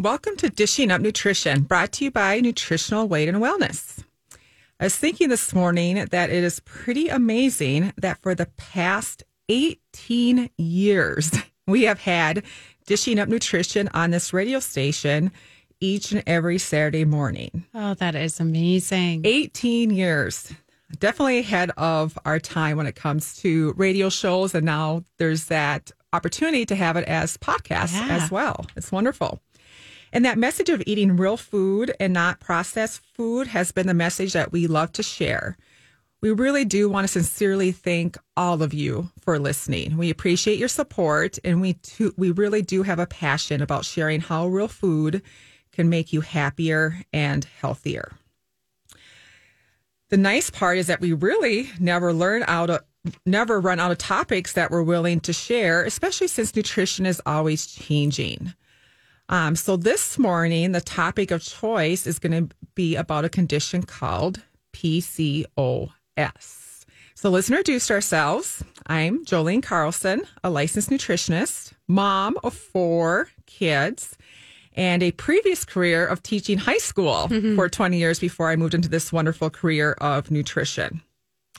Welcome 0.00 0.36
to 0.36 0.48
Dishing 0.48 0.90
Up 0.92 1.00
Nutrition, 1.00 1.62
brought 1.62 1.92
to 1.92 2.04
you 2.04 2.10
by 2.12 2.38
Nutritional 2.40 3.08
Weight 3.08 3.28
and 3.28 3.38
Wellness. 3.38 4.04
I 4.78 4.84
was 4.84 4.94
thinking 4.96 5.28
this 5.28 5.52
morning 5.52 5.96
that 6.12 6.30
it 6.30 6.44
is 6.44 6.60
pretty 6.60 7.08
amazing 7.08 7.92
that 7.96 8.18
for 8.22 8.34
the 8.34 8.46
past 8.56 9.24
18 9.48 10.50
years, 10.56 11.32
we 11.66 11.82
have 11.82 11.98
had 12.00 12.44
Dishing 12.86 13.18
Up 13.18 13.28
Nutrition 13.28 13.88
on 13.92 14.10
this 14.12 14.32
radio 14.32 14.60
station 14.60 15.32
each 15.80 16.12
and 16.12 16.22
every 16.28 16.58
Saturday 16.58 17.04
morning. 17.04 17.64
Oh, 17.74 17.94
that 17.94 18.14
is 18.14 18.38
amazing. 18.38 19.22
18 19.24 19.90
years. 19.90 20.52
Definitely 21.00 21.38
ahead 21.40 21.70
of 21.76 22.16
our 22.24 22.38
time 22.38 22.76
when 22.76 22.86
it 22.86 22.94
comes 22.94 23.36
to 23.38 23.72
radio 23.76 24.08
shows. 24.10 24.54
And 24.54 24.64
now 24.64 25.02
there's 25.18 25.46
that 25.46 25.90
opportunity 26.12 26.64
to 26.66 26.74
have 26.76 26.96
it 26.96 27.04
as 27.06 27.36
podcasts 27.36 27.92
Yeah. 27.94 28.16
as 28.22 28.30
well. 28.30 28.64
It's 28.76 28.90
wonderful. 28.90 29.40
And 30.12 30.24
that 30.24 30.38
message 30.38 30.68
of 30.68 30.82
eating 30.86 31.16
real 31.16 31.36
food 31.36 31.94
and 32.00 32.12
not 32.12 32.40
processed 32.40 33.02
food 33.14 33.48
has 33.48 33.72
been 33.72 33.86
the 33.86 33.94
message 33.94 34.32
that 34.32 34.52
we 34.52 34.66
love 34.66 34.92
to 34.92 35.02
share. 35.02 35.56
We 36.20 36.32
really 36.32 36.64
do 36.64 36.88
want 36.88 37.04
to 37.04 37.12
sincerely 37.12 37.70
thank 37.70 38.16
all 38.36 38.62
of 38.62 38.74
you 38.74 39.10
for 39.20 39.38
listening. 39.38 39.96
We 39.96 40.10
appreciate 40.10 40.58
your 40.58 40.68
support 40.68 41.38
and 41.44 41.60
we 41.60 41.74
too, 41.74 42.12
we 42.16 42.32
really 42.32 42.62
do 42.62 42.82
have 42.82 42.98
a 42.98 43.06
passion 43.06 43.62
about 43.62 43.84
sharing 43.84 44.20
how 44.20 44.48
real 44.48 44.66
food 44.66 45.22
can 45.70 45.88
make 45.88 46.12
you 46.12 46.22
happier 46.22 47.02
and 47.12 47.44
healthier. 47.60 48.12
The 50.10 50.16
nice 50.16 50.50
part 50.50 50.78
is 50.78 50.86
that 50.86 51.00
we 51.00 51.12
really 51.12 51.70
never 51.78 52.12
learn 52.12 52.42
out 52.48 52.70
of 52.70 52.80
never 53.24 53.60
run 53.60 53.78
out 53.78 53.92
of 53.92 53.98
topics 53.98 54.54
that 54.54 54.70
we're 54.70 54.82
willing 54.82 55.20
to 55.20 55.32
share, 55.32 55.84
especially 55.84 56.28
since 56.28 56.54
nutrition 56.54 57.06
is 57.06 57.22
always 57.24 57.66
changing. 57.66 58.52
Um, 59.28 59.56
so 59.56 59.76
this 59.76 60.18
morning, 60.18 60.72
the 60.72 60.80
topic 60.80 61.30
of 61.30 61.42
choice 61.42 62.06
is 62.06 62.18
going 62.18 62.48
to 62.48 62.54
be 62.74 62.96
about 62.96 63.26
a 63.26 63.28
condition 63.28 63.82
called 63.82 64.42
PCOS. 64.72 65.44
So 67.14 67.30
let's 67.30 67.50
introduce 67.50 67.90
ourselves. 67.90 68.64
I'm 68.86 69.24
Jolene 69.24 69.62
Carlson, 69.62 70.22
a 70.44 70.50
licensed 70.50 70.88
nutritionist, 70.88 71.72
mom 71.88 72.38
of 72.42 72.54
four 72.54 73.28
kids, 73.44 74.16
and 74.74 75.02
a 75.02 75.10
previous 75.10 75.64
career 75.64 76.06
of 76.06 76.22
teaching 76.22 76.58
high 76.58 76.78
school 76.78 77.28
for 77.56 77.68
20 77.68 77.98
years 77.98 78.20
before 78.20 78.48
I 78.48 78.56
moved 78.56 78.74
into 78.74 78.88
this 78.88 79.12
wonderful 79.12 79.50
career 79.50 79.92
of 80.00 80.30
nutrition. 80.30 81.02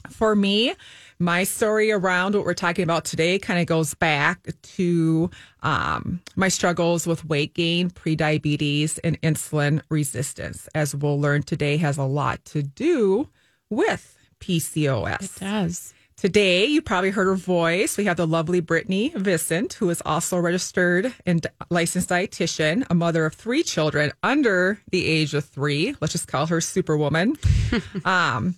For 0.08 0.34
me, 0.34 0.74
my 1.20 1.44
story 1.44 1.92
around 1.92 2.34
what 2.34 2.44
we're 2.44 2.54
talking 2.54 2.82
about 2.82 3.04
today 3.04 3.38
kind 3.38 3.60
of 3.60 3.66
goes 3.66 3.92
back 3.94 4.48
to 4.62 5.30
um, 5.62 6.20
my 6.34 6.48
struggles 6.48 7.06
with 7.06 7.24
weight 7.26 7.52
gain, 7.52 7.90
prediabetes, 7.90 8.98
and 9.04 9.20
insulin 9.20 9.82
resistance, 9.90 10.66
as 10.74 10.94
we'll 10.94 11.20
learn 11.20 11.42
today 11.42 11.76
has 11.76 11.98
a 11.98 12.04
lot 12.04 12.42
to 12.46 12.62
do 12.62 13.28
with 13.68 14.18
PCOS. 14.40 15.36
It 15.36 15.40
does. 15.40 15.94
Today, 16.16 16.66
you 16.66 16.82
probably 16.82 17.10
heard 17.10 17.26
her 17.26 17.34
voice. 17.34 17.96
We 17.96 18.04
have 18.04 18.18
the 18.18 18.26
lovely 18.26 18.60
Brittany 18.60 19.12
Vincent, 19.14 19.74
who 19.74 19.88
is 19.88 20.02
also 20.04 20.36
a 20.36 20.40
registered 20.42 21.14
and 21.24 21.46
licensed 21.70 22.10
dietitian, 22.10 22.86
a 22.90 22.94
mother 22.94 23.24
of 23.24 23.34
three 23.34 23.62
children 23.62 24.12
under 24.22 24.80
the 24.90 25.06
age 25.06 25.32
of 25.32 25.46
three. 25.46 25.96
Let's 26.00 26.12
just 26.12 26.28
call 26.28 26.46
her 26.46 26.60
Superwoman. 26.60 27.36
um, 28.04 28.54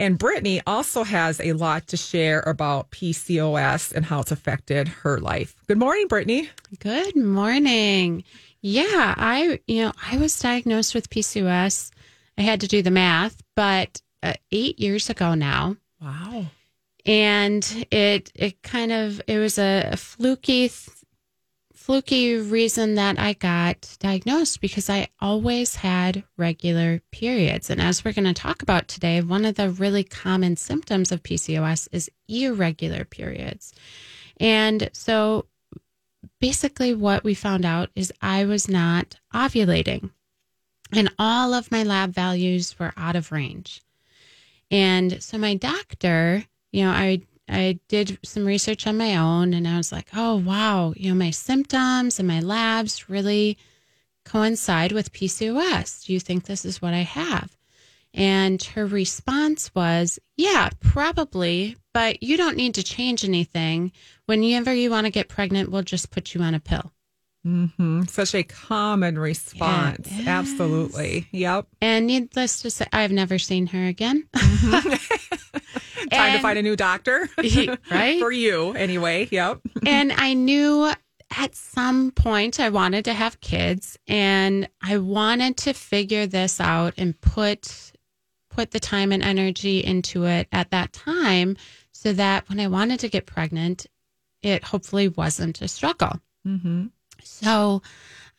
and 0.00 0.18
Brittany 0.18 0.60
also 0.66 1.04
has 1.04 1.40
a 1.40 1.52
lot 1.52 1.86
to 1.88 1.96
share 1.96 2.40
about 2.40 2.90
PCOS 2.90 3.92
and 3.94 4.04
how 4.04 4.20
it's 4.20 4.32
affected 4.32 4.88
her 4.88 5.18
life. 5.20 5.54
Good 5.68 5.78
morning, 5.78 6.08
Brittany. 6.08 6.48
Good 6.80 7.14
morning. 7.16 8.24
Yeah, 8.62 9.14
I 9.16 9.60
you 9.68 9.82
know 9.82 9.92
I 10.10 10.16
was 10.16 10.36
diagnosed 10.38 10.94
with 10.94 11.08
PCOS. 11.10 11.90
I 12.36 12.42
had 12.42 12.60
to 12.62 12.66
do 12.66 12.82
the 12.82 12.90
math, 12.90 13.40
but 13.54 14.00
uh, 14.22 14.34
eight 14.50 14.78
years 14.80 15.08
ago 15.10 15.34
now, 15.34 15.76
Wow. 16.00 16.46
and 17.06 17.86
it 17.90 18.32
it 18.34 18.62
kind 18.62 18.92
of 18.92 19.20
it 19.26 19.38
was 19.38 19.58
a, 19.58 19.90
a 19.92 19.96
fluky 19.96 20.70
fluky 21.90 22.36
reason 22.36 22.94
that 22.94 23.18
I 23.18 23.32
got 23.32 23.96
diagnosed 23.98 24.60
because 24.60 24.88
I 24.88 25.08
always 25.20 25.74
had 25.74 26.22
regular 26.36 27.02
periods. 27.10 27.68
And 27.68 27.80
as 27.80 28.04
we're 28.04 28.12
going 28.12 28.32
to 28.32 28.32
talk 28.32 28.62
about 28.62 28.86
today 28.86 29.20
one 29.20 29.44
of 29.44 29.56
the 29.56 29.70
really 29.70 30.04
common 30.04 30.54
symptoms 30.54 31.10
of 31.10 31.24
PCOS 31.24 31.88
is 31.90 32.08
irregular 32.28 33.04
periods. 33.04 33.74
And 34.38 34.88
so 34.92 35.46
basically 36.38 36.94
what 36.94 37.24
we 37.24 37.34
found 37.34 37.64
out 37.64 37.90
is 37.96 38.12
I 38.22 38.44
was 38.44 38.68
not 38.68 39.16
ovulating. 39.34 40.10
And 40.92 41.12
all 41.18 41.54
of 41.54 41.72
my 41.72 41.82
lab 41.82 42.14
values 42.14 42.78
were 42.78 42.92
out 42.96 43.16
of 43.16 43.32
range. 43.32 43.82
And 44.70 45.20
so 45.20 45.38
my 45.38 45.56
doctor, 45.56 46.44
you 46.70 46.84
know, 46.84 46.92
I 46.92 47.22
I 47.50 47.80
did 47.88 48.18
some 48.22 48.44
research 48.44 48.86
on 48.86 48.96
my 48.96 49.16
own 49.16 49.54
and 49.54 49.66
I 49.66 49.76
was 49.76 49.92
like, 49.92 50.08
"Oh, 50.14 50.36
wow, 50.36 50.92
you 50.96 51.10
know, 51.10 51.14
my 51.16 51.30
symptoms 51.30 52.18
and 52.18 52.28
my 52.28 52.40
labs 52.40 53.08
really 53.08 53.58
coincide 54.24 54.92
with 54.92 55.12
PCOS. 55.12 56.04
Do 56.06 56.12
you 56.12 56.20
think 56.20 56.44
this 56.44 56.64
is 56.64 56.80
what 56.80 56.94
I 56.94 57.02
have?" 57.02 57.56
And 58.12 58.62
her 58.62 58.86
response 58.86 59.74
was, 59.74 60.18
"Yeah, 60.36 60.70
probably, 60.80 61.76
but 61.94 62.22
you 62.22 62.36
don't 62.36 62.56
need 62.56 62.74
to 62.74 62.82
change 62.82 63.24
anything. 63.24 63.92
Whenever 64.26 64.74
you 64.74 64.90
want 64.90 65.06
to 65.06 65.10
get 65.10 65.28
pregnant, 65.28 65.70
we'll 65.70 65.82
just 65.82 66.10
put 66.10 66.34
you 66.34 66.42
on 66.42 66.54
a 66.54 66.60
pill." 66.60 66.92
hmm 67.42 68.02
Such 68.04 68.34
a 68.34 68.42
common 68.42 69.18
response. 69.18 70.10
Absolutely. 70.26 71.28
Yep. 71.32 71.68
And 71.80 72.06
needless 72.06 72.60
to 72.62 72.70
say, 72.70 72.86
I've 72.92 73.12
never 73.12 73.38
seen 73.38 73.68
her 73.68 73.86
again. 73.86 74.28
Time 76.10 76.36
to 76.36 76.42
find 76.42 76.58
a 76.58 76.62
new 76.62 76.76
doctor. 76.76 77.28
right? 77.90 78.18
For 78.18 78.32
you, 78.32 78.72
anyway. 78.72 79.28
Yep. 79.30 79.60
and 79.86 80.12
I 80.12 80.34
knew 80.34 80.92
at 81.36 81.54
some 81.54 82.10
point 82.10 82.58
I 82.58 82.70
wanted 82.70 83.04
to 83.04 83.14
have 83.14 83.40
kids 83.40 83.98
and 84.08 84.68
I 84.82 84.98
wanted 84.98 85.56
to 85.58 85.72
figure 85.72 86.26
this 86.26 86.60
out 86.60 86.94
and 86.96 87.18
put 87.20 87.92
put 88.50 88.72
the 88.72 88.80
time 88.80 89.12
and 89.12 89.22
energy 89.22 89.78
into 89.78 90.24
it 90.24 90.48
at 90.50 90.72
that 90.72 90.92
time 90.92 91.56
so 91.92 92.12
that 92.12 92.48
when 92.48 92.58
I 92.58 92.66
wanted 92.66 92.98
to 93.00 93.08
get 93.08 93.26
pregnant 93.26 93.86
it 94.42 94.64
hopefully 94.64 95.08
wasn't 95.08 95.60
a 95.62 95.68
struggle. 95.68 96.20
Mm-hmm. 96.46 96.86
So 97.22 97.82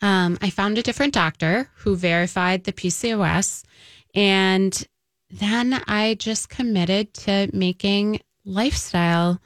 um, 0.02 0.38
I 0.42 0.50
found 0.50 0.78
a 0.78 0.84
different 0.84 1.14
doctor 1.14 1.70
who 1.76 1.96
verified 1.96 2.64
the 2.64 2.74
PCOS. 2.74 3.64
And 4.14 4.88
then 5.31 5.81
I 5.88 6.16
just 6.16 6.50
committed 6.50 7.14
to 7.16 7.50
making 7.53 8.22
lifestyle 8.46 9.40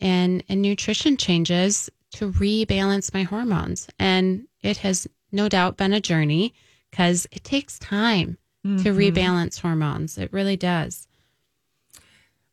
and, 0.00 0.42
and 0.48 0.62
nutrition 0.62 1.16
changes 1.16 1.90
to 2.12 2.32
rebalance 2.32 3.14
my 3.14 3.22
hormones. 3.22 3.88
And 3.98 4.46
it 4.62 4.78
has 4.78 5.06
no 5.32 5.48
doubt 5.48 5.76
been 5.76 5.92
a 5.92 6.00
journey 6.00 6.54
because 6.90 7.26
it 7.30 7.44
takes 7.44 7.78
time 7.78 8.36
to 8.64 8.68
mm-hmm. 8.68 8.98
rebalance 8.98 9.60
hormones. 9.60 10.18
It 10.18 10.32
really 10.32 10.56
does. 10.56 11.06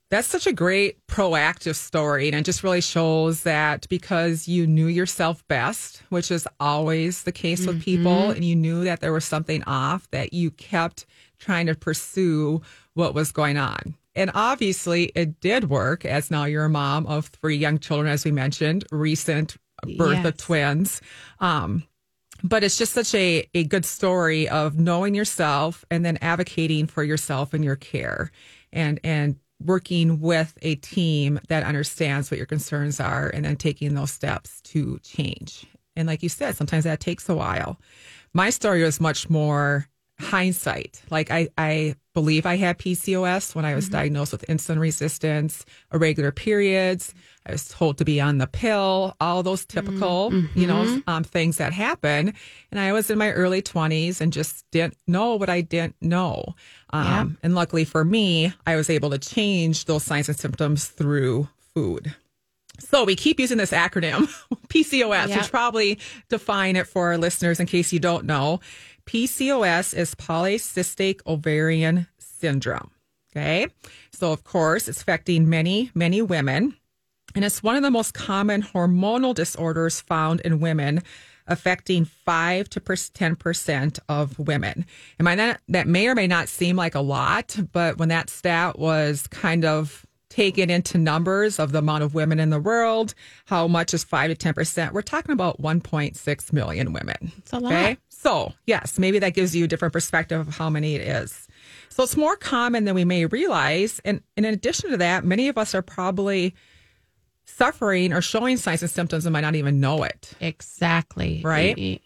That's 0.09 0.27
such 0.27 0.47
a 0.47 0.53
great 0.53 1.05
proactive 1.07 1.75
story. 1.75 2.27
And 2.27 2.37
it 2.37 2.45
just 2.45 2.63
really 2.63 2.79
shows 2.79 3.43
that 3.43 3.89
because 3.89 4.47
you 4.47 4.65
knew 4.65 4.87
yourself 4.87 5.45
best, 5.49 6.01
which 6.09 6.31
is 6.31 6.47
always 6.61 7.23
the 7.23 7.33
case 7.33 7.67
with 7.67 7.81
people, 7.81 8.13
mm-hmm. 8.13 8.31
and 8.31 8.45
you 8.45 8.55
knew 8.55 8.85
that 8.85 9.01
there 9.01 9.11
was 9.11 9.25
something 9.25 9.63
off, 9.63 10.09
that 10.11 10.31
you 10.31 10.51
kept 10.51 11.05
trying 11.39 11.67
to 11.67 11.75
pursue 11.75 12.61
what 12.93 13.13
was 13.13 13.31
going 13.31 13.57
on. 13.57 13.95
And 14.15 14.31
obviously, 14.33 15.11
it 15.15 15.39
did 15.39 15.69
work, 15.69 16.03
as 16.03 16.31
now 16.31 16.45
you're 16.45 16.65
a 16.65 16.69
mom 16.69 17.05
of 17.05 17.27
three 17.27 17.55
young 17.55 17.77
children, 17.77 18.11
as 18.11 18.25
we 18.25 18.31
mentioned, 18.31 18.83
recent 18.91 19.57
birth 19.97 20.25
of 20.25 20.37
twins. 20.37 21.01
Um, 21.39 21.83
but 22.43 22.63
it's 22.63 22.77
just 22.77 22.93
such 22.93 23.13
a, 23.15 23.47
a 23.53 23.63
good 23.63 23.85
story 23.85 24.47
of 24.49 24.77
knowing 24.77 25.15
yourself 25.15 25.85
and 25.89 26.05
then 26.05 26.17
advocating 26.21 26.87
for 26.87 27.03
yourself 27.03 27.53
and 27.53 27.63
your 27.63 27.75
care 27.75 28.31
and 28.71 28.99
and 29.03 29.37
working 29.59 30.19
with 30.19 30.55
a 30.61 30.75
team 30.75 31.39
that 31.47 31.63
understands 31.63 32.29
what 32.29 32.37
your 32.37 32.45
concerns 32.45 32.99
are 32.99 33.29
and 33.29 33.43
then 33.43 33.55
taking 33.55 33.95
those 33.95 34.11
steps 34.11 34.61
to 34.61 34.99
change 34.99 35.65
and 35.95 36.07
like 36.07 36.21
you 36.21 36.29
said 36.29 36.55
sometimes 36.55 36.83
that 36.83 36.99
takes 36.99 37.27
a 37.27 37.35
while 37.35 37.79
my 38.33 38.51
story 38.51 38.83
was 38.83 39.01
much 39.01 39.31
more 39.31 39.87
hindsight. 40.19 41.01
Like 41.09 41.29
i 41.31 41.47
i 41.57 41.95
believe 42.13 42.47
i 42.47 42.55
had 42.57 42.79
pcos 42.79 43.53
when 43.53 43.63
i 43.65 43.75
was 43.75 43.89
diagnosed 43.89 44.31
with 44.31 44.43
insulin 44.47 44.79
resistance 44.79 45.65
irregular 45.93 46.31
periods. 46.31 47.13
I 47.45 47.51
was 47.51 47.67
told 47.69 47.97
to 47.99 48.05
be 48.05 48.19
on 48.19 48.39
the 48.39 48.47
pill 48.47 49.15
all 49.21 49.41
those 49.43 49.63
typical 49.65 50.33
you 50.55 50.65
know 50.67 51.01
um, 51.07 51.23
things 51.23 51.57
that 51.57 51.71
happen. 51.73 52.33
And 52.71 52.79
i 52.79 52.91
was 52.93 53.09
in 53.09 53.17
my 53.19 53.31
early 53.31 53.61
20s 53.61 54.19
and 54.19 54.33
just 54.33 54.65
didn't 54.71 54.97
know 55.07 55.35
what 55.35 55.49
i 55.49 55.61
didn't 55.61 55.95
know. 56.01 56.55
Um, 56.89 57.37
and 57.43 57.53
luckily 57.53 57.85
for 57.85 58.03
me 58.03 58.53
i 58.65 58.75
was 58.75 58.89
able 58.89 59.11
to 59.11 59.19
change 59.19 59.85
those 59.85 60.03
signs 60.03 60.27
and 60.29 60.37
symptoms 60.37 60.87
through 60.87 61.47
food. 61.75 62.15
So 62.79 63.05
we 63.05 63.15
keep 63.15 63.39
using 63.39 63.57
this 63.57 63.71
acronym, 63.71 64.27
PCOS, 64.67 65.29
Yep. 65.29 65.37
which 65.39 65.49
probably 65.51 65.97
define 66.29 66.75
it 66.75 66.85
for 66.85 67.07
our 67.07 67.17
listeners 67.17 67.59
in 67.59 67.65
case 67.65 67.91
you 67.91 67.99
don't 67.99 68.25
know. 68.25 68.59
PCOS 69.07 69.97
is 69.97 70.13
polycystic 70.15 71.21
ovarian 71.25 72.07
syndrome. 72.19 72.91
Okay. 73.31 73.67
So 74.11 74.31
of 74.31 74.43
course, 74.43 74.87
it's 74.87 75.01
affecting 75.01 75.49
many, 75.49 75.91
many 75.95 76.21
women. 76.21 76.75
And 77.35 77.45
it's 77.45 77.61
one 77.61 77.75
of 77.75 77.83
the 77.83 77.91
most 77.91 78.13
common 78.13 78.63
hormonal 78.63 79.33
disorders 79.35 80.01
found 80.01 80.41
in 80.41 80.59
women, 80.59 81.03
affecting 81.45 82.05
5 82.05 82.69
to 82.69 82.79
10% 82.79 83.99
of 84.09 84.39
women. 84.39 84.85
And 85.19 85.27
that, 85.27 85.61
that 85.67 85.87
may 85.87 86.07
or 86.07 86.15
may 86.15 86.27
not 86.27 86.49
seem 86.49 86.75
like 86.75 86.95
a 86.95 86.99
lot, 86.99 87.55
but 87.71 87.97
when 87.97 88.09
that 88.09 88.29
stat 88.29 88.79
was 88.79 89.27
kind 89.27 89.65
of 89.65 90.05
taken 90.29 90.69
into 90.69 90.97
numbers 90.97 91.59
of 91.59 91.71
the 91.71 91.79
amount 91.79 92.03
of 92.03 92.13
women 92.13 92.39
in 92.39 92.49
the 92.49 92.59
world, 92.59 93.13
how 93.45 93.67
much 93.67 93.93
is 93.93 94.03
5 94.03 94.35
to 94.35 94.53
10%, 94.53 94.91
we're 94.91 95.01
talking 95.01 95.31
about 95.31 95.61
1.6 95.61 96.53
million 96.53 96.91
women. 96.91 97.31
It's 97.37 97.53
a 97.53 97.59
lot. 97.59 97.71
So, 98.27 98.53
yes, 98.65 98.99
maybe 98.99 99.19
that 99.19 99.33
gives 99.35 99.55
you 99.55 99.63
a 99.63 99.67
different 99.69 99.93
perspective 99.93 100.45
of 100.45 100.53
how 100.53 100.69
many 100.69 100.95
it 100.95 101.01
is. 101.01 101.47
So, 101.87 102.03
it's 102.03 102.17
more 102.17 102.35
common 102.35 102.83
than 102.83 102.93
we 102.93 103.05
may 103.05 103.25
realize. 103.25 104.01
And, 104.03 104.21
and 104.35 104.45
in 104.45 104.53
addition 104.53 104.91
to 104.91 104.97
that, 104.97 105.23
many 105.23 105.47
of 105.47 105.57
us 105.57 105.73
are 105.73 105.81
probably 105.81 106.53
suffering 107.45 108.11
or 108.11 108.21
showing 108.21 108.57
signs 108.57 108.81
and 108.81 108.91
symptoms 108.91 109.25
and 109.25 109.31
might 109.31 109.41
not 109.41 109.55
even 109.55 109.79
know 109.79 110.03
it. 110.03 110.33
Exactly. 110.41 111.41
Right? 111.41 111.77
Y- 111.77 111.99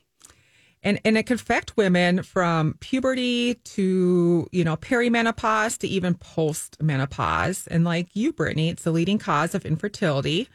And, 0.84 1.00
and 1.04 1.18
it 1.18 1.26
can 1.26 1.36
affect 1.36 1.76
women 1.76 2.22
from 2.22 2.76
puberty 2.82 3.56
to, 3.56 4.48
you 4.52 4.64
know, 4.64 4.78
perimenopause 4.78 5.80
to 5.80 5.88
even 5.88 6.14
post 6.14 6.82
menopause. 6.82 7.66
And 7.66 7.84
like 7.84 8.10
you, 8.16 8.32
Brittany, 8.32 8.70
it's 8.70 8.84
the 8.84 8.92
leading 8.92 9.18
cause 9.18 9.56
of 9.56 9.66
infertility. 9.66 10.48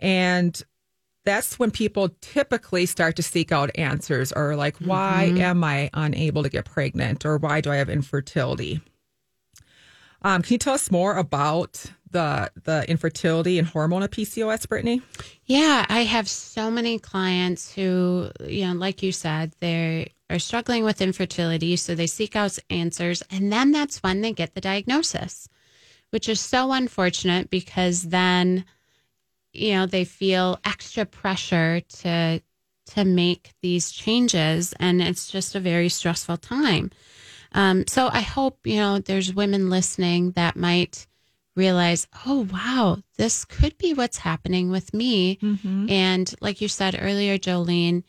And 0.00 0.62
that's 1.24 1.58
when 1.58 1.70
people 1.70 2.10
typically 2.20 2.86
start 2.86 3.16
to 3.16 3.22
seek 3.22 3.52
out 3.52 3.70
answers 3.76 4.32
or 4.32 4.56
like, 4.56 4.76
why 4.78 5.32
am 5.36 5.62
I 5.62 5.90
unable 5.94 6.42
to 6.42 6.48
get 6.48 6.64
pregnant 6.64 7.24
or 7.24 7.36
why 7.36 7.60
do 7.60 7.70
I 7.70 7.76
have 7.76 7.88
infertility? 7.88 8.80
Um, 10.22 10.42
can 10.42 10.54
you 10.54 10.58
tell 10.58 10.74
us 10.74 10.90
more 10.90 11.16
about 11.16 11.84
the 12.10 12.50
the 12.62 12.88
infertility 12.88 13.58
and 13.58 13.66
hormone 13.66 14.02
of 14.02 14.10
PCOS, 14.10 14.68
Brittany? 14.68 15.02
Yeah, 15.46 15.84
I 15.88 16.04
have 16.04 16.28
so 16.28 16.70
many 16.70 16.98
clients 16.98 17.72
who, 17.72 18.30
you 18.46 18.66
know, 18.66 18.74
like 18.74 19.02
you 19.02 19.10
said, 19.10 19.52
they 19.60 20.12
are 20.32 20.38
struggling 20.38 20.84
with 20.84 21.00
infertility. 21.00 21.76
So 21.76 21.94
they 21.94 22.06
seek 22.06 22.36
out 22.36 22.58
answers. 22.70 23.22
And 23.30 23.52
then 23.52 23.72
that's 23.72 24.02
when 24.02 24.20
they 24.20 24.32
get 24.32 24.54
the 24.54 24.60
diagnosis, 24.60 25.48
which 26.10 26.28
is 26.28 26.40
so 26.40 26.72
unfortunate 26.72 27.50
because 27.50 28.02
then, 28.04 28.64
you 29.52 29.72
know, 29.72 29.86
they 29.86 30.04
feel 30.04 30.58
extra 30.64 31.04
pressure 31.04 31.80
to 32.00 32.40
to 32.84 33.04
make 33.04 33.52
these 33.62 33.90
changes 33.92 34.74
and 34.80 35.00
it's 35.00 35.30
just 35.30 35.54
a 35.54 35.60
very 35.60 35.88
stressful 35.88 36.36
time. 36.36 36.90
Um, 37.52 37.86
so 37.86 38.08
I 38.12 38.20
hope, 38.22 38.66
you 38.66 38.76
know, 38.76 38.98
there's 38.98 39.32
women 39.34 39.70
listening 39.70 40.32
that 40.32 40.56
might 40.56 41.06
realize, 41.54 42.08
oh, 42.26 42.48
wow, 42.52 42.98
this 43.18 43.44
could 43.44 43.78
be 43.78 43.94
what's 43.94 44.18
happening 44.18 44.70
with 44.70 44.92
me. 44.92 45.38
And 45.90 46.34
like 46.40 46.60
you 46.60 46.68
said 46.68 46.98
earlier, 47.00 47.38
Jolene, 47.38 48.02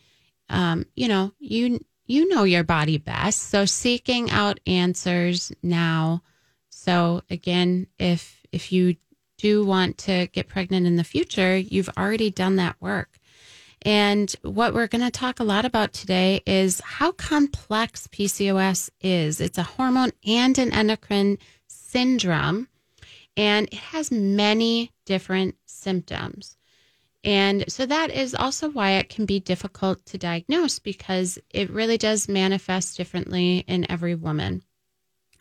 um, 0.49 0.85
you 0.95 1.07
know, 1.07 1.33
you 1.39 1.79
you 2.05 2.27
know 2.27 2.43
your 2.43 2.63
body 2.63 2.97
best. 2.97 3.39
So 3.43 3.65
seeking 3.65 4.29
out 4.31 4.59
answers 4.67 5.51
now. 5.61 6.23
So 6.69 7.21
again, 7.29 7.87
if 7.99 8.41
if 8.51 8.71
you 8.71 8.95
do 9.43 9.65
want 9.65 9.97
to 9.97 10.27
get 10.27 10.47
pregnant 10.47 10.87
in 10.87 10.95
the 10.95 11.03
future, 11.03 11.57
you've 11.57 11.89
already 11.97 12.31
done 12.31 12.55
that 12.55 12.77
work. 12.79 13.19
And 13.81 14.33
what 14.41 14.73
we're 14.73 14.87
going 14.87 15.03
to 15.03 15.11
talk 15.11 15.41
a 15.41 15.43
lot 15.43 15.65
about 15.65 15.91
today 15.91 16.41
is 16.45 16.79
how 16.79 17.11
complex 17.11 18.07
PCOS 18.07 18.89
is. 19.01 19.41
It's 19.41 19.57
a 19.57 19.63
hormone 19.63 20.11
and 20.25 20.57
an 20.57 20.71
endocrine 20.71 21.39
syndrome, 21.67 22.69
and 23.35 23.67
it 23.67 23.73
has 23.73 24.11
many 24.11 24.93
different 25.03 25.55
symptoms. 25.65 26.55
And 27.25 27.65
so 27.67 27.85
that 27.85 28.11
is 28.11 28.33
also 28.33 28.69
why 28.69 28.91
it 28.91 29.09
can 29.09 29.25
be 29.25 29.41
difficult 29.41 30.05
to 30.05 30.17
diagnose 30.17 30.79
because 30.79 31.37
it 31.49 31.69
really 31.69 31.97
does 31.97 32.29
manifest 32.29 32.95
differently 32.95 33.65
in 33.67 33.91
every 33.91 34.15
woman. 34.15 34.63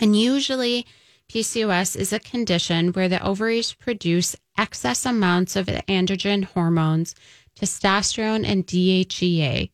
And 0.01 0.19
usually, 0.19 0.87
PCOS 1.29 1.97
is 1.97 2.13
a 2.13 2.21
condition 2.21 2.93
where 2.93 3.09
the 3.09 3.23
ovaries 3.25 3.73
produce 3.73 4.37
excess 4.59 5.07
amounts 5.07 5.57
of 5.57 5.67
androgen 5.67 6.45
hormones, 6.45 7.15
testosterone, 7.59 8.47
and 8.47 8.67
DHEA. 8.67 9.71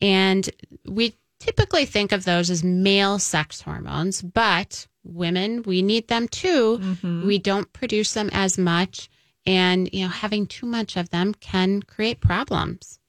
And 0.00 0.50
we 0.86 1.16
typically 1.38 1.86
think 1.86 2.12
of 2.12 2.24
those 2.24 2.50
as 2.50 2.62
male 2.62 3.18
sex 3.18 3.60
hormones, 3.60 4.22
but 4.22 4.86
women, 5.04 5.62
we 5.62 5.82
need 5.82 6.08
them 6.08 6.28
too. 6.28 6.78
We 7.26 7.38
don't 7.38 7.72
produce 7.72 8.14
them 8.14 8.30
as 8.32 8.58
much. 8.58 9.08
And, 9.44 9.88
you 9.92 10.04
know, 10.04 10.08
having 10.08 10.46
too 10.46 10.66
much 10.66 10.96
of 10.96 11.10
them 11.10 11.34
can 11.34 11.82
create 11.82 12.20
problems. 12.20 13.00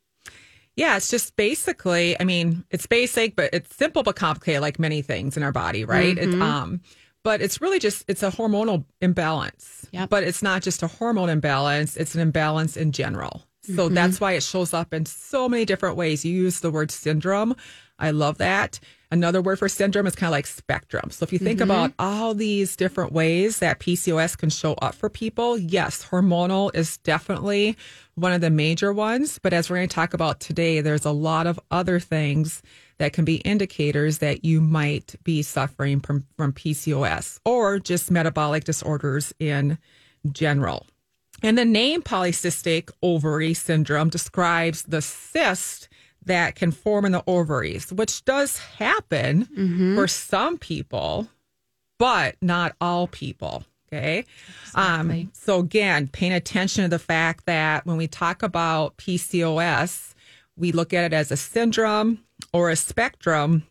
Yeah, 0.76 0.98
it's 0.98 1.12
just 1.12 1.36
basically, 1.36 2.20
I 2.20 2.24
mean, 2.24 2.64
it's 2.72 2.88
basic, 2.88 3.36
but 3.36 3.52
it's 3.54 3.76
simple 3.76 4.02
but 4.02 4.16
complicated 4.16 4.62
like 4.62 4.80
many 4.80 5.04
things 5.04 5.38
in 5.38 5.44
our 5.44 5.52
body, 5.52 5.86
right? 5.86 6.18
It's 6.18 6.34
um 6.42 6.82
but 7.24 7.42
it's 7.42 7.62
really 7.62 7.80
just 7.80 8.06
it's 8.08 8.24
a 8.24 8.30
hormonal 8.30 8.86
imbalance. 9.02 9.88
Yep. 9.92 10.10
But 10.10 10.24
it's 10.24 10.44
not 10.44 10.62
just 10.62 10.84
a 10.84 10.88
hormone 10.88 11.30
imbalance, 11.30 11.98
it's 11.98 12.16
an 12.16 12.22
imbalance 12.22 12.78
in 12.78 12.92
general. 12.92 13.44
So 13.64 13.86
mm-hmm. 13.86 13.94
that's 13.94 14.20
why 14.20 14.34
it 14.34 14.44
shows 14.44 14.74
up 14.74 14.94
in 14.94 15.06
so 15.06 15.48
many 15.48 15.64
different 15.64 15.96
ways. 15.96 16.26
You 16.26 16.34
use 16.34 16.60
the 16.60 16.72
word 16.72 16.92
syndrome. 16.92 17.56
I 17.98 18.12
love 18.12 18.40
that. 18.40 18.80
Another 19.10 19.42
word 19.42 19.60
for 19.60 19.70
syndrome 19.70 20.08
is 20.08 20.16
kind 20.16 20.28
of 20.28 20.32
like 20.32 20.48
spectrum. 20.48 21.12
So 21.12 21.24
if 21.24 21.32
you 21.32 21.40
think 21.40 21.62
about 21.62 21.92
mm-hmm. 21.92 22.02
all 22.02 22.34
these 22.34 22.76
different 22.76 23.14
ways 23.14 23.60
that 23.60 23.80
PCOS 23.80 24.38
can 24.38 24.50
show 24.50 24.74
up 24.82 24.96
for 24.96 25.08
people, 25.08 25.58
yes, 25.58 26.04
hormonal 26.04 26.76
is 26.76 26.98
definitely 26.98 27.78
one 28.16 28.34
of 28.34 28.42
the 28.42 28.50
major 28.50 28.92
ones. 28.92 29.40
But 29.40 29.54
as 29.54 29.70
we're 29.70 29.78
going 29.78 29.88
to 29.88 29.96
talk 29.96 30.14
about 30.14 30.40
today, 30.40 30.82
there's 30.82 31.06
a 31.06 31.12
lot 31.12 31.48
of 31.48 31.60
other 31.72 32.00
things 32.00 32.64
that 33.04 33.12
can 33.12 33.26
be 33.26 33.36
indicators 33.36 34.20
that 34.20 34.46
you 34.46 34.62
might 34.62 35.16
be 35.26 35.42
suffering 35.42 36.00
from, 36.00 36.26
from 36.38 36.54
PCOS 36.54 37.38
or 37.44 37.78
just 37.78 38.10
metabolic 38.10 38.64
disorders 38.64 39.34
in 39.42 39.78
general. 40.32 40.88
And 41.42 41.58
the 41.58 41.66
name 41.66 42.02
polycystic 42.02 42.92
ovary 43.02 43.54
syndrome 43.54 44.08
describes 44.08 44.84
the 44.84 45.02
cyst 45.02 45.90
that 46.26 46.56
can 46.56 46.72
form 46.72 47.04
in 47.04 47.12
the 47.12 47.26
ovaries, 47.28 47.92
which 47.92 48.24
does 48.24 48.58
happen 48.58 49.50
for 49.98 50.08
some 50.08 50.58
people, 50.58 51.28
but 52.00 52.38
not 52.42 52.74
all 52.80 53.08
people. 53.08 53.66
Okay. 53.92 54.24
Um, 54.76 55.30
so, 55.34 55.60
again, 55.60 56.08
paying 56.08 56.32
attention 56.32 56.84
to 56.84 56.90
the 56.90 57.00
fact 57.00 57.48
that 57.48 57.86
when 57.86 57.98
we 57.98 58.08
talk 58.08 58.44
about 58.44 58.96
PCOS, 58.96 60.14
we 60.56 60.72
look 60.72 60.94
at 60.94 61.04
it 61.04 61.14
as 61.14 61.32
a 61.32 61.38
syndrome 61.38 62.20
or 62.54 62.70
a 62.70 62.76
spectrum 62.76 63.64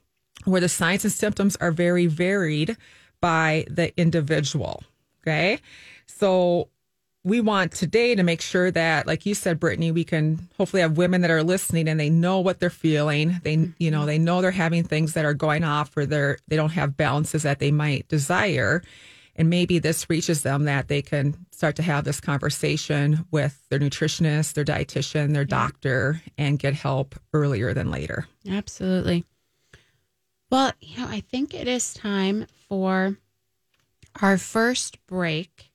where 0.44 0.60
the 0.60 0.68
signs 0.68 1.04
and 1.04 1.12
symptoms 1.12 1.56
are 1.56 1.70
very 1.70 2.06
varied 2.06 2.76
by 3.20 3.64
the 3.70 3.96
individual. 3.98 4.82
Okay. 5.22 5.60
So, 6.06 6.68
we 7.24 7.40
want 7.40 7.72
today 7.72 8.14
to 8.14 8.22
make 8.22 8.40
sure 8.40 8.70
that, 8.72 9.06
like 9.06 9.24
you 9.26 9.34
said, 9.34 9.60
Brittany, 9.60 9.92
we 9.92 10.02
can 10.02 10.48
hopefully 10.58 10.82
have 10.82 10.96
women 10.96 11.20
that 11.20 11.30
are 11.30 11.44
listening 11.44 11.88
and 11.88 11.98
they 11.98 12.10
know 12.10 12.40
what 12.40 12.58
they're 12.58 12.70
feeling. 12.70 13.40
They, 13.44 13.68
you 13.78 13.90
know, 13.90 13.98
mm-hmm. 13.98 14.06
they 14.06 14.18
know 14.18 14.42
they're 14.42 14.50
having 14.50 14.82
things 14.82 15.14
that 15.14 15.24
are 15.24 15.34
going 15.34 15.62
off 15.62 15.96
or 15.96 16.04
they're, 16.04 16.38
they 16.48 16.56
don't 16.56 16.70
have 16.70 16.96
balances 16.96 17.44
that 17.44 17.60
they 17.60 17.70
might 17.70 18.08
desire. 18.08 18.82
And 19.34 19.48
maybe 19.48 19.78
this 19.78 20.10
reaches 20.10 20.42
them 20.42 20.64
that 20.64 20.88
they 20.88 21.00
can 21.00 21.46
start 21.50 21.76
to 21.76 21.82
have 21.82 22.04
this 22.04 22.20
conversation 22.20 23.24
with 23.30 23.62
their 23.70 23.78
nutritionist, 23.78 24.54
their 24.54 24.64
dietitian, 24.64 25.32
their 25.32 25.44
doctor, 25.44 26.20
and 26.36 26.58
get 26.58 26.74
help 26.74 27.14
earlier 27.32 27.72
than 27.72 27.90
later. 27.90 28.26
Absolutely. 28.48 29.24
Well, 30.50 30.72
you 30.80 30.98
know, 30.98 31.08
I 31.08 31.20
think 31.20 31.54
it 31.54 31.66
is 31.66 31.94
time 31.94 32.46
for 32.68 33.16
our 34.20 34.36
first 34.36 35.04
break. 35.06 35.71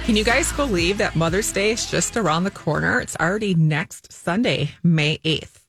Can 0.01 0.17
you 0.17 0.25
guys 0.25 0.53
believe 0.53 0.99
that 0.99 1.15
Mother's 1.15 1.53
Day 1.53 1.73
is 1.73 1.91
just 1.91 2.17
around 2.17 2.45
the 2.45 2.51
corner? 2.51 3.01
It's 3.01 3.17
already 3.17 3.55
next 3.55 4.13
Sunday, 4.13 4.73
May 4.83 5.19
8th. 5.19 5.67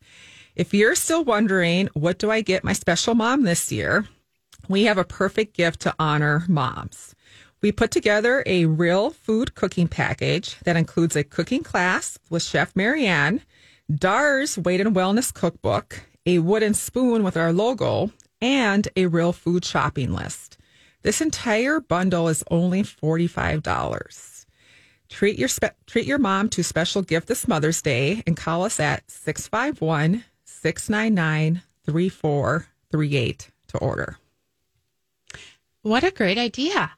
If 0.56 0.74
you're 0.74 0.96
still 0.96 1.24
wondering, 1.24 1.90
what 1.94 2.18
do 2.18 2.32
I 2.32 2.42
get 2.42 2.64
my 2.64 2.74
special 2.74 3.14
mom 3.14 3.44
this 3.44 3.72
year? 3.72 4.08
We 4.68 4.84
have 4.86 4.98
a 4.98 5.04
perfect 5.04 5.56
gift 5.56 5.82
to 5.82 5.96
honor 6.00 6.46
moms. 6.48 7.14
We 7.62 7.72
put 7.72 7.92
together 7.92 8.42
a 8.48 8.66
real 8.66 9.12
food 9.12 9.54
cooking 9.54 9.88
package 9.88 10.58
that 10.62 10.76
includes 10.76 11.16
a 11.16 11.24
cooking 11.24 11.62
class 11.62 12.18
with 12.28 12.42
Chef 12.42 12.76
Marianne, 12.76 13.42
DARS 13.94 14.58
Weight 14.58 14.82
and 14.82 14.96
Wellness 14.96 15.32
Cookbook, 15.32 16.02
a 16.26 16.40
wooden 16.40 16.74
spoon 16.74 17.24
with 17.24 17.38
our 17.38 17.54
logo, 17.54 18.10
and 18.42 18.88
a 18.96 19.06
real 19.06 19.32
food 19.32 19.64
shopping 19.64 20.12
list. 20.12 20.58
This 21.04 21.22
entire 21.22 21.80
bundle 21.80 22.30
is 22.30 22.44
only 22.50 22.82
$45. 22.82 24.46
Treat 25.10 25.38
your 25.38 25.48
spe- 25.48 25.78
treat 25.86 26.08
your 26.08 26.18
mom 26.18 26.50
to 26.50 26.62
a 26.62 26.64
special 26.64 27.04
gift 27.04 27.28
this 27.28 27.48
Mother's 27.48 27.82
Day 27.82 28.24
and 28.26 28.36
call 28.36 28.64
us 28.64 28.80
at 28.80 29.04
651 29.12 30.24
699 30.46 31.62
3438 31.86 33.52
to 33.68 33.78
order. 33.78 34.18
What 35.84 36.04
a 36.04 36.12
great 36.12 36.38
idea. 36.40 36.92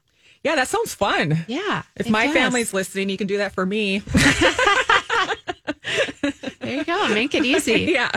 Yeah, 0.44 0.54
that 0.56 0.68
sounds 0.68 0.94
fun. 0.94 1.44
Yeah. 1.48 1.82
If 1.96 2.08
my 2.08 2.26
does. 2.26 2.34
family's 2.34 2.74
listening, 2.74 3.08
you 3.08 3.16
can 3.16 3.26
do 3.26 3.38
that 3.38 3.52
for 3.52 3.66
me. 3.66 4.02
There 6.64 6.76
you 6.76 6.84
go. 6.84 7.08
Make 7.08 7.34
it 7.34 7.44
easy. 7.44 7.72
yeah. 7.92 8.10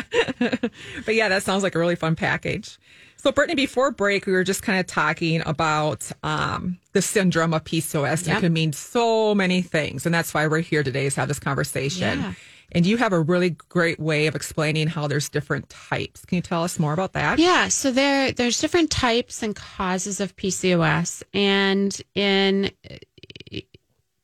but 1.05 1.15
yeah, 1.15 1.29
that 1.29 1.43
sounds 1.43 1.63
like 1.63 1.75
a 1.75 1.79
really 1.79 1.96
fun 1.96 2.15
package. 2.15 2.77
So, 3.17 3.31
Brittany, 3.31 3.55
before 3.55 3.91
break, 3.91 4.25
we 4.25 4.34
were 4.34 4.43
just 4.43 4.63
kind 4.63 4.79
of 4.79 4.88
talking 4.88 5.41
about 5.46 6.10
um, 6.24 6.77
the 6.93 7.01
syndrome 7.01 7.53
of 7.53 7.63
PCOS. 7.63 8.27
Yep. 8.27 8.38
It 8.38 8.39
can 8.41 8.53
mean 8.53 8.74
so 8.74 9.36
many 9.36 9.62
things. 9.62 10.05
And 10.05 10.13
that's 10.15 10.34
why 10.34 10.48
we're 10.48 10.60
here 10.60 10.84
today 10.84 11.07
is 11.07 11.15
have 11.15 11.27
this 11.27 11.39
conversation. 11.39 12.19
Yeah. 12.19 12.34
And 12.71 12.86
you 12.86 12.97
have 12.97 13.13
a 13.13 13.19
really 13.19 13.51
great 13.69 14.00
way 14.00 14.27
of 14.27 14.36
explaining 14.36 14.88
how 14.88 15.07
there's 15.07 15.29
different 15.29 15.69
types. 15.69 16.25
Can 16.25 16.36
you 16.38 16.41
tell 16.41 16.63
us 16.63 16.79
more 16.79 16.93
about 16.93 17.13
that? 17.13 17.39
Yeah, 17.39 17.69
so 17.69 17.91
there 17.91 18.31
there's 18.31 18.59
different 18.59 18.91
types 18.91 19.41
and 19.41 19.55
causes 19.55 20.19
of 20.19 20.36
PCOS 20.36 21.24
and 21.33 22.00
in 22.13 22.71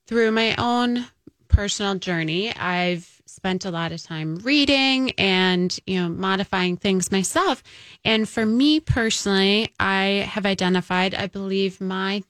through 0.08 0.32
my 0.32 0.56
own 0.58 1.06
personal 1.48 1.96
journey, 1.96 2.54
I've 2.54 3.22
spent 3.26 3.66
a 3.66 3.72
lot 3.72 3.92
of 3.92 4.02
time 4.02 4.38
reading 4.38 5.12
and, 5.12 5.78
you 5.86 6.00
know, 6.00 6.10
modifying 6.10 6.78
things 6.78 7.12
myself. 7.12 7.64
And 8.04 8.28
for 8.28 8.46
me 8.46 8.80
personally, 8.80 9.74
I 9.80 10.28
have 10.30 10.46
identified, 10.46 11.14
I 11.14 11.28
believe 11.28 11.80
my 11.82 12.24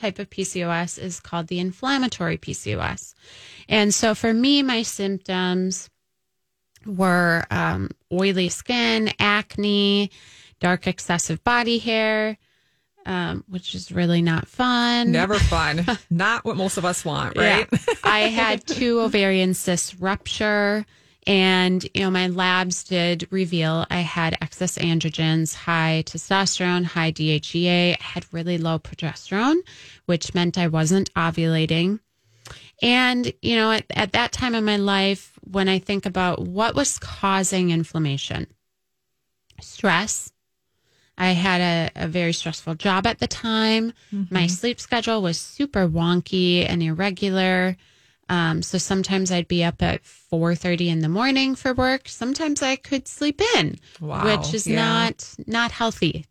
type 0.00 0.18
of 0.18 0.30
PCOS 0.30 0.98
is 0.98 1.20
called 1.20 1.48
the 1.48 1.58
inflammatory 1.58 2.38
PCOS. 2.38 3.14
And 3.68 3.92
so 3.94 4.14
for 4.14 4.32
me, 4.32 4.62
my 4.62 4.82
symptoms 4.82 5.90
were 6.86 7.44
um, 7.50 7.90
oily 8.12 8.48
skin, 8.48 9.12
acne, 9.18 10.10
dark 10.60 10.86
excessive 10.86 11.42
body 11.44 11.78
hair, 11.78 12.38
um, 13.06 13.44
which 13.48 13.74
is 13.74 13.92
really 13.92 14.22
not 14.22 14.48
fun. 14.48 15.12
Never 15.12 15.38
fun. 15.38 15.84
Not 16.08 16.44
what 16.44 16.56
most 16.56 16.76
of 16.76 16.84
us 16.84 17.04
want, 17.04 17.36
right? 17.36 17.66
Yeah. 17.70 17.94
I 18.04 18.20
had 18.20 18.66
two 18.66 19.00
ovarian 19.00 19.54
cysts 19.54 19.94
rupture, 19.94 20.86
and 21.26 21.86
you 21.94 22.00
know 22.02 22.10
my 22.10 22.28
labs 22.28 22.84
did 22.84 23.28
reveal 23.30 23.86
I 23.90 24.00
had 24.00 24.38
excess 24.40 24.78
androgens, 24.78 25.54
high 25.54 26.02
testosterone, 26.06 26.84
high 26.84 27.12
DHEA, 27.12 27.94
I 27.94 28.02
had 28.02 28.26
really 28.32 28.58
low 28.58 28.78
progesterone, 28.78 29.58
which 30.06 30.34
meant 30.34 30.58
I 30.58 30.68
wasn't 30.68 31.12
ovulating. 31.14 32.00
And 32.82 33.32
you 33.42 33.56
know, 33.56 33.72
at, 33.72 33.84
at 33.90 34.12
that 34.12 34.32
time 34.32 34.54
in 34.54 34.64
my 34.64 34.76
life, 34.76 35.38
when 35.42 35.68
I 35.68 35.78
think 35.78 36.06
about 36.06 36.40
what 36.40 36.74
was 36.74 36.98
causing 36.98 37.70
inflammation, 37.70 38.46
stress. 39.60 40.32
I 41.18 41.32
had 41.32 41.60
a, 41.60 42.04
a 42.04 42.08
very 42.08 42.32
stressful 42.32 42.76
job 42.76 43.06
at 43.06 43.18
the 43.18 43.26
time. 43.26 43.92
Mm-hmm. 44.10 44.34
My 44.34 44.46
sleep 44.46 44.80
schedule 44.80 45.20
was 45.20 45.38
super 45.38 45.86
wonky 45.86 46.66
and 46.66 46.82
irregular. 46.82 47.76
Um, 48.30 48.62
so 48.62 48.78
sometimes 48.78 49.32
I'd 49.32 49.48
be 49.48 49.64
up 49.64 49.82
at 49.82 50.02
4:30 50.04 50.88
in 50.88 51.00
the 51.00 51.08
morning 51.08 51.56
for 51.56 51.74
work. 51.74 52.08
Sometimes 52.08 52.62
I 52.62 52.76
could 52.76 53.08
sleep 53.08 53.40
in, 53.56 53.80
Wow, 54.00 54.24
which 54.24 54.54
is 54.54 54.68
yeah. 54.68 54.76
not 54.76 55.34
not 55.46 55.72
healthy 55.72 56.26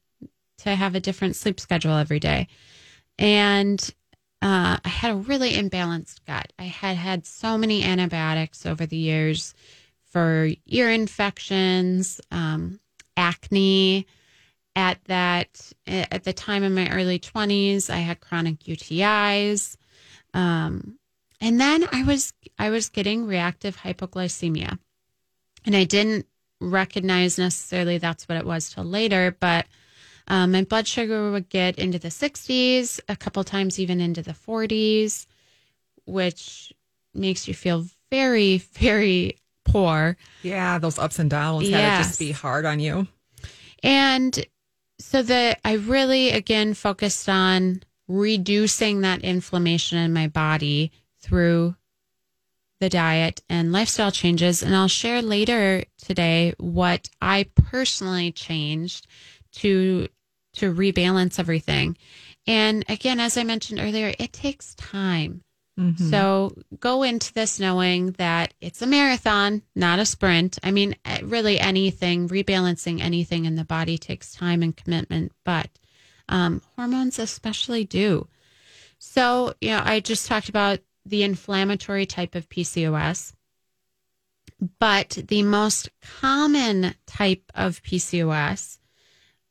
to 0.59 0.75
have 0.75 0.95
a 0.95 1.01
different 1.01 1.35
sleep 1.35 1.59
schedule 1.59 1.97
every 1.97 2.19
day. 2.19 2.47
And 3.17 3.81
uh, 4.41 4.77
I 4.83 4.87
had 4.87 5.11
a 5.11 5.15
really 5.17 5.51
imbalanced 5.51 6.21
gut. 6.25 6.53
I 6.57 6.63
had 6.63 6.95
had 6.95 7.25
so 7.25 7.57
many 7.57 7.83
antibiotics 7.83 8.65
over 8.65 8.85
the 8.85 8.95
years 8.95 9.53
for 10.05 10.49
ear 10.67 10.89
infections, 10.89 12.21
um, 12.31 12.79
acne. 13.17 14.07
At 14.75 15.03
that, 15.05 15.73
at 15.85 16.23
the 16.23 16.31
time 16.31 16.63
in 16.63 16.73
my 16.73 16.89
early 16.89 17.19
20s, 17.19 17.89
I 17.89 17.97
had 17.97 18.21
chronic 18.21 18.59
UTIs. 18.59 19.75
Um, 20.33 20.98
and 21.41 21.59
then 21.59 21.87
I 21.91 22.03
was 22.03 22.33
I 22.57 22.69
was 22.69 22.89
getting 22.89 23.25
reactive 23.25 23.77
hypoglycemia. 23.77 24.79
And 25.65 25.75
I 25.75 25.83
didn't 25.83 26.25
recognize 26.61 27.37
necessarily 27.37 27.97
that's 27.97 28.27
what 28.27 28.37
it 28.37 28.45
was 28.45 28.73
till 28.73 28.83
later, 28.83 29.35
but 29.39 29.65
um, 30.27 30.51
my 30.51 30.63
blood 30.63 30.87
sugar 30.87 31.31
would 31.31 31.49
get 31.49 31.77
into 31.79 31.99
the 31.99 32.09
60s, 32.09 32.99
a 33.09 33.15
couple 33.15 33.43
times 33.43 33.79
even 33.79 33.99
into 33.99 34.21
the 34.21 34.33
40s, 34.33 35.25
which 36.05 36.71
makes 37.13 37.47
you 37.47 37.53
feel 37.53 37.85
very, 38.11 38.57
very 38.57 39.37
poor. 39.65 40.17
Yeah, 40.43 40.77
those 40.77 40.99
ups 40.99 41.19
and 41.19 41.29
downs 41.29 41.69
had 41.69 41.97
to 41.97 42.03
just 42.03 42.19
be 42.19 42.31
hard 42.31 42.65
on 42.65 42.79
you. 42.79 43.07
And 43.81 44.45
so 44.99 45.23
that 45.23 45.59
I 45.63 45.73
really 45.73 46.31
again 46.31 46.73
focused 46.73 47.29
on 47.29 47.83
reducing 48.07 49.01
that 49.01 49.21
inflammation 49.21 49.97
in 49.97 50.13
my 50.13 50.27
body 50.27 50.91
through 51.29 51.75
the 52.79 52.89
diet 52.89 53.41
and 53.49 53.71
lifestyle 53.71 54.11
changes. 54.11 54.63
And 54.63 54.75
I'll 54.75 54.87
share 54.87 55.21
later 55.21 55.83
today 55.97 56.53
what 56.57 57.09
I 57.21 57.45
personally 57.55 58.31
changed 58.31 59.07
to 59.53 60.07
to 60.55 60.73
rebalance 60.73 61.39
everything. 61.39 61.95
And 62.47 62.83
again, 62.89 63.19
as 63.19 63.37
I 63.37 63.43
mentioned 63.43 63.79
earlier, 63.79 64.13
it 64.17 64.33
takes 64.33 64.73
time. 64.75 65.43
So 66.09 66.55
go 66.79 67.03
into 67.03 67.31
this 67.33 67.59
knowing 67.59 68.11
that 68.13 68.53
it's 68.59 68.81
a 68.81 68.87
marathon, 68.87 69.61
not 69.75 69.99
a 69.99 70.05
sprint. 70.05 70.57
I 70.63 70.71
mean, 70.71 70.95
eh, 71.05 71.21
really 71.23 71.57
anything, 71.59 72.27
rebalancing 72.27 72.99
anything 72.99 73.45
in 73.45 73.55
the 73.55 73.63
body 73.63 73.97
takes 73.97 74.33
time 74.33 74.61
and 74.61 74.75
commitment, 74.75 75.31
but 75.45 75.69
um, 76.27 76.61
hormones 76.75 77.17
especially 77.19 77.85
do. 77.85 78.27
So, 78.97 79.53
you 79.61 79.69
know, 79.69 79.81
I 79.85 80.01
just 80.01 80.27
talked 80.27 80.49
about 80.49 80.79
the 81.05 81.23
inflammatory 81.23 82.05
type 82.05 82.35
of 82.35 82.49
PCOS, 82.49 83.33
but 84.79 85.17
the 85.27 85.43
most 85.43 85.89
common 86.01 86.95
type 87.05 87.51
of 87.55 87.81
PCOS 87.83 88.79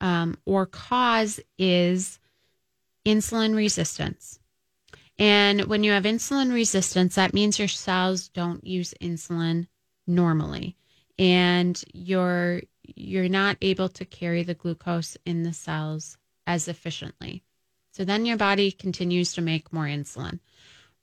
um, 0.00 0.36
or 0.44 0.66
cause 0.66 1.40
is 1.58 2.18
insulin 3.04 3.54
resistance. 3.54 4.38
And 5.18 5.62
when 5.62 5.82
you 5.82 5.92
have 5.92 6.04
insulin 6.04 6.52
resistance, 6.52 7.16
that 7.16 7.34
means 7.34 7.58
your 7.58 7.68
cells 7.68 8.28
don't 8.28 8.64
use 8.64 8.94
insulin 9.00 9.66
normally, 10.06 10.76
and 11.18 11.82
you're 11.92 12.62
you're 12.84 13.28
not 13.28 13.56
able 13.60 13.88
to 13.88 14.04
carry 14.04 14.42
the 14.42 14.54
glucose 14.54 15.16
in 15.26 15.42
the 15.42 15.52
cells 15.52 16.16
as 16.46 16.68
efficiently. 16.68 17.42
So 17.90 18.04
then 18.04 18.24
your 18.24 18.36
body 18.36 18.70
continues 18.70 19.34
to 19.34 19.42
make 19.42 19.72
more 19.72 19.84
insulin. 19.84 20.38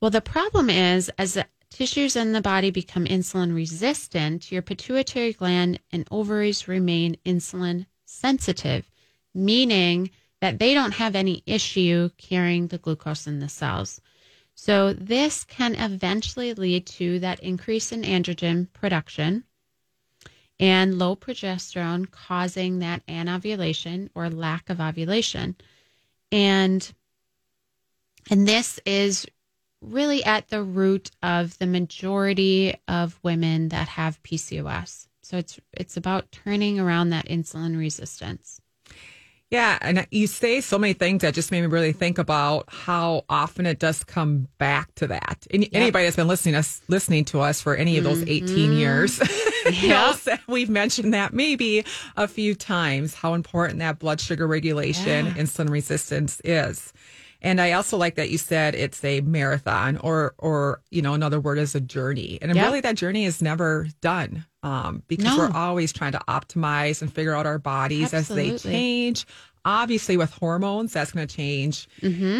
Well, 0.02 0.12
the 0.12 0.22
problem 0.22 0.70
is 0.70 1.10
as 1.18 1.34
the 1.34 1.48
tissues 1.70 2.16
in 2.16 2.32
the 2.32 2.42
body 2.42 2.72
become 2.72 3.06
insulin 3.06 3.56
resistant, 3.56 4.52
your 4.52 4.62
pituitary 4.62 5.34
gland 5.34 5.80
and 5.92 6.08
ovaries 6.12 6.68
remain 6.68 7.18
insulin 7.25 7.86
sensitive, 8.06 8.90
meaning 9.34 10.12
that 10.42 10.60
they 10.60 10.74
don't 10.74 10.94
have 10.94 11.16
any 11.16 11.44
issue 11.46 12.10
carrying 12.18 12.68
the 12.68 12.78
glucose 12.78 13.28
in 13.28 13.40
the 13.40 13.50
cells. 13.50 14.02
So 14.54 14.94
this 14.94 15.44
can 15.44 15.75
eventually 15.75 16.54
lead 16.54 16.86
to 16.88 17.20
that 17.20 17.42
increase 17.42 17.92
in 17.92 18.04
androgen 18.04 18.72
production 18.72 19.44
and 20.60 20.98
low 20.98 21.16
progesterone 21.16 22.10
causing 22.10 22.80
that 22.80 23.02
anovulation 23.10 24.10
or 24.16 24.30
lack 24.30 24.70
of 24.70 24.80
ovulation. 24.80 25.56
And 26.32 26.94
and 28.30 28.48
this 28.48 28.80
is 28.86 29.25
really 29.82 30.24
at 30.24 30.50
the 30.50 30.63
root 30.63 31.12
of 31.22 31.58
the 31.60 31.67
majority 31.67 32.75
of 32.88 33.20
women 33.24 33.70
that 33.70 33.88
have 33.89 34.22
PCOS. 34.24 35.08
So 35.22 35.38
it's 35.38 35.60
it's 35.74 35.98
about 35.98 36.32
turning 36.32 36.79
around 36.79 37.10
that 37.10 37.27
insulin 37.27 37.77
resistance. 37.77 38.62
Yeah, 39.51 39.77
and 39.79 40.08
you 40.10 40.25
say 40.25 40.60
so 40.60 40.79
many 40.79 40.94
things 40.94 41.22
that 41.22 41.36
just 41.36 41.51
made 41.51 41.62
me 41.62 41.67
really 41.67 41.94
think 41.94 42.17
about 42.17 42.65
how 42.67 43.25
often 43.29 43.67
it 43.67 43.77
does 43.77 44.03
come 44.03 44.48
back 44.58 44.94
to 44.96 45.08
that. 45.08 45.46
And 45.51 45.67
anybody 45.72 46.05
that's 46.05 46.15
been 46.15 46.27
listening 46.27 46.55
us 46.55 46.82
listening 46.88 47.25
to 47.25 47.41
us 47.41 47.62
for 47.62 47.75
any 47.75 47.98
of 47.98 48.03
those 48.03 48.20
mm-hmm. 48.20 48.50
18 48.50 48.74
years, 48.74 49.20
know, 49.88 50.13
we've 50.48 50.70
mentioned 50.70 51.13
that 51.13 51.32
maybe 51.32 51.86
a 52.17 52.27
few 52.27 52.55
times 52.55 53.13
how 53.13 53.36
important 53.36 53.79
that 53.79 54.00
blood 54.00 54.20
sugar 54.20 54.48
regulation, 54.48 55.27
Yeah. 55.27 55.34
insulin 55.34 55.70
resistance 55.70 56.41
is. 56.44 56.91
And 57.46 57.62
I 57.62 57.74
also 57.74 57.96
like 57.96 58.16
that 58.16 58.30
you 58.32 58.38
said 58.40 58.74
it's 58.75 59.04
a 59.06 59.22
marathon 59.22 59.98
or 59.98 60.34
or 60.40 60.82
you 60.90 61.02
know 61.02 61.14
another 61.14 61.40
word 61.40 61.60
is 61.60 61.75
a 61.75 61.80
journey. 61.80 62.40
And 62.42 62.54
Yeah. 62.56 62.64
really 62.66 62.82
that 62.82 62.96
journey 62.96 63.25
is 63.25 63.42
never 63.42 63.88
done. 64.02 64.46
Um, 64.64 65.04
because 65.08 65.38
No. 65.38 65.38
we're 65.38 65.52
always 65.52 65.94
trying 65.94 66.14
to 66.14 66.22
optimize 66.28 67.02
and 67.04 67.14
figure 67.14 67.36
out 67.36 67.46
our 67.46 67.60
bodies 67.60 68.14
as 68.16 68.28
they 68.30 68.58
change. 68.58 69.25
Obviously, 69.64 70.16
with 70.18 70.32
hormones, 70.32 70.94
that's 70.94 71.12
going 71.12 71.28
to 71.28 71.36
change 71.36 71.88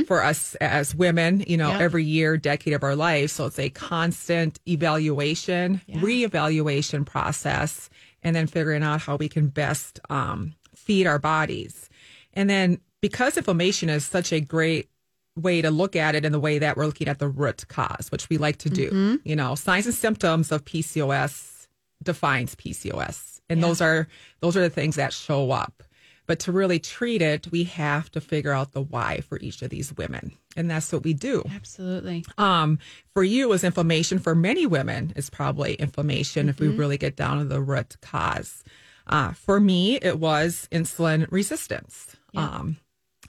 for 0.08 0.24
us 0.24 0.56
as 0.56 0.94
women, 0.96 1.44
you 1.48 1.58
know, 1.58 1.70
Mm-hmm. 1.70 1.82
Yep. 1.82 1.82
every 1.82 2.04
year, 2.04 2.38
decade 2.38 2.74
of 2.74 2.84
our 2.84 2.96
life. 2.96 3.30
So 3.32 3.46
it's 3.48 3.58
a 3.60 3.70
constant 3.70 4.60
evaluation, 4.68 5.82
Yeah. 5.88 6.00
reevaluation 6.02 7.06
process, 7.06 7.90
and 8.24 8.36
then 8.36 8.48
figuring 8.48 8.84
out 8.84 9.02
how 9.02 9.16
we 9.18 9.30
can 9.30 9.48
best 9.48 10.00
um, 10.10 10.54
feed 10.76 11.06
our 11.08 11.20
bodies. 11.20 11.90
And 12.34 12.50
then 12.50 12.80
because 13.02 13.38
inflammation 13.38 13.90
is 13.90 14.06
such 14.06 14.32
a 14.34 14.40
great 14.40 14.90
way 15.36 15.62
to 15.62 15.70
look 15.72 15.96
at 15.96 16.16
it 16.16 16.24
in 16.26 16.32
the 16.32 16.40
way 16.40 16.60
that 16.60 16.78
we're 16.78 16.86
looking 16.86 17.08
at 17.08 17.20
the 17.20 17.28
root 17.28 17.68
cause, 17.68 18.08
which 18.12 18.30
we 18.30 18.38
like 18.38 18.58
to 18.58 18.70
do, 18.70 18.88
Mm-hmm. 18.90 19.16
you 19.28 19.36
know, 19.36 19.56
signs 19.56 19.86
and 19.86 19.94
symptoms 19.96 20.52
of 20.52 20.64
PCOS 20.66 21.68
defines 22.04 22.56
PCOS. 22.56 23.42
And 23.50 23.60
Yeah. 23.60 23.68
those 23.68 23.82
are 23.82 24.08
those 24.42 24.56
are 24.58 24.62
the 24.62 24.70
things 24.70 24.96
that 24.96 25.14
show 25.14 25.52
up. 25.52 25.84
But 26.28 26.40
to 26.40 26.52
really 26.52 26.80
treat 26.80 27.22
it, 27.22 27.48
we 27.52 27.66
have 27.66 28.10
to 28.12 28.22
figure 28.22 28.52
out 28.52 28.72
the 28.72 28.82
why 28.82 29.22
for 29.22 29.38
each 29.40 29.62
of 29.62 29.70
these 29.70 29.94
women. 29.96 30.32
And 30.58 30.72
that's 30.72 30.92
what 30.92 31.04
we 31.04 31.14
do. 31.14 31.44
Absolutely. 31.54 32.26
Um, 32.40 32.80
for 33.14 33.24
you, 33.24 33.48
was 33.48 33.64
inflammation. 33.64 34.18
For 34.18 34.34
many 34.34 34.66
women, 34.66 35.14
it's 35.16 35.30
probably 35.30 35.76
inflammation 35.76 36.50
if 36.50 36.60
we 36.60 36.68
really 36.70 36.98
get 36.98 37.16
down 37.16 37.38
to 37.40 37.46
the 37.46 37.62
root 37.62 37.98
cause. 38.02 38.64
Uh, 39.06 39.34
for 39.34 39.60
me, 39.60 39.98
it 40.02 40.18
was 40.20 40.68
insulin 40.72 41.28
resistance. 41.30 42.16
Um, 42.36 42.78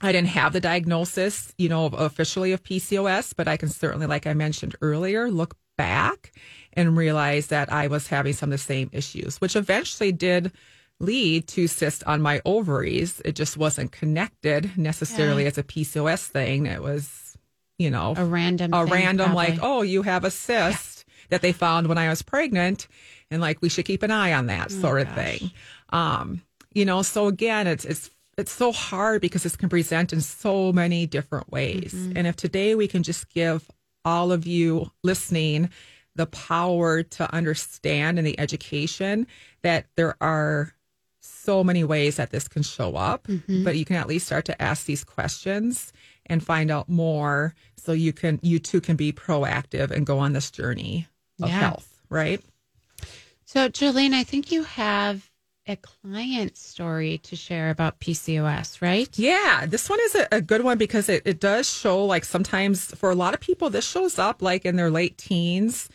I 0.01 0.11
didn't 0.11 0.29
have 0.29 0.53
the 0.53 0.59
diagnosis, 0.59 1.53
you 1.57 1.69
know, 1.69 1.87
officially 1.87 2.51
of 2.51 2.63
PCOS, 2.63 3.33
but 3.35 3.47
I 3.47 3.57
can 3.57 3.69
certainly, 3.69 4.05
like 4.07 4.27
I 4.27 4.33
mentioned 4.33 4.75
earlier, 4.81 5.29
look 5.31 5.55
back 5.77 6.33
and 6.73 6.95
realize 6.97 7.47
that 7.47 7.71
I 7.71 7.87
was 7.87 8.07
having 8.07 8.33
some 8.33 8.49
of 8.51 8.59
the 8.59 8.63
same 8.63 8.89
issues, 8.93 9.41
which 9.41 9.55
eventually 9.55 10.11
did 10.11 10.51
lead 10.99 11.47
to 11.49 11.67
cysts 11.67 12.03
on 12.03 12.21
my 12.21 12.41
ovaries. 12.45 13.21
It 13.25 13.33
just 13.35 13.57
wasn't 13.57 13.91
connected 13.91 14.77
necessarily 14.77 15.43
Yeah. 15.43 15.49
as 15.49 15.57
a 15.57 15.63
PCOS 15.63 16.27
thing. 16.27 16.65
It 16.65 16.81
was, 16.81 17.37
you 17.77 17.89
know, 17.91 18.13
A 18.17 18.25
random 18.25 18.73
a 18.73 18.85
random 18.85 19.33
like, 19.33 19.59
oh, 19.61 19.81
you 19.83 20.01
have 20.03 20.23
a 20.23 20.31
cyst 20.31 21.05
that 21.29 21.41
they 21.41 21.51
found 21.51 21.87
when 21.87 21.97
I 21.97 22.09
was 22.09 22.21
pregnant, 22.21 22.87
and 23.29 23.41
like 23.41 23.61
we 23.61 23.69
should 23.69 23.85
keep 23.85 24.01
an 24.03 24.11
eye 24.11 24.33
on 24.33 24.47
that 24.47 24.71
sort 24.71 25.01
of 25.01 25.07
Oh, 25.09 25.15
gosh. 25.15 25.39
thing. 25.39 25.51
Um, 25.89 26.41
you 26.73 26.85
know, 26.85 27.01
so 27.01 27.27
again, 27.27 27.67
it's 27.67 27.85
it's 27.85 28.09
it's 28.37 28.51
so 28.51 28.71
hard 28.71 29.21
because 29.21 29.43
this 29.43 29.55
can 29.55 29.69
present 29.69 30.13
in 30.13 30.21
so 30.21 30.71
many 30.71 31.05
different 31.05 31.51
ways. 31.51 31.93
Mm-hmm. 31.93 32.17
And 32.17 32.27
if 32.27 32.35
today 32.35 32.75
we 32.75 32.87
can 32.87 33.03
just 33.03 33.29
give 33.33 33.65
all 34.05 34.31
of 34.31 34.45
you 34.45 34.91
listening 35.03 35.69
the 36.15 36.27
power 36.27 37.03
to 37.03 37.33
understand 37.33 38.17
and 38.17 38.25
the 38.27 38.39
education 38.39 39.27
that 39.61 39.85
there 39.95 40.15
are 40.21 40.73
so 41.19 41.63
many 41.63 41.83
ways 41.83 42.15
that 42.17 42.31
this 42.31 42.47
can 42.47 42.63
show 42.63 42.95
up, 42.95 43.27
Mm-hmm. 43.27 43.63
but 43.63 43.75
you 43.75 43.85
can 43.85 43.95
at 43.97 44.07
least 44.07 44.27
start 44.27 44.45
to 44.45 44.61
ask 44.61 44.85
these 44.85 45.03
questions 45.03 45.91
and 46.25 46.43
find 46.43 46.71
out 46.71 46.87
more 46.89 47.53
so 47.75 47.91
you 47.91 48.13
can 48.13 48.39
you 48.43 48.59
too 48.59 48.81
can 48.81 48.95
be 48.95 49.11
proactive 49.11 49.91
and 49.91 50.05
go 50.05 50.19
on 50.19 50.33
this 50.33 50.51
journey 50.51 51.07
of 51.41 51.49
Yeah. 51.49 51.59
health, 51.59 52.01
right? 52.09 52.41
So, 53.45 53.69
Jolene, 53.69 54.13
I 54.13 54.23
think 54.23 54.51
you 54.51 54.63
have 54.63 55.29
a 55.67 55.75
client 55.75 56.57
story 56.57 57.17
to 57.19 57.35
share 57.35 57.69
about 57.69 57.99
PCOS, 57.99 58.81
right? 58.81 59.09
Yeah, 59.17 59.65
this 59.67 59.89
one 59.89 59.99
is 60.01 60.15
a, 60.15 60.27
a 60.31 60.41
good 60.41 60.63
one 60.63 60.77
because 60.77 61.09
it, 61.09 61.23
it 61.25 61.39
does 61.39 61.69
show 61.69 62.05
like 62.05 62.23
sometimes 62.25 62.85
for 62.95 63.09
a 63.11 63.15
lot 63.15 63.33
of 63.33 63.39
people, 63.39 63.69
this 63.69 63.85
shows 63.85 64.17
up 64.17 64.41
like 64.41 64.65
in 64.65 64.75
their 64.77 64.89
late 64.89 65.17
teens, 65.17 65.89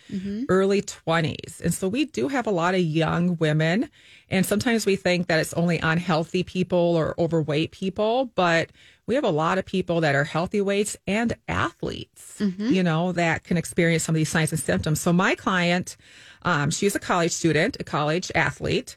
early 0.48 0.82
20s. 0.82 1.61
And 1.61 1.72
so 1.72 1.88
we 1.88 2.04
do 2.04 2.28
have 2.28 2.46
a 2.46 2.50
lot 2.50 2.74
of 2.74 2.80
young 2.80 3.37
women. 3.38 3.88
And 4.30 4.44
sometimes 4.44 4.87
we 4.87 4.96
think 4.96 5.26
that 5.28 5.40
it's 5.40 5.54
only 5.54 5.78
unhealthy 5.78 6.42
people 6.42 6.78
or 6.96 7.14
overweight 7.18 7.70
people, 7.70 8.26
but 8.35 8.70
we 9.06 9.14
have 9.14 9.24
a 9.24 9.30
lot 9.30 9.58
of 9.58 9.66
people 9.66 10.00
that 10.02 10.14
are 10.14 10.24
healthy 10.24 10.61
weights 10.61 10.96
and 11.06 11.35
athletes, 11.48 12.37
you 12.72 12.82
know, 12.82 13.12
that 13.12 13.44
can 13.44 13.56
experience 13.56 14.04
some 14.04 14.14
of 14.14 14.18
these 14.18 14.28
signs 14.28 14.52
and 14.52 14.61
symptoms. 14.61 15.00
So 15.00 15.12
my 15.12 15.35
client, 15.35 15.96
um, 16.42 16.70
she's 16.70 16.94
a 16.94 17.00
college 17.00 17.32
student, 17.32 17.76
a 17.80 17.85
college 17.85 18.30
athlete. 18.35 18.96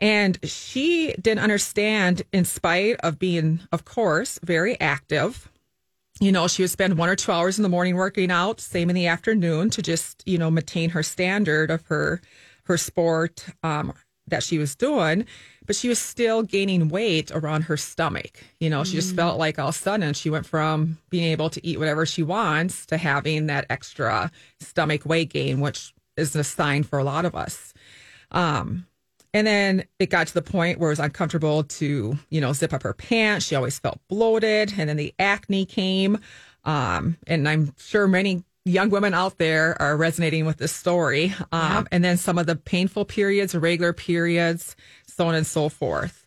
And 0.00 0.38
she 0.42 1.14
didn't 1.20 1.42
understand, 1.42 2.22
in 2.32 2.44
spite 2.44 2.96
of 3.00 3.18
being, 3.18 3.60
of 3.72 3.84
course, 3.84 4.38
very 4.42 4.78
active. 4.80 5.50
You 6.20 6.32
know, 6.32 6.48
she 6.48 6.62
would 6.62 6.70
spend 6.70 6.98
one 6.98 7.08
or 7.08 7.16
two 7.16 7.32
hours 7.32 7.58
in 7.58 7.62
the 7.62 7.68
morning 7.68 7.96
working 7.96 8.30
out, 8.30 8.60
same 8.60 8.90
in 8.90 8.96
the 8.96 9.06
afternoon 9.06 9.70
to 9.70 9.82
just, 9.82 10.22
you 10.26 10.38
know, 10.38 10.50
maintain 10.50 10.90
her 10.90 11.02
standard 11.02 11.70
of 11.70 11.86
her 11.86 12.20
her 12.64 12.76
sport 12.76 13.46
um, 13.62 13.92
that 14.26 14.42
she 14.42 14.58
was 14.58 14.74
doing. 14.74 15.24
But 15.66 15.76
she 15.76 15.88
was 15.88 15.98
still 15.98 16.42
gaining 16.42 16.88
weight 16.88 17.30
around 17.32 17.62
her 17.62 17.76
stomach. 17.76 18.44
You 18.60 18.70
know, 18.70 18.84
she 18.84 18.94
just 18.94 19.16
felt 19.16 19.38
like 19.38 19.58
all 19.58 19.68
of 19.68 19.74
a 19.74 19.78
sudden 19.78 20.14
she 20.14 20.30
went 20.30 20.46
from 20.46 20.98
being 21.10 21.24
able 21.24 21.50
to 21.50 21.66
eat 21.66 21.78
whatever 21.78 22.06
she 22.06 22.22
wants 22.22 22.86
to 22.86 22.96
having 22.96 23.46
that 23.46 23.66
extra 23.68 24.30
stomach 24.60 25.04
weight 25.04 25.30
gain, 25.30 25.60
which 25.60 25.92
is 26.16 26.36
a 26.36 26.44
sign 26.44 26.82
for 26.82 26.98
a 26.98 27.04
lot 27.04 27.24
of 27.24 27.34
us. 27.34 27.74
Um, 28.30 28.86
and 29.36 29.46
then 29.46 29.84
it 29.98 30.08
got 30.08 30.28
to 30.28 30.32
the 30.32 30.40
point 30.40 30.78
where 30.78 30.88
it 30.88 30.92
was 30.92 30.98
uncomfortable 30.98 31.62
to, 31.62 32.18
you 32.30 32.40
know, 32.40 32.54
zip 32.54 32.72
up 32.72 32.82
her 32.84 32.94
pants. 32.94 33.44
She 33.44 33.54
always 33.54 33.78
felt 33.78 34.00
bloated. 34.08 34.72
And 34.78 34.88
then 34.88 34.96
the 34.96 35.12
acne 35.18 35.66
came. 35.66 36.18
Um, 36.64 37.18
and 37.26 37.46
I'm 37.46 37.74
sure 37.76 38.08
many 38.08 38.44
young 38.64 38.88
women 38.88 39.12
out 39.12 39.36
there 39.36 39.76
are 39.78 39.94
resonating 39.94 40.46
with 40.46 40.56
this 40.56 40.72
story. 40.72 41.34
Um, 41.52 41.86
And 41.92 42.02
then 42.02 42.16
some 42.16 42.38
of 42.38 42.46
the 42.46 42.56
painful 42.56 43.04
periods, 43.04 43.54
irregular 43.54 43.92
periods, 43.92 44.74
so 45.06 45.26
on 45.26 45.34
and 45.34 45.46
so 45.46 45.68
forth. 45.68 46.26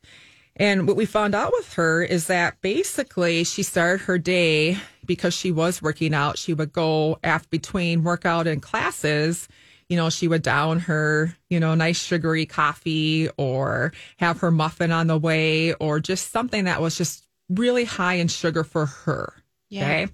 And 0.56 0.88
what 0.88 0.96
we 0.96 1.08
found 1.08 1.34
out 1.34 1.52
with 1.58 1.74
her 1.74 2.04
is 2.04 2.28
that 2.28 2.62
basically 2.62 3.44
she 3.44 3.64
started 3.64 4.02
her 4.02 4.20
day 4.20 4.78
because 5.04 5.34
she 5.34 5.52
was 5.52 5.82
working 5.82 6.14
out. 6.14 6.38
She 6.38 6.54
would 6.54 6.74
go 6.74 7.18
after 7.24 7.50
between 7.50 8.04
workout 8.04 8.46
and 8.46 8.62
classes. 8.62 9.48
You 9.90 9.98
know, 9.98 10.10
she 10.10 10.28
would 10.28 10.44
down 10.44 10.80
her, 10.82 11.36
you 11.50 11.60
know, 11.60 11.74
nice 11.76 12.00
sugary 12.00 12.46
coffee 12.46 13.28
or 13.38 13.92
have 14.18 14.40
her 14.42 14.52
muffin 14.52 14.92
on 14.92 15.08
the 15.08 15.18
way 15.18 15.74
or 15.74 16.00
just 16.00 16.32
something 16.32 16.66
that 16.66 16.80
was 16.82 16.96
just 16.96 17.26
really 17.50 17.86
high 17.86 18.14
in 18.16 18.28
sugar 18.28 18.64
for 18.64 18.86
her. 18.86 19.34
Yeah. 19.70 19.84
Okay. 19.86 20.08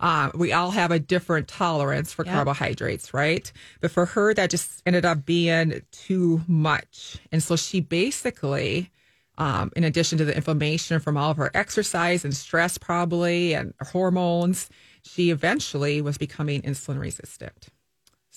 Uh, 0.00 0.30
we 0.34 0.52
all 0.52 0.70
have 0.70 0.90
a 0.90 0.98
different 0.98 1.48
tolerance 1.48 2.12
for 2.12 2.24
Yeah. 2.24 2.32
carbohydrates, 2.34 3.14
right? 3.14 3.50
But 3.80 3.90
for 3.90 4.06
her, 4.06 4.34
that 4.34 4.50
just 4.50 4.82
ended 4.86 5.04
up 5.04 5.24
being 5.24 5.82
too 5.92 6.42
much. 6.46 7.18
And 7.30 7.42
so 7.42 7.56
she 7.56 7.80
basically, 7.80 8.90
um, 9.38 9.70
in 9.76 9.84
addition 9.84 10.18
to 10.18 10.24
the 10.24 10.36
inflammation 10.36 11.00
from 11.00 11.16
all 11.16 11.30
of 11.30 11.36
her 11.38 11.50
exercise 11.54 12.24
and 12.24 12.36
stress, 12.36 12.76
probably, 12.78 13.54
and 13.54 13.72
hormones, 13.80 14.68
she 15.02 15.30
eventually 15.30 16.00
was 16.02 16.18
becoming 16.18 16.62
insulin 16.62 17.00
resistant. 17.00 17.68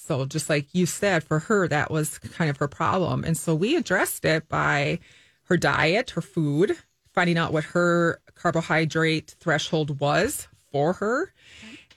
So, 0.05 0.25
just 0.25 0.49
like 0.49 0.67
you 0.73 0.85
said, 0.85 1.23
for 1.23 1.39
her, 1.39 1.67
that 1.67 1.89
was 1.89 2.19
kind 2.19 2.49
of 2.49 2.57
her 2.57 2.67
problem. 2.67 3.23
And 3.23 3.35
so 3.35 3.55
we 3.55 3.75
addressed 3.75 4.23
it 4.25 4.47
by 4.47 4.99
her 5.43 5.57
diet, 5.57 6.11
her 6.11 6.21
food, 6.21 6.77
finding 7.13 7.37
out 7.37 7.53
what 7.53 7.63
her 7.65 8.19
carbohydrate 8.35 9.35
threshold 9.39 9.99
was 9.99 10.47
for 10.71 10.93
her. 10.93 11.33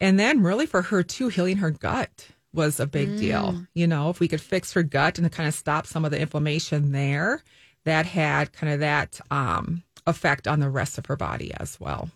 And 0.00 0.18
then, 0.18 0.42
really, 0.42 0.66
for 0.66 0.82
her, 0.82 1.02
too, 1.02 1.28
healing 1.28 1.58
her 1.58 1.70
gut 1.70 2.28
was 2.54 2.80
a 2.80 2.86
big 2.86 3.18
deal. 3.18 3.62
You 3.74 3.86
know, 3.86 4.10
if 4.10 4.20
we 4.20 4.28
could 4.28 4.40
fix 4.40 4.72
her 4.72 4.82
gut 4.82 5.18
and 5.18 5.30
kind 5.30 5.48
of 5.48 5.54
stop 5.54 5.86
some 5.86 6.04
of 6.04 6.10
the 6.10 6.20
inflammation 6.20 6.92
there, 6.92 7.42
that 7.84 8.06
had 8.06 8.52
kind 8.52 8.72
of 8.72 8.80
that 8.80 9.20
um, 9.30 9.82
effect 10.06 10.48
on 10.48 10.60
the 10.60 10.70
rest 10.70 10.98
of 10.98 11.06
her 11.06 11.16
body 11.16 11.52
as 11.58 11.78
well. 11.80 12.10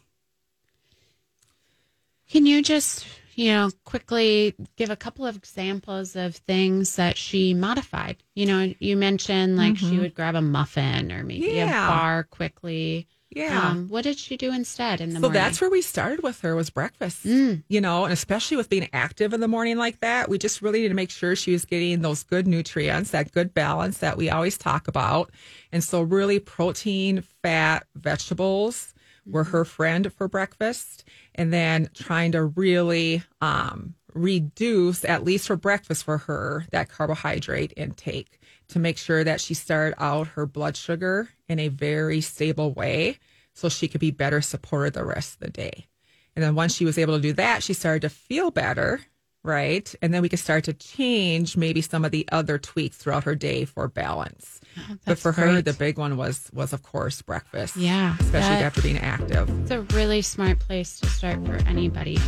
Can 2.31 2.47
you 2.47 2.63
just, 2.63 3.07
you 3.35 3.53
know, 3.53 3.71
quickly 3.85 4.55
give 4.77 4.91
a 4.91 4.97
couple 4.97 5.27
of 5.27 5.37
examples 5.37 6.17
of 6.17 6.37
things 6.37 6.97
that 6.97 7.17
she 7.17 7.55
modified? 7.55 8.17
You 8.35 8.47
know, 8.47 8.75
you 8.79 8.97
mentioned 8.97 9.57
like 9.57 9.77
she 9.77 9.99
would 9.99 10.15
grab 10.15 10.35
a 10.35 10.43
muffin 10.43 11.11
or 11.13 11.23
maybe 11.25 11.47
Mm-hmm. 11.47 11.57
Yeah. 11.57 11.87
a 11.87 11.89
bar 11.91 12.25
quickly. 12.25 13.07
Yeah. 13.35 13.71
Um, 13.71 13.89
what 13.89 14.05
did 14.05 14.19
she 14.19 14.37
do 14.37 14.53
instead 14.53 15.01
in 15.01 15.09
the 15.09 15.15
morning? 15.15 15.17
So 15.17 15.21
morning? 15.29 15.41
that's 15.43 15.61
where 15.63 15.71
we 15.71 15.81
started 15.81 16.23
with 16.23 16.43
her 16.43 16.55
was 16.55 16.69
breakfast. 16.69 17.25
Mm. 17.25 17.63
You 17.67 17.81
know, 17.81 18.05
and 18.05 18.13
especially 18.13 18.59
with 18.59 18.69
being 18.69 18.91
active 18.93 19.33
in 19.33 19.41
the 19.41 19.49
morning 19.49 19.79
like 19.79 20.01
that, 20.01 20.29
we 20.29 20.37
just 20.37 20.61
really 20.61 20.83
need 20.83 20.89
to 20.89 20.95
make 20.95 21.09
sure 21.11 21.35
she 21.35 21.53
was 21.53 21.65
getting 21.65 22.03
those 22.03 22.25
good 22.25 22.47
nutrients, 22.47 23.11
that 23.13 23.33
good 23.33 23.55
balance 23.55 23.99
that 23.99 24.19
we 24.19 24.29
always 24.29 24.59
talk 24.59 24.87
about. 24.87 25.31
And 25.73 25.83
so 25.83 26.03
really 26.03 26.41
protein, 26.41 27.23
fat, 27.43 27.87
vegetables 27.95 28.93
were 29.25 29.45
her 29.45 29.65
friend 29.65 30.13
for 30.13 30.29
breakfast. 30.29 31.05
And 31.35 31.53
then 31.53 31.89
trying 31.95 32.33
to 32.33 32.45
really 32.45 33.23
um, 33.41 33.95
reduce, 34.15 35.05
at 35.05 35.25
least 35.25 35.47
for 35.47 35.57
breakfast 35.57 36.05
for 36.05 36.19
her, 36.19 36.67
that 36.71 36.89
carbohydrate 36.89 37.73
intake 37.77 38.39
to 38.69 38.79
make 38.79 38.99
sure 38.99 39.25
that 39.25 39.41
she 39.41 39.55
started 39.55 39.95
out 40.03 40.29
her 40.29 40.47
blood 40.47 40.77
sugar 40.77 41.29
in 41.49 41.59
a 41.59 41.69
very 41.69 42.21
stable 42.21 42.73
way 42.73 43.19
so 43.55 43.69
she 43.69 43.89
could 43.89 44.01
be 44.01 44.11
better 44.11 44.41
supported 44.41 44.95
the 44.95 45.05
rest 45.05 45.35
of 45.35 45.41
the 45.41 45.51
day. 45.51 45.87
And 46.35 46.43
then 46.43 46.55
once 46.55 46.75
she 46.75 46.85
was 46.85 46.97
able 46.99 47.17
to 47.17 47.23
do 47.23 47.35
that, 47.35 47.63
she 47.63 47.75
started 47.75 48.03
to 48.03 48.09
feel 48.09 48.51
better, 48.51 49.01
right? 49.45 49.93
And 50.03 50.13
then 50.15 50.23
we 50.23 50.29
could 50.29 50.39
start 50.39 50.65
to 50.65 50.73
change 50.73 51.57
maybe 51.57 51.81
some 51.81 52.05
of 52.05 52.11
the 52.13 52.29
other 52.33 52.59
tweaks 52.59 52.97
throughout 52.97 53.25
her 53.25 53.35
day 53.35 53.65
for 53.65 53.89
balance. 53.89 54.61
Oh, 54.77 54.81
but 54.89 54.95
Oh, 54.95 54.99
that's 55.07 55.23
for 55.23 55.33
her, 55.33 55.61
the 55.63 55.73
big 55.73 55.99
one 55.99 56.17
was 56.17 56.49
was 56.53 56.73
of 56.73 56.83
course 56.83 57.21
breakfast. 57.23 57.77
Yeah, 57.77 58.15
especially 58.21 58.57
that- 58.57 58.63
after 58.63 58.83
being 58.83 58.99
active. 58.99 59.49
It's 59.63 59.71
a 59.71 59.83
really 59.97 60.23
smart 60.23 60.59
place 60.61 60.99
to 61.01 61.07
start 61.09 61.45
for 61.47 61.57
anybody. 61.69 62.19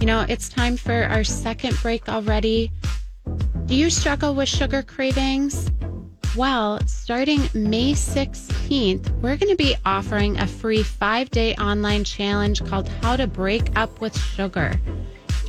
You 0.00 0.06
know, 0.06 0.24
it's 0.28 0.48
time 0.48 0.76
for 0.76 1.04
our 1.04 1.24
second 1.24 1.76
break 1.82 2.08
already. 2.08 2.70
Do 3.66 3.74
you 3.74 3.90
struggle 3.90 4.34
with 4.34 4.48
sugar 4.48 4.82
cravings? 4.82 5.70
Well, 6.36 6.80
starting 6.86 7.40
May 7.54 7.92
16th, 7.92 9.10
we're 9.20 9.36
going 9.36 9.50
to 9.50 9.56
be 9.56 9.74
offering 9.84 10.38
a 10.38 10.46
free 10.46 10.82
five 10.84 11.28
day 11.30 11.54
online 11.56 12.04
challenge 12.04 12.64
called 12.64 12.88
How 13.02 13.16
to 13.16 13.26
Break 13.26 13.76
Up 13.76 14.00
with 14.00 14.16
Sugar. 14.16 14.80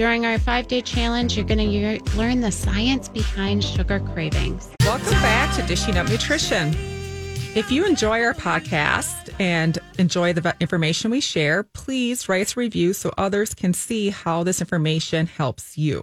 During 0.01 0.25
our 0.25 0.39
five 0.39 0.67
day 0.67 0.81
challenge, 0.81 1.37
you're 1.37 1.45
going 1.45 1.59
to 1.59 2.17
learn 2.17 2.41
the 2.41 2.51
science 2.51 3.07
behind 3.07 3.63
sugar 3.63 3.99
cravings. 3.99 4.73
Welcome 4.81 5.11
back 5.21 5.55
to 5.57 5.61
Dishing 5.67 5.95
Up 5.95 6.09
Nutrition. 6.09 6.69
If 7.53 7.71
you 7.71 7.85
enjoy 7.85 8.23
our 8.23 8.33
podcast 8.33 9.31
and 9.39 9.77
enjoy 9.99 10.33
the 10.33 10.55
information 10.59 11.11
we 11.11 11.21
share, 11.21 11.61
please 11.61 12.27
write 12.27 12.41
us 12.41 12.57
a 12.57 12.61
review 12.61 12.93
so 12.93 13.13
others 13.15 13.53
can 13.53 13.75
see 13.75 14.09
how 14.09 14.41
this 14.41 14.59
information 14.59 15.27
helps 15.27 15.77
you. 15.77 16.01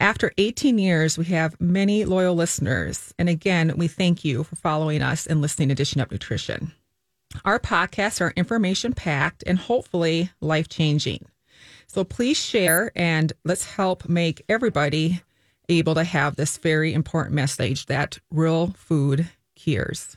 After 0.00 0.32
18 0.38 0.78
years, 0.78 1.18
we 1.18 1.26
have 1.26 1.60
many 1.60 2.06
loyal 2.06 2.34
listeners. 2.34 3.12
And 3.18 3.28
again, 3.28 3.74
we 3.76 3.86
thank 3.86 4.24
you 4.24 4.44
for 4.44 4.56
following 4.56 5.02
us 5.02 5.26
and 5.26 5.42
listening 5.42 5.68
to 5.68 5.74
Dishing 5.74 6.00
Up 6.00 6.10
Nutrition. 6.10 6.72
Our 7.44 7.60
podcasts 7.60 8.22
are 8.22 8.32
information 8.34 8.94
packed 8.94 9.44
and 9.46 9.58
hopefully 9.58 10.30
life 10.40 10.70
changing. 10.70 11.26
So 11.94 12.02
please 12.02 12.36
share 12.36 12.90
and 12.96 13.32
let's 13.44 13.64
help 13.64 14.08
make 14.08 14.42
everybody 14.48 15.22
able 15.68 15.94
to 15.94 16.02
have 16.02 16.34
this 16.34 16.56
very 16.56 16.92
important 16.92 17.36
message 17.36 17.86
that 17.86 18.18
real 18.32 18.74
food 18.76 19.28
cures. 19.54 20.16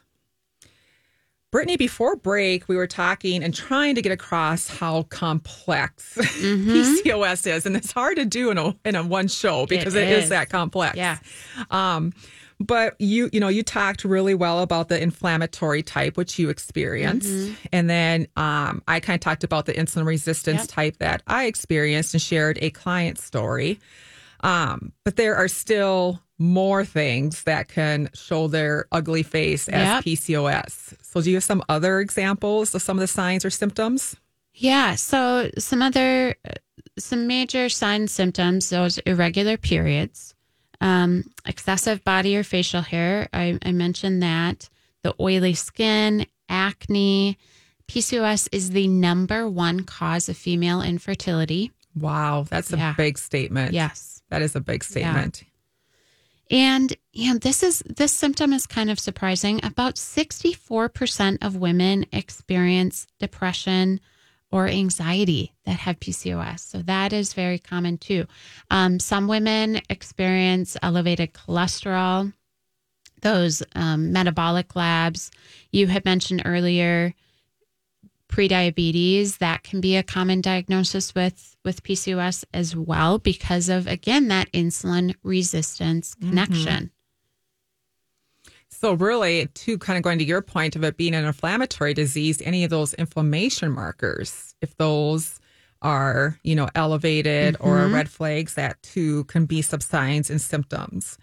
Brittany, 1.52 1.78
before 1.78 2.16
break, 2.16 2.68
we 2.68 2.76
were 2.76 2.88
talking 2.88 3.44
and 3.44 3.54
trying 3.54 3.94
to 3.94 4.02
get 4.02 4.12
across 4.12 4.68
how 4.68 5.04
complex 5.04 6.16
PCOS 6.18 7.46
is, 7.46 7.66
and 7.68 7.76
it's 7.78 7.92
hard 7.92 8.18
to 8.18 8.26
do 8.26 8.50
in 8.50 8.58
a 8.58 8.76
in 8.84 8.96
a 8.96 9.04
one 9.04 9.28
show 9.28 9.68
because 9.68 9.94
It 9.94 10.04
it 10.08 10.18
is. 10.18 10.24
is. 10.26 10.30
that 10.32 10.50
complex. 10.50 10.98
Yeah. 10.98 11.20
Um, 11.70 12.12
but 12.60 12.96
you, 13.00 13.30
you 13.32 13.40
know, 13.40 13.48
you 13.50 13.62
talked 13.64 14.04
really 14.04 14.34
well 14.34 14.60
about 14.62 14.90
the 14.90 15.02
inflammatory 15.02 15.84
type, 15.84 16.18
which 16.18 16.40
you 16.40 16.50
experienced. 16.50 17.52
And 17.72 17.90
then 17.90 18.28
um, 18.36 18.82
I 18.88 19.00
kind 19.00 19.16
of 19.16 19.22
talked 19.22 19.44
about 19.44 19.66
the 19.68 19.74
insulin 19.74 20.06
resistance 20.06 20.62
Yep. 20.62 20.70
type 20.70 20.98
that 20.98 21.22
I 21.28 21.46
experienced 21.46 22.14
and 22.14 22.22
shared 22.22 22.58
a 22.62 22.70
client 22.72 23.20
story. 23.20 23.80
Um, 24.42 24.92
but 25.04 25.16
there 25.16 25.36
are 25.36 25.48
still 25.48 26.22
more 26.40 26.86
things 26.86 27.44
that 27.44 27.68
can 27.68 28.10
show 28.14 28.48
their 28.48 28.86
ugly 28.92 29.24
face 29.24 29.68
as 29.70 29.88
Yep. 29.88 30.04
PCOS. 30.04 30.94
So, 31.02 31.22
do 31.22 31.30
you 31.32 31.38
have 31.38 31.44
some 31.44 31.64
other 31.70 32.00
examples 32.00 32.76
of 32.76 32.82
some 32.82 32.98
of 32.98 33.02
the 33.02 33.08
signs 33.08 33.44
or 33.46 33.50
symptoms? 33.50 34.16
Yeah. 34.54 34.96
So 34.96 35.50
some 35.60 35.82
other, 35.84 36.36
some 36.98 37.28
major 37.28 37.70
signs, 37.70 38.12
symptoms, 38.12 38.70
those 38.70 38.98
irregular 39.00 39.58
periods, 39.58 40.34
um, 40.82 41.24
excessive 41.46 42.04
body 42.04 42.36
or 42.38 42.44
facial 42.44 42.82
hair. 42.82 43.28
I, 43.34 43.58
I 43.64 43.72
mentioned 43.72 44.22
that. 44.24 44.70
The 45.04 45.14
oily 45.20 45.54
skin, 45.54 46.26
acne. 46.50 47.38
PCOS 47.88 48.50
is 48.52 48.72
the 48.72 48.88
number 48.88 49.48
one 49.48 49.82
cause 49.84 50.28
of 50.30 50.36
female 50.38 50.82
infertility. 50.82 51.72
Wow, 51.96 52.46
that's 52.50 52.74
a 52.74 52.78
Yeah. 52.78 52.94
big 52.98 53.18
statement. 53.18 53.74
Yes. 53.74 54.22
That 54.30 54.42
is 54.42 54.56
a 54.56 54.60
big 54.60 54.84
statement. 54.84 55.44
And 56.52 56.96
you 57.12 57.34
know, 57.34 57.40
this 57.40 57.64
is 57.64 57.82
this 57.88 58.12
symptom 58.14 58.54
is 58.54 58.68
kind 58.68 58.90
of 58.90 59.00
surprising. 59.00 59.60
About 59.64 59.96
64% 59.96 61.38
of 61.42 61.56
women 61.56 62.06
experience 62.12 63.08
depression 63.20 64.00
or 64.52 64.68
anxiety 64.68 65.54
that 65.66 65.80
have 65.80 66.00
PCOS. 66.00 66.60
So 66.60 66.82
that 66.84 67.14
is 67.14 67.34
very 67.34 67.60
common 67.60 67.98
too. 67.98 68.26
Um, 68.72 69.00
some 69.00 69.28
women 69.28 69.82
experience 69.90 70.78
elevated 70.82 71.34
cholesterol, 71.34 72.34
those 73.22 73.62
um, 73.76 74.12
metabolic 74.12 74.76
labs. 74.76 75.32
You 75.72 75.88
had 75.88 76.06
mentioned 76.06 76.44
earlier 76.46 77.14
prediabetes 78.30 79.38
that 79.38 79.64
can 79.64 79.82
be 79.82 79.96
a 79.96 80.04
common 80.04 80.42
diagnosis 80.42 81.16
with 81.16 81.56
with 81.64 81.84
PCOS 81.84 82.44
as 82.54 82.76
well 82.76 83.20
because 83.20 83.70
of 83.70 83.88
again 83.88 84.28
that 84.28 84.52
insulin 84.52 85.16
resistance 85.24 86.14
connection. 86.16 86.92
So 88.80 88.94
really, 88.94 89.48
to 89.48 89.78
kind 89.80 89.98
of 89.98 90.04
going 90.04 90.20
to 90.20 90.24
your 90.24 90.44
point 90.44 90.76
of 90.76 90.84
it 90.84 90.98
being 90.98 91.16
an 91.16 91.26
inflammatory 91.26 91.96
disease, 91.96 92.44
any 92.46 92.64
of 92.64 92.70
those 92.70 92.94
inflammation 92.94 93.72
markers, 93.72 94.54
if 94.62 94.78
those 94.78 95.40
are, 95.82 96.38
you 96.44 96.56
know, 96.56 96.70
elevated 96.76 97.56
or 97.60 97.78
Mm-hmm. 97.78 97.96
red 97.96 98.10
flags, 98.10 98.54
that 98.54 98.82
too 98.84 99.24
can 99.24 99.46
be 99.48 99.64
some 99.64 99.82
signs 99.82 100.30
and 100.30 100.40
symptoms. 100.40 101.18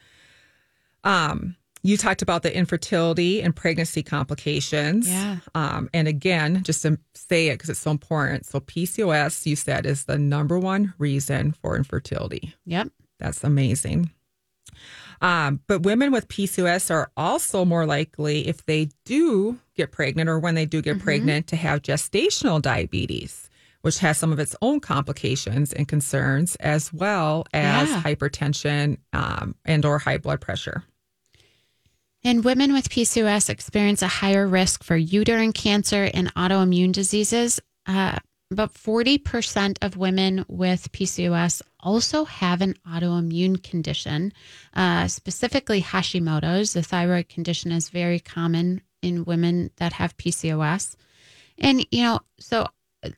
Um, 1.04 1.54
you 1.84 1.96
talked 1.96 2.22
about 2.22 2.42
the 2.42 2.56
infertility 2.56 3.40
and 3.40 3.54
pregnancy 3.54 4.02
complications. 4.02 5.08
Yeah. 5.08 5.36
Um, 5.54 5.90
and 5.94 6.08
again, 6.08 6.62
just 6.64 6.82
to 6.82 6.98
say 7.14 7.48
it 7.48 7.54
because 7.54 7.70
it's 7.70 7.78
so 7.80 7.92
important. 7.92 8.46
So 8.46 8.58
PCOS, 8.58 9.46
you 9.46 9.54
said, 9.54 9.86
is 9.86 10.06
the 10.06 10.18
number 10.18 10.58
one 10.58 10.94
reason 10.98 11.52
for 11.52 11.76
infertility. 11.76 12.54
Yep. 12.66 12.88
That's 13.20 13.44
amazing. 13.44 14.10
Um, 15.20 15.60
but 15.66 15.82
women 15.82 16.12
with 16.12 16.28
PCOS 16.28 16.90
are 16.90 17.10
also 17.16 17.64
more 17.64 17.86
likely, 17.86 18.46
if 18.48 18.64
they 18.66 18.88
do 19.04 19.58
get 19.76 19.92
pregnant 19.92 20.28
or 20.28 20.38
when 20.38 20.54
they 20.54 20.66
do 20.66 20.80
get 20.82 20.98
pregnant, 21.00 21.46
to 21.48 21.56
have 21.56 21.82
gestational 21.82 22.60
diabetes, 22.60 23.48
which 23.82 23.98
has 23.98 24.18
some 24.18 24.32
of 24.32 24.38
its 24.38 24.54
own 24.62 24.80
complications 24.80 25.72
and 25.72 25.88
concerns, 25.88 26.56
as 26.56 26.92
well 26.92 27.44
as 27.52 27.88
Yeah. 27.90 28.02
hypertension 28.02 28.98
um, 29.12 29.54
and 29.64 29.84
or 29.84 29.98
high 29.98 30.18
blood 30.18 30.40
pressure. 30.40 30.84
And 32.26 32.42
women 32.44 32.72
with 32.72 32.88
PCOS 32.88 33.50
experience 33.50 34.00
a 34.00 34.06
higher 34.08 34.46
risk 34.46 34.82
for 34.82 34.96
uterine 34.96 35.52
cancer 35.52 36.10
and 36.14 36.32
autoimmune 36.34 36.92
diseases. 36.92 37.60
Uh, 37.86 38.16
about 38.50 38.74
40% 38.74 39.78
of 39.82 39.96
women 39.96 40.44
with 40.48 40.92
PCOS 40.92 41.62
also 41.80 42.24
have 42.24 42.60
an 42.60 42.74
autoimmune 42.86 43.62
condition, 43.62 44.32
uh, 44.74 45.08
specifically 45.08 45.82
Hashimoto's. 45.82 46.72
The 46.72 46.82
thyroid 46.82 47.28
condition 47.28 47.72
is 47.72 47.88
very 47.88 48.20
common 48.20 48.82
in 49.02 49.24
women 49.24 49.70
that 49.76 49.94
have 49.94 50.16
PCOS. 50.16 50.96
And, 51.58 51.86
you 51.90 52.02
know, 52.02 52.20
so 52.38 52.68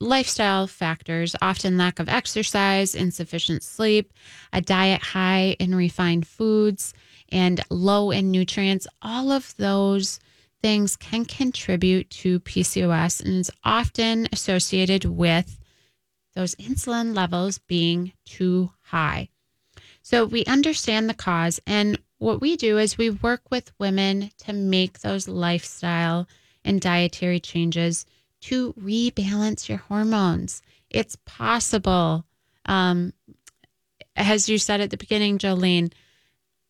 lifestyle 0.01 0.67
factors, 0.67 1.37
often 1.41 1.77
lack 1.77 1.99
of 1.99 2.09
exercise, 2.09 2.95
insufficient 2.95 3.63
sleep, 3.63 4.13
a 4.53 4.61
diet 4.61 5.03
high 5.03 5.57
in 5.59 5.75
refined 5.75 6.27
foods, 6.27 6.93
and 7.31 7.63
low 7.71 8.11
in 8.11 8.31
nutrients, 8.31 8.87
all 9.03 9.33
of 9.33 9.55
those 9.57 10.19
things 10.67 10.97
can 10.97 11.25
contribute 11.25 12.11
to 12.11 12.41
PCOS 12.41 13.25
and 13.25 13.35
is 13.35 13.53
often 13.63 14.27
associated 14.33 15.05
with 15.05 15.61
those 16.35 16.57
insulin 16.57 17.15
levels 17.15 17.59
being 17.59 18.13
too 18.25 18.73
high. 18.83 19.29
So 20.03 20.25
we 20.25 20.45
understand 20.47 21.09
the 21.09 21.15
cause, 21.15 21.61
and 21.69 22.01
what 22.19 22.41
we 22.41 22.57
do 22.57 22.79
is 22.79 22.99
we 22.99 23.11
work 23.11 23.43
with 23.49 23.79
women 23.79 24.33
to 24.39 24.53
make 24.53 24.99
those 24.99 25.29
lifestyle 25.29 26.27
and 26.65 26.81
dietary 26.81 27.39
changes 27.39 28.05
to 28.41 28.73
rebalance 28.73 29.69
your 29.69 29.79
hormones. 29.79 30.63
It's 30.91 31.17
possible. 31.25 32.25
Um, 32.65 33.13
as 34.17 34.49
you 34.49 34.59
said 34.59 34.81
at 34.81 34.91
the 34.91 34.97
beginning, 34.97 35.39
Jolene, 35.39 35.93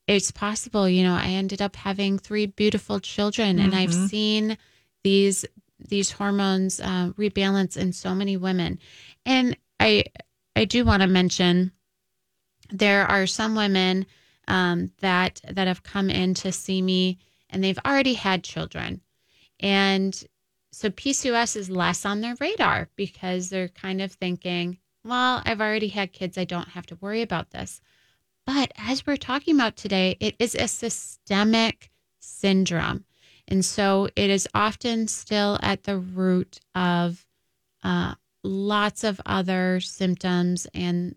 it's 0.06 0.30
possible. 0.30 0.88
You 0.88 1.02
know, 1.02 1.14
I 1.14 1.28
ended 1.28 1.60
up 1.60 1.76
having 1.76 2.18
three 2.18 2.46
beautiful 2.46 3.00
children, 3.00 3.58
and 3.58 3.74
I've 3.74 3.94
seen 4.10 4.56
these 5.02 5.44
these 5.78 6.10
hormones 6.10 6.80
uh, 6.80 7.10
rebalance 7.18 7.76
in 7.76 7.92
so 7.92 8.14
many 8.14 8.36
women. 8.36 8.78
And 9.24 9.56
I 9.80 10.04
I 10.54 10.64
do 10.64 10.84
want 10.84 11.02
to 11.02 11.08
mention 11.08 11.72
there 12.70 13.06
are 13.06 13.26
some 13.26 13.54
women 13.54 14.06
um, 14.48 14.92
that 15.00 15.40
that 15.50 15.66
have 15.66 15.82
come 15.82 16.10
in 16.10 16.34
to 16.34 16.52
see 16.52 16.80
me 16.80 17.18
and 17.50 17.62
they've 17.62 17.78
already 17.84 18.14
had 18.14 18.44
children, 18.44 19.00
and 19.60 20.24
so 20.72 20.90
PCOS 20.90 21.56
is 21.56 21.70
less 21.70 22.04
on 22.04 22.20
their 22.20 22.36
radar 22.38 22.90
because 22.96 23.48
they're 23.48 23.68
kind 23.68 24.02
of 24.02 24.12
thinking, 24.12 24.78
well, 25.04 25.42
I've 25.46 25.60
already 25.60 25.88
had 25.88 26.12
kids, 26.12 26.36
I 26.36 26.44
don't 26.44 26.68
have 26.68 26.84
to 26.86 26.96
worry 26.96 27.22
about 27.22 27.50
this. 27.50 27.80
But 28.46 28.72
as 28.78 29.06
we're 29.06 29.16
talking 29.16 29.56
about 29.56 29.76
today, 29.76 30.16
it 30.20 30.36
is 30.38 30.54
a 30.54 30.68
systemic 30.68 31.90
syndrome. 32.20 33.04
And 33.48 33.64
so 33.64 34.08
it 34.16 34.30
is 34.30 34.48
often 34.54 35.08
still 35.08 35.58
at 35.62 35.84
the 35.84 35.98
root 35.98 36.60
of 36.74 37.26
uh, 37.82 38.14
lots 38.42 39.04
of 39.04 39.20
other 39.26 39.80
symptoms 39.80 40.66
and 40.72 41.16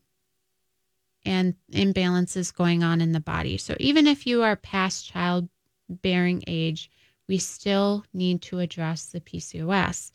and 1.25 1.53
imbalances 1.73 2.55
going 2.55 2.81
on 2.81 3.01
in 3.01 3.11
the 3.11 3.19
body. 3.19 3.57
So 3.57 3.75
even 3.79 4.07
if 4.07 4.25
you 4.25 4.41
are 4.41 4.55
past 4.55 5.05
childbearing 5.05 6.43
age, 6.47 6.89
we 7.27 7.37
still 7.37 8.05
need 8.13 8.41
to 8.43 8.59
address 8.59 9.05
the 9.05 9.19
PCOS. 9.19 10.11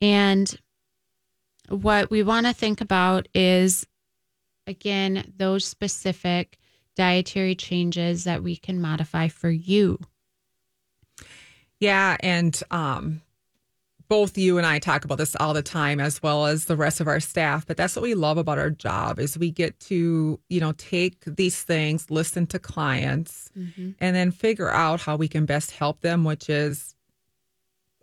And 0.00 0.58
what 1.68 2.10
we 2.10 2.22
want 2.22 2.46
to 2.46 2.52
think 2.52 2.80
about 2.80 3.28
is 3.34 3.86
again 4.66 5.32
those 5.36 5.64
specific 5.64 6.58
dietary 6.96 7.54
changes 7.54 8.24
that 8.24 8.42
we 8.42 8.56
can 8.56 8.80
modify 8.80 9.28
for 9.28 9.50
you. 9.50 9.98
Yeah, 11.80 12.16
and 12.20 12.60
um, 12.70 13.22
both 14.08 14.36
you 14.38 14.58
and 14.58 14.66
I 14.66 14.78
talk 14.78 15.04
about 15.04 15.18
this 15.18 15.34
all 15.36 15.54
the 15.54 15.62
time, 15.62 15.98
as 15.98 16.22
well 16.22 16.46
as 16.46 16.66
the 16.66 16.76
rest 16.76 17.00
of 17.00 17.08
our 17.08 17.18
staff. 17.18 17.66
But 17.66 17.76
that's 17.76 17.96
what 17.96 18.02
we 18.02 18.14
love 18.14 18.38
about 18.38 18.58
our 18.58 18.70
job 18.70 19.18
is 19.18 19.38
we 19.38 19.50
get 19.50 19.80
to, 19.80 20.38
you 20.48 20.60
know, 20.60 20.72
take 20.72 21.24
these 21.24 21.62
things, 21.62 22.10
listen 22.10 22.46
to 22.48 22.58
clients, 22.58 23.50
mm-hmm. 23.58 23.92
and 24.00 24.14
then 24.14 24.30
figure 24.30 24.70
out 24.70 25.00
how 25.00 25.16
we 25.16 25.28
can 25.28 25.46
best 25.46 25.72
help 25.72 26.02
them, 26.02 26.24
which 26.24 26.48
is 26.48 26.94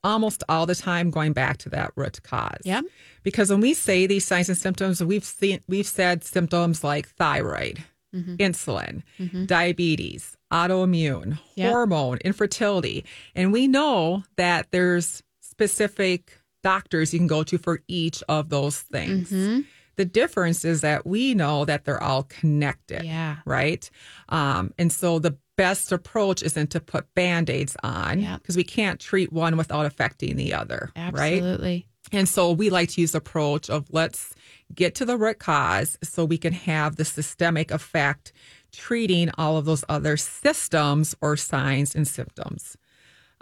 almost 0.04 0.44
all 0.50 0.66
the 0.66 0.76
time 0.76 1.10
going 1.10 1.34
back 1.34 1.58
to 1.58 1.70
that 1.70 1.92
root 1.96 2.22
cause. 2.24 2.62
Yeah. 2.64 2.82
Because 3.24 3.50
when 3.50 3.62
we 3.62 3.74
say 3.74 4.08
these 4.08 4.26
signs 4.26 4.50
and 4.50 4.58
symptoms, 4.58 5.04
we've 5.04 5.24
seen 5.24 5.62
we've 5.68 5.88
said 5.88 6.24
symptoms 6.24 6.84
like 6.84 7.08
thyroid, 7.10 7.84
mm-hmm. 8.14 8.36
insulin, 8.36 9.04
mm-hmm. 9.20 9.46
diabetes, 9.46 10.38
autoimmune, 10.52 11.40
yep. 11.56 11.72
hormone, 11.72 12.18
infertility, 12.20 13.06
and 13.36 13.52
we 13.52 13.68
know 13.68 14.24
that 14.38 14.68
there's 14.72 15.22
specific 15.42 16.40
doctors 16.64 17.14
you 17.14 17.20
can 17.20 17.28
go 17.28 17.44
to 17.44 17.58
for 17.58 17.82
each 17.88 18.24
of 18.30 18.50
those 18.50 18.80
things. 18.80 19.32
Mm-hmm. 19.32 19.62
The 19.96 20.06
difference 20.06 20.64
is 20.64 20.80
that 20.82 21.06
we 21.06 21.34
know 21.34 21.66
that 21.66 21.84
they're 21.84 22.02
all 22.02 22.24
connected. 22.24 23.04
Yeah. 23.04 23.38
Right. 23.46 23.90
Um, 24.30 24.74
and 24.78 24.94
so 24.94 25.20
the 25.20 25.38
best 25.60 25.92
approach 25.92 26.42
isn't 26.42 26.70
to 26.72 26.80
put 26.80 27.14
band 27.16 27.50
aids 27.50 27.76
on 27.84 28.22
because 28.22 28.56
yep. 28.56 28.56
we 28.56 28.64
can't 28.64 28.98
treat 28.98 29.34
one 29.34 29.58
without 29.58 29.86
affecting 29.86 30.38
the 30.38 30.54
other. 30.54 30.90
Absolutely. 30.96 31.86
Right. 32.14 32.18
And 32.18 32.30
so 32.30 32.54
we 32.54 32.70
like 32.70 32.88
to 32.92 33.02
use 33.02 33.12
the 33.12 33.18
approach 33.18 33.70
of 33.70 33.86
let's 33.92 34.34
get 34.74 34.96
to 34.96 35.06
the 35.06 35.18
root 35.18 35.40
cause 35.40 35.98
so 36.02 36.24
we 36.24 36.38
can 36.38 36.54
have 36.54 36.96
the 36.96 37.04
systemic 37.04 37.72
effect 37.72 38.32
treating 38.72 39.32
all 39.38 39.58
of 39.58 39.66
those 39.66 39.84
other 39.90 40.16
systems 40.16 41.14
or 41.20 41.36
signs 41.36 41.94
and 41.94 42.08
symptoms. 42.08 42.78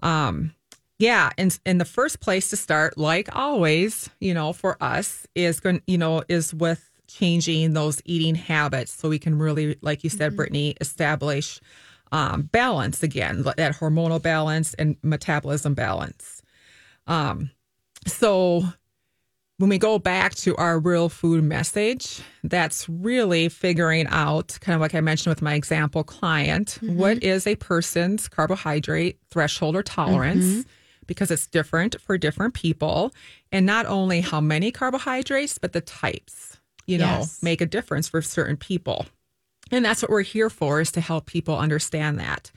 Um, 0.02 0.56
yeah, 0.98 1.30
and 1.38 1.56
in 1.68 1.78
the 1.78 1.86
first 1.86 2.20
place 2.20 2.50
to 2.50 2.58
start, 2.58 2.98
like 2.98 3.30
always, 3.36 4.10
you 4.20 4.34
know, 4.34 4.54
for 4.54 4.76
us 4.82 5.28
is 5.36 5.60
going, 5.60 5.84
you 5.86 6.00
know, 6.00 6.24
is 6.28 6.52
with 6.52 6.90
changing 7.08 7.74
those 7.74 8.02
eating 8.06 8.34
habits, 8.34 8.92
so 8.92 9.08
we 9.08 9.20
can 9.20 9.38
really, 9.38 9.78
like 9.82 10.04
you 10.04 10.10
said, 10.10 10.30
mm-hmm. 10.30 10.38
Brittany, 10.38 10.76
establish 10.82 11.62
um, 12.12 12.44
balance 12.44 13.04
again, 13.04 13.44
that 13.44 13.76
hormonal 13.76 14.22
balance 14.22 14.74
and 14.76 14.98
metabolism 15.04 15.74
balance. 15.74 16.42
Um, 17.08 17.52
so 18.06 18.64
when 19.58 19.70
we 19.70 19.78
go 19.78 19.98
back 19.98 20.36
to 20.36 20.56
our 20.58 20.80
real 20.80 21.10
food 21.10 21.44
message, 21.44 22.22
that's 22.44 22.88
really 22.88 23.50
figuring 23.50 24.08
out, 24.08 24.58
kind 24.62 24.76
of 24.76 24.82
like 24.82 24.94
I 24.94 25.02
mentioned 25.02 25.32
with 25.32 25.42
my 25.42 25.56
example 25.56 26.04
client, 26.04 26.80
mm-hmm. 26.82 26.98
what 26.98 27.24
is 27.24 27.48
a 27.48 27.56
person's 27.56 28.28
carbohydrate 28.28 29.20
threshold 29.30 29.76
or 29.76 29.84
tolerance. 29.84 30.46
Mm-hmm 30.46 30.62
because 31.08 31.32
it's 31.32 31.48
different 31.48 32.00
for 32.02 32.18
different 32.18 32.54
people. 32.54 33.14
And 33.52 33.66
not 33.66 33.86
only 33.86 34.22
how 34.22 34.42
many 34.42 34.72
carbohydrates, 34.72 35.58
but 35.58 35.72
the 35.74 35.82
types, 35.82 36.58
you 36.86 36.98
know, 36.98 37.24
make 37.42 37.62
a 37.62 37.66
difference 37.66 38.10
for 38.10 38.22
certain 38.22 38.58
people. 38.58 39.06
And 39.72 39.84
that's 39.84 40.02
what 40.02 40.12
we're 40.12 40.22
here 40.22 40.50
for 40.50 40.82
is 40.82 40.92
to 40.94 41.02
help 41.02 41.26
people 41.26 41.58
understand 41.58 42.20
that. 42.20 42.52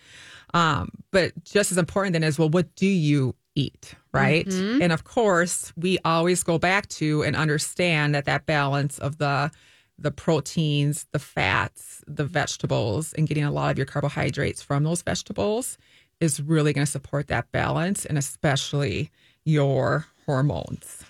Um, 0.55 0.91
but 1.11 1.33
just 1.45 1.71
as 1.73 1.79
important 1.79 2.13
then 2.15 2.25
is, 2.25 2.39
well, 2.39 2.49
what 2.49 2.75
do 2.75 2.87
you 2.87 3.35
eat? 3.55 3.95
Right. 4.13 4.47
Mm-hmm. 4.47 4.83
And 4.83 4.93
of 4.93 5.05
course, 5.05 5.73
we 5.77 5.99
always 6.05 6.43
go 6.43 6.59
back 6.59 6.89
to 6.89 7.23
and 7.23 7.37
understand 7.37 8.15
that 8.15 8.25
that 8.25 8.47
balance 8.47 8.99
of 8.99 9.19
the, 9.19 9.51
the 9.99 10.11
proteins, 10.11 11.07
the 11.13 11.19
fats, 11.19 12.03
the 12.07 12.25
vegetables, 12.25 13.13
and 13.13 13.29
getting 13.29 13.45
a 13.45 13.53
lot 13.53 13.71
of 13.71 13.79
your 13.79 13.87
carbohydrates 13.87 14.63
from 14.63 14.85
those 14.85 15.03
vegetables 15.03 15.79
is 16.21 16.41
really 16.41 16.73
going 16.73 16.85
to 16.85 16.91
support 16.91 17.29
that 17.29 17.51
balance 17.53 18.05
and 18.05 18.19
especially 18.19 19.11
your 19.45 20.07
hormones. 20.27 21.05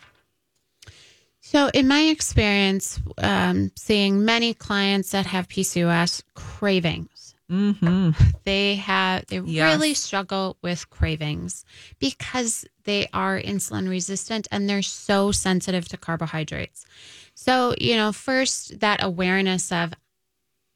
So, 1.51 1.69
in 1.75 1.89
my 1.89 2.03
experience, 2.03 3.01
um, 3.19 3.73
seeing 3.75 4.25
many 4.25 4.55
clients 4.55 5.11
that 5.11 5.27
have 5.27 5.49
PCOS 5.49 6.23
cravings, 6.35 7.35
mm-hmm. 7.51 8.11
they 8.45 8.77
have 8.77 9.27
they 9.27 9.41
yes. 9.41 9.75
really 9.75 9.95
struggle 9.95 10.59
with 10.63 10.89
cravings 10.91 11.65
because 11.99 12.65
they 12.85 13.09
are 13.13 13.37
insulin 13.37 13.91
resistant 13.91 14.47
and 14.53 14.71
they're 14.71 14.81
so 14.81 15.33
sensitive 15.33 15.89
to 15.89 15.97
carbohydrates. 15.97 16.87
So, 17.35 17.75
you 17.81 17.97
know, 17.97 18.13
first 18.13 18.79
that 18.79 19.03
awareness 19.03 19.73
of 19.73 19.93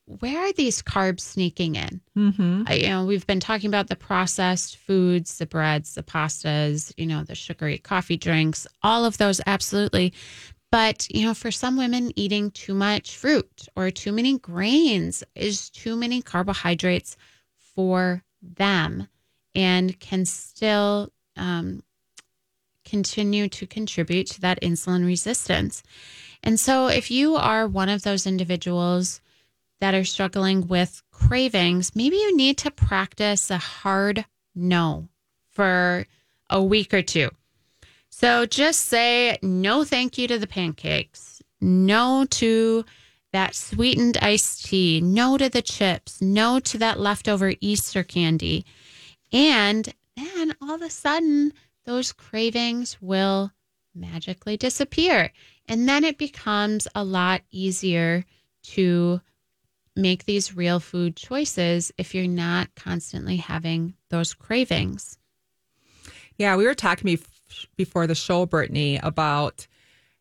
where 0.07 0.49
are 0.49 0.53
these 0.53 0.83
carbs 0.83 1.21
sneaking 1.21 1.77
in? 1.77 2.01
Mm-hmm. 2.17 2.63
I, 2.67 2.75
you 2.75 2.89
know, 2.89 3.07
we've 3.07 3.27
been 3.27 3.41
talking 3.41 3.69
about 3.69 3.89
the 3.89 3.97
processed 3.97 4.77
foods, 4.77 5.39
the 5.39 5.47
breads, 5.47 5.95
the 5.95 6.03
pastas, 6.03 6.93
you 6.97 7.07
know, 7.07 7.23
the 7.23 7.35
sugary 7.35 7.79
coffee 7.79 8.19
drinks, 8.19 8.67
all 8.83 9.05
of 9.05 9.17
those, 9.17 9.41
absolutely. 9.47 10.13
But, 10.75 11.07
you 11.09 11.25
know, 11.25 11.35
for 11.35 11.53
some 11.53 11.77
women, 11.77 12.11
eating 12.17 12.51
too 12.51 12.75
much 12.75 13.17
fruit 13.17 13.69
or 13.77 13.93
too 13.93 14.11
many 14.11 14.41
grains 14.41 15.23
is 15.37 15.71
too 15.71 15.95
many 15.95 16.21
carbohydrates 16.21 17.17
for 17.77 18.25
them 18.43 19.07
and 19.55 19.97
can 20.01 20.25
still 20.25 21.13
um, 21.37 21.85
continue 22.85 23.49
to 23.51 23.69
contribute 23.69 24.27
to 24.31 24.41
that 24.41 24.61
insulin 24.63 25.07
resistance. 25.07 25.85
And 26.43 26.59
so, 26.59 26.89
if 26.89 27.09
you 27.09 27.37
are 27.37 27.69
one 27.69 27.89
of 27.89 28.03
those 28.03 28.27
individuals, 28.27 29.21
that 29.81 29.95
are 29.95 30.05
struggling 30.05 30.67
with 30.67 31.03
cravings, 31.13 31.95
maybe 31.95 32.17
you 32.17 32.37
need 32.37 32.59
to 32.59 32.71
practice 32.73 33.49
a 33.49 33.59
hard 33.59 34.25
no 34.57 35.09
for 35.53 36.05
a 36.51 36.61
week 36.61 36.93
or 36.93 37.03
two. 37.03 37.31
So 38.17 38.47
just 38.47 38.85
say 38.85 39.39
no 39.43 39.83
thank 39.83 40.17
you 40.19 40.29
to 40.29 40.39
the 40.39 40.47
pancakes, 40.47 41.43
no 41.61 42.25
to 42.31 42.85
that 43.33 43.57
sweetened 43.57 44.19
iced 44.23 44.67
tea, 44.67 45.01
no 45.01 45.37
to 45.37 45.49
the 45.49 45.61
chips, 45.61 46.23
no 46.23 46.61
to 46.61 46.79
that 46.79 47.01
leftover 47.01 47.55
Easter 47.61 48.05
candy. 48.05 48.67
And 49.33 49.93
then 50.17 50.55
all 50.63 50.77
of 50.77 50.83
a 50.83 50.91
sudden, 50.91 51.55
those 51.87 52.13
cravings 52.13 53.03
will 53.03 53.51
magically 53.97 54.57
disappear. 54.57 55.33
And 55.67 55.89
then 55.89 56.05
it 56.05 56.17
becomes 56.17 56.87
a 56.95 57.03
lot 57.03 57.43
easier 57.51 58.25
to 58.75 59.21
make 59.97 60.25
these 60.25 60.55
real 60.55 60.79
food 60.79 61.17
choices 61.17 61.91
if 61.99 62.15
you're 62.15 62.29
not 62.29 62.73
constantly 62.77 63.39
having 63.39 63.95
those 64.11 64.35
cravings. 64.35 65.19
Yeah, 66.39 66.55
we 66.55 66.65
were 66.65 66.75
talking 66.75 67.07
before 67.77 68.07
the 68.07 68.15
show, 68.15 68.47
Brittany, 68.47 68.99
about 69.03 69.67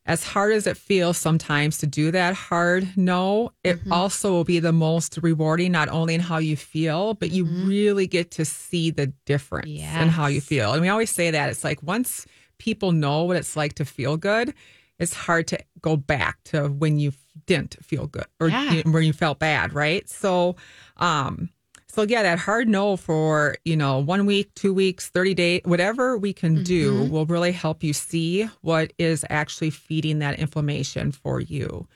as 0.06 0.24
hard 0.24 0.52
as 0.52 0.68
it 0.68 0.76
feels 0.76 1.18
sometimes 1.18 1.78
to 1.78 1.88
do 1.88 2.12
that 2.12 2.34
hard 2.34 2.98
no, 2.98 3.54
it 3.64 3.80
mm-hmm. 3.80 3.94
also 3.94 4.32
will 4.32 4.44
be 4.44 4.60
the 4.60 4.74
most 4.74 5.18
rewarding, 5.22 5.72
not 5.72 5.88
only 5.88 6.14
in 6.14 6.20
how 6.20 6.38
you 6.38 6.58
feel, 6.58 7.14
but 7.14 7.32
you 7.32 7.46
mm-hmm. 7.46 7.68
really 7.68 8.08
get 8.08 8.32
to 8.32 8.44
see 8.44 8.92
the 8.92 9.08
difference 9.26 9.70
yes. 9.70 10.02
in 10.02 10.10
how 10.10 10.28
you 10.28 10.42
feel. 10.42 10.74
And 10.74 10.82
we 10.82 10.90
always 10.90 11.10
say 11.10 11.32
that 11.32 11.50
it's 11.50 11.64
like 11.64 11.82
once 11.82 12.26
people 12.58 12.92
know 12.92 13.24
what 13.24 13.38
it's 13.38 13.56
like 13.56 13.76
to 13.76 13.86
feel 13.86 14.18
good, 14.18 14.54
it's 15.00 15.14
hard 15.14 15.48
to 15.48 15.60
go 15.82 15.96
back 15.96 16.44
to 16.46 16.68
when 16.68 17.00
you 17.00 17.14
didn't 17.46 17.78
feel 17.84 18.08
good 18.08 18.28
or 18.40 18.50
yeah. 18.50 18.82
where 18.86 19.02
you 19.02 19.14
felt 19.14 19.40
bad, 19.40 19.74
right? 19.74 20.08
So, 20.10 20.56
um, 20.98 21.50
So 21.94 22.02
yeah, 22.02 22.24
that 22.24 22.40
hard 22.40 22.68
no 22.68 22.98
for, 22.98 23.56
you 23.66 23.78
know, 23.78 24.00
one 24.00 24.26
week, 24.26 24.52
two 24.56 24.74
weeks, 24.74 25.10
30 25.10 25.34
days, 25.36 25.62
whatever 25.64 26.18
we 26.18 26.34
can 26.34 26.64
do 26.64 27.04
mm-hmm. 27.04 27.12
will 27.12 27.28
really 27.28 27.52
help 27.52 27.84
you 27.84 27.94
see 27.94 28.50
what 28.62 28.92
is 28.98 29.24
actually 29.30 29.70
feeding 29.70 30.18
that 30.18 30.40
inflammation 30.40 31.12
for 31.12 31.40
you. 31.40 31.88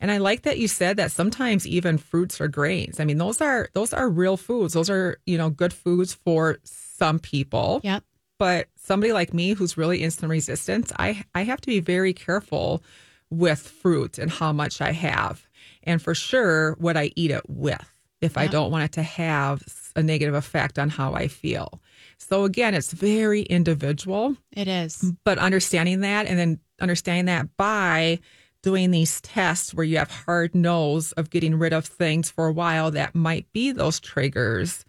And 0.00 0.12
I 0.12 0.18
like 0.18 0.42
that 0.42 0.58
you 0.58 0.68
said 0.68 0.98
that 0.98 1.10
sometimes 1.10 1.66
even 1.66 1.98
fruits 1.98 2.40
or 2.40 2.46
grains. 2.46 3.00
I 3.00 3.04
mean, 3.04 3.18
those 3.18 3.40
are 3.40 3.68
those 3.74 3.92
are 3.92 4.08
real 4.08 4.36
foods. 4.36 4.74
Those 4.74 4.88
are, 4.88 5.18
you 5.26 5.36
know, 5.36 5.50
good 5.50 5.72
foods 5.72 6.14
for 6.14 6.58
some 6.62 7.18
people. 7.18 7.80
Yep. 7.82 8.04
But 8.38 8.68
somebody 8.76 9.12
like 9.12 9.34
me 9.34 9.54
who's 9.54 9.76
really 9.76 9.98
insulin 9.98 10.28
resistant, 10.28 10.92
I 10.96 11.24
I 11.34 11.42
have 11.42 11.60
to 11.62 11.66
be 11.66 11.80
very 11.80 12.12
careful 12.12 12.84
with 13.30 13.58
fruit 13.58 14.16
and 14.16 14.30
how 14.30 14.52
much 14.52 14.80
I 14.80 14.92
have. 14.92 15.44
And 15.82 16.00
for 16.00 16.14
sure 16.14 16.74
what 16.74 16.96
I 16.96 17.10
eat 17.16 17.32
it 17.32 17.42
with 17.48 17.84
if 18.20 18.36
I 18.36 18.46
don't 18.46 18.70
want 18.70 18.84
it 18.84 18.92
to 18.92 19.02
have 19.02 19.62
a 19.96 20.02
negative 20.02 20.34
effect 20.34 20.78
on 20.78 20.88
how 20.90 21.14
I 21.14 21.28
feel. 21.28 21.80
So 22.18 22.44
again, 22.44 22.74
it's 22.74 22.92
very 22.92 23.42
individual 23.42 24.36
It 24.52 24.68
is. 24.68 25.12
but 25.24 25.38
understanding 25.38 26.00
that 26.00 26.26
and 26.26 26.38
then 26.38 26.60
understanding 26.80 27.26
that 27.26 27.56
by 27.56 28.20
doing 28.62 28.90
these 28.90 29.20
tests 29.22 29.72
where 29.72 29.84
you 29.84 29.96
have 29.96 30.10
hard 30.10 30.54
no's 30.54 31.12
of 31.12 31.30
getting 31.30 31.58
rid 31.58 31.72
of 31.72 31.86
things 31.86 32.30
for 32.30 32.46
a 32.46 32.52
while 32.52 32.90
that 32.90 33.14
might 33.14 33.50
be 33.52 33.72
those 33.72 33.98
triggers 33.98 34.84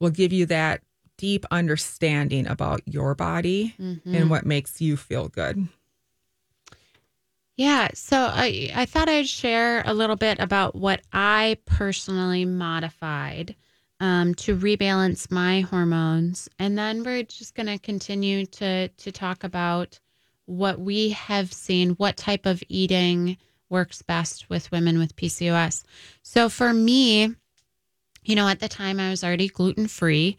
will 0.00 0.10
give 0.10 0.32
you 0.32 0.46
that 0.46 0.82
deep 1.16 1.44
understanding 1.50 2.46
about 2.46 2.80
your 2.86 3.14
body 3.14 3.74
mm-hmm. 3.78 4.14
and 4.14 4.30
what 4.30 4.46
makes 4.46 4.80
you 4.80 4.96
feel 4.96 5.28
good. 5.28 5.68
Yeah, 7.58 7.88
so 7.92 8.16
I 8.16 8.70
I 8.72 8.86
thought 8.86 9.08
I'd 9.08 9.28
share 9.28 9.82
a 9.84 9.92
little 9.92 10.14
bit 10.14 10.38
about 10.38 10.76
what 10.76 11.00
I 11.12 11.58
personally 11.66 12.44
modified 12.44 13.56
um, 13.98 14.36
to 14.36 14.56
rebalance 14.56 15.28
my 15.32 15.62
hormones, 15.62 16.48
and 16.60 16.78
then 16.78 17.02
we're 17.02 17.24
just 17.24 17.56
going 17.56 17.66
to 17.66 17.78
continue 17.80 18.46
to 18.46 18.86
to 18.88 19.10
talk 19.12 19.42
about 19.42 19.98
what 20.46 20.78
we 20.78 21.10
have 21.10 21.52
seen, 21.52 21.90
what 21.90 22.16
type 22.16 22.46
of 22.46 22.62
eating 22.68 23.36
works 23.68 24.02
best 24.02 24.48
with 24.48 24.70
women 24.70 24.96
with 24.96 25.16
PCOS. 25.16 25.82
So 26.22 26.48
for 26.48 26.72
me, 26.72 27.34
you 28.24 28.36
know, 28.36 28.46
at 28.46 28.60
the 28.60 28.68
time 28.68 29.00
I 29.00 29.10
was 29.10 29.24
already 29.24 29.48
gluten 29.48 29.88
free. 29.88 30.36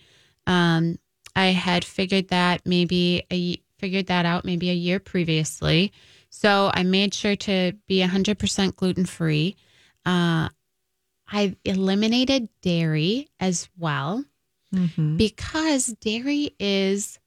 Um, 0.48 0.98
I 1.36 1.48
had 1.48 1.84
figured 1.84 2.30
that 2.30 2.66
maybe 2.66 3.26
a 3.30 3.62
figured 3.78 4.08
that 4.08 4.26
out 4.26 4.46
maybe 4.46 4.70
a 4.70 4.74
year 4.74 5.00
previously. 5.00 5.92
So 6.30 6.72
I 6.74 6.84
made 6.84 7.14
sure 7.14 7.36
to 7.36 7.74
be 7.88 8.00
100% 8.02 8.76
gluten 8.76 9.06
free. 9.06 9.56
Uh, 10.06 10.50
I 11.32 11.56
eliminated 11.66 12.50
dairy 12.62 13.30
as 13.40 13.70
well 13.78 14.24
because 15.18 15.88
dairy 16.02 16.56
is 16.60 17.20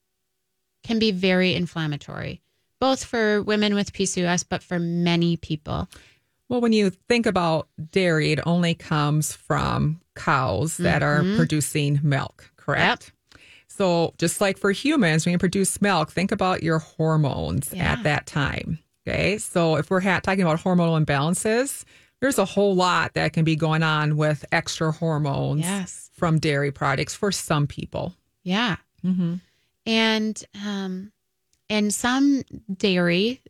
can 0.83 0.99
be 0.99 1.11
very 1.11 1.55
inflammatory, 1.55 2.41
both 2.79 3.03
for 3.05 3.41
women 3.43 3.73
with 3.75 3.93
PCOS, 3.93 4.43
but 4.47 4.61
for 4.61 4.79
many 4.79 5.37
people. 5.37 5.87
Well, 6.49 6.59
when 6.59 6.73
you 6.73 6.89
think 6.89 7.25
about 7.25 7.69
dairy, 7.91 8.31
it 8.33 8.39
only 8.45 8.75
comes 8.75 9.33
from 9.33 10.01
cows 10.15 10.77
that 10.77 11.01
are 11.01 11.23
producing 11.35 11.99
milk, 12.03 12.51
correct? 12.57 13.13
So, 13.67 14.13
just 14.17 14.39
like 14.41 14.57
for 14.57 14.71
humans, 14.71 15.25
when 15.25 15.31
you 15.31 15.39
produce 15.39 15.81
milk, 15.81 16.11
think 16.11 16.31
about 16.31 16.61
your 16.61 16.79
hormones 16.79 17.73
Yeah. 17.73 17.93
at 17.93 18.03
that 18.03 18.27
time. 18.27 18.79
Okay. 19.07 19.37
So, 19.37 19.75
if 19.75 19.89
we're 19.89 19.99
ha- 20.01 20.19
talking 20.21 20.41
about 20.43 20.59
hormonal 20.61 21.03
imbalances, 21.03 21.83
there's 22.21 22.37
a 22.37 22.45
whole 22.45 22.73
lot 22.75 23.13
that 23.15 23.33
can 23.33 23.43
be 23.43 23.55
going 23.55 23.83
on 23.83 24.15
with 24.15 24.45
extra 24.51 24.91
hormones 24.91 25.61
Yes. 25.61 26.09
from 26.13 26.39
dairy 26.39 26.71
products 26.71 27.13
for 27.13 27.31
some 27.31 27.67
people. 27.67 28.15
Yeah. 28.43 28.77
Mm-hmm. 29.05 29.35
and 29.85 30.43
um, 30.65 31.11
and 31.69 31.93
some 31.93 32.43
dairy 32.73 33.41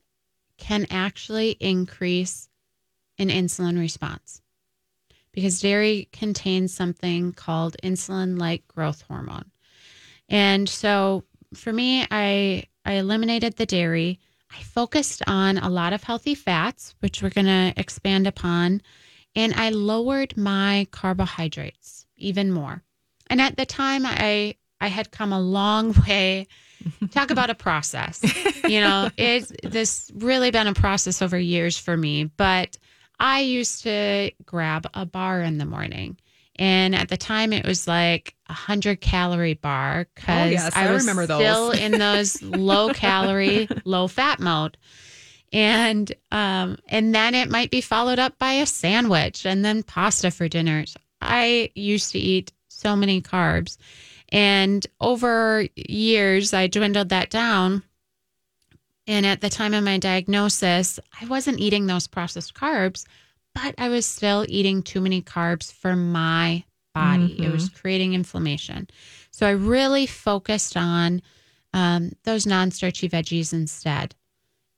can 0.58 0.88
actually 0.90 1.52
increase 1.60 2.50
an 3.20 3.30
insulin 3.30 3.78
response 3.80 4.42
because 5.32 5.62
dairy 5.62 6.08
contains 6.12 6.74
something 6.74 7.34
called 7.34 7.76
insulin-like 7.84 8.68
growth 8.68 9.04
hormone. 9.08 9.52
And 10.30 10.68
so 10.68 11.24
for 11.54 11.72
me, 11.72 12.08
I 12.10 12.64
I 12.84 12.94
eliminated 12.94 13.58
the 13.58 13.68
dairy. 13.68 14.20
I 14.56 14.62
focused 14.64 15.24
on 15.28 15.58
a 15.58 15.70
lot 15.70 15.94
of 15.94 16.04
healthy 16.04 16.36
fats, 16.36 16.96
which 17.00 17.22
we're 17.22 17.30
going 17.30 17.48
to 17.48 17.74
expand 17.76 18.28
upon, 18.28 18.82
and 19.36 19.54
I 19.54 19.70
lowered 19.70 20.38
my 20.38 20.88
carbohydrates 20.92 22.06
even 22.18 22.52
more. 22.52 22.84
And 23.30 23.42
at 23.42 23.58
the 23.58 23.66
time, 23.66 24.06
I 24.06 24.56
I 24.80 24.88
had 24.88 25.12
come 25.12 25.32
a 25.34 25.40
long 25.40 25.96
way. 26.08 26.48
Talk 27.12 27.32
about 27.32 27.50
a 27.50 27.56
process. 27.56 28.22
You 28.64 28.80
know, 28.80 29.10
it's 29.18 29.52
this 29.62 30.10
really 30.16 30.50
been 30.50 30.68
a 30.68 30.74
process 30.74 31.22
over 31.22 31.38
years 31.38 31.78
for 31.78 31.98
me. 31.98 32.24
But 32.24 32.78
I 33.20 33.42
used 33.42 33.84
to 33.84 34.32
grab 34.46 34.88
a 34.94 35.06
bar 35.06 35.42
in 35.42 35.58
the 35.58 35.66
morning, 35.66 36.18
and 36.58 36.94
at 36.96 37.10
the 37.10 37.18
time, 37.18 37.52
it 37.54 37.66
was 37.66 37.88
like 37.88 38.36
a 38.48 38.54
hundred 38.54 39.02
calorie 39.02 39.56
bar 39.56 40.08
because 40.14 40.48
Oh, 40.48 40.50
yes, 40.52 40.76
I 40.76 40.92
was 40.92 41.04
remember 41.04 41.26
those. 41.26 41.40
still 41.42 41.72
in 41.72 41.92
those 42.00 42.42
low 42.44 42.90
calorie, 42.94 43.68
low 43.86 44.08
fat 44.08 44.40
mode. 44.40 44.78
And 45.52 46.12
um 46.32 46.78
and 46.88 47.14
then 47.14 47.36
it 47.36 47.50
might 47.50 47.72
be 47.72 47.82
followed 47.82 48.20
up 48.20 48.38
by 48.40 48.54
a 48.54 48.66
sandwich 48.66 49.46
and 49.46 49.64
then 49.64 49.84
pasta 49.84 50.32
for 50.32 50.48
dinner. 50.48 50.86
I 51.22 51.70
used 51.76 52.12
to 52.12 52.20
eat 52.20 52.52
so 52.70 52.96
many 52.96 53.22
carbs. 53.22 53.78
And 54.30 54.86
over 55.00 55.68
years 55.76 56.54
i 56.54 56.68
dwindled 56.68 57.10
that 57.10 57.30
down. 57.30 57.84
And 59.06 59.26
at 59.26 59.42
the 59.42 59.50
time 59.50 59.74
of 59.74 59.84
my 59.84 59.98
diagnosis 60.00 61.00
i 61.22 61.26
wasn't 61.26 61.60
eating 61.60 61.86
those 61.88 62.08
processed 62.08 62.54
carbs 62.54 63.06
but 63.56 63.76
i 63.78 63.90
was 63.90 64.06
still 64.06 64.46
eating 64.48 64.82
too 64.82 65.02
many 65.02 65.22
carbs 65.22 65.72
for 65.72 65.96
my 65.96 66.64
body. 66.94 67.44
It 67.44 67.50
was 67.50 67.70
creating 67.70 68.14
inflammation. 68.14 68.88
So 69.32 69.48
i 69.48 69.52
really 69.52 70.06
focused 70.06 70.78
on 70.78 71.22
um, 71.74 72.12
those 72.24 72.46
non-starchy 72.46 73.10
veggies 73.10 73.52
instead 73.52 74.16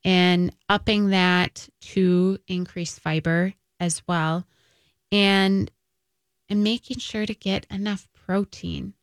and 0.06 0.56
upping 0.70 1.10
that 1.10 1.68
to 1.82 2.38
increase 2.48 2.98
fiber 2.98 3.54
as 3.80 4.02
well 4.08 4.46
and 5.12 5.70
and 6.48 6.64
making 6.64 7.00
sure 7.00 7.26
to 7.26 7.34
get 7.34 7.66
enough 7.70 8.08
protein. 8.14 8.94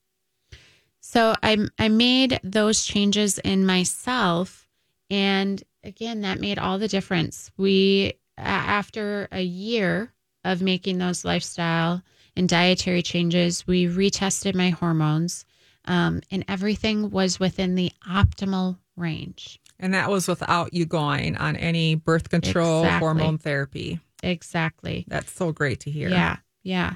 So 1.00 1.34
i 1.42 1.58
i 1.78 1.88
made 1.88 2.40
those 2.42 2.84
changes 2.84 3.38
in 3.38 3.66
myself 3.66 4.68
and 5.10 5.62
again 5.84 6.22
that 6.22 6.40
made 6.40 6.58
all 6.58 6.78
the 6.78 6.88
difference. 6.88 7.50
We 7.58 8.14
after 8.44 9.28
a 9.32 9.42
year 9.42 10.12
of 10.44 10.62
making 10.62 10.98
those 10.98 11.24
lifestyle 11.24 12.02
and 12.36 12.48
dietary 12.48 13.02
changes 13.02 13.66
we 13.66 13.86
retested 13.86 14.54
my 14.54 14.70
hormones 14.70 15.44
um, 15.84 16.20
and 16.30 16.44
everything 16.48 17.10
was 17.10 17.40
within 17.40 17.74
the 17.74 17.90
optimal 18.08 18.78
range 18.96 19.60
And 19.80 19.94
that 19.94 20.10
was 20.10 20.28
without 20.28 20.72
you 20.74 20.84
going 20.86 21.36
on 21.36 21.56
any 21.56 21.94
birth 21.94 22.28
control, 22.28 22.84
Exactly. 22.84 23.00
hormone 23.00 23.38
therapy. 23.38 24.00
exactly 24.22 25.04
That's 25.08 25.32
so 25.32 25.52
great 25.52 25.80
to 25.80 25.90
hear. 25.90 26.08
Yeah, 26.08 26.36
yeah. 26.62 26.94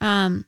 Um, 0.00 0.44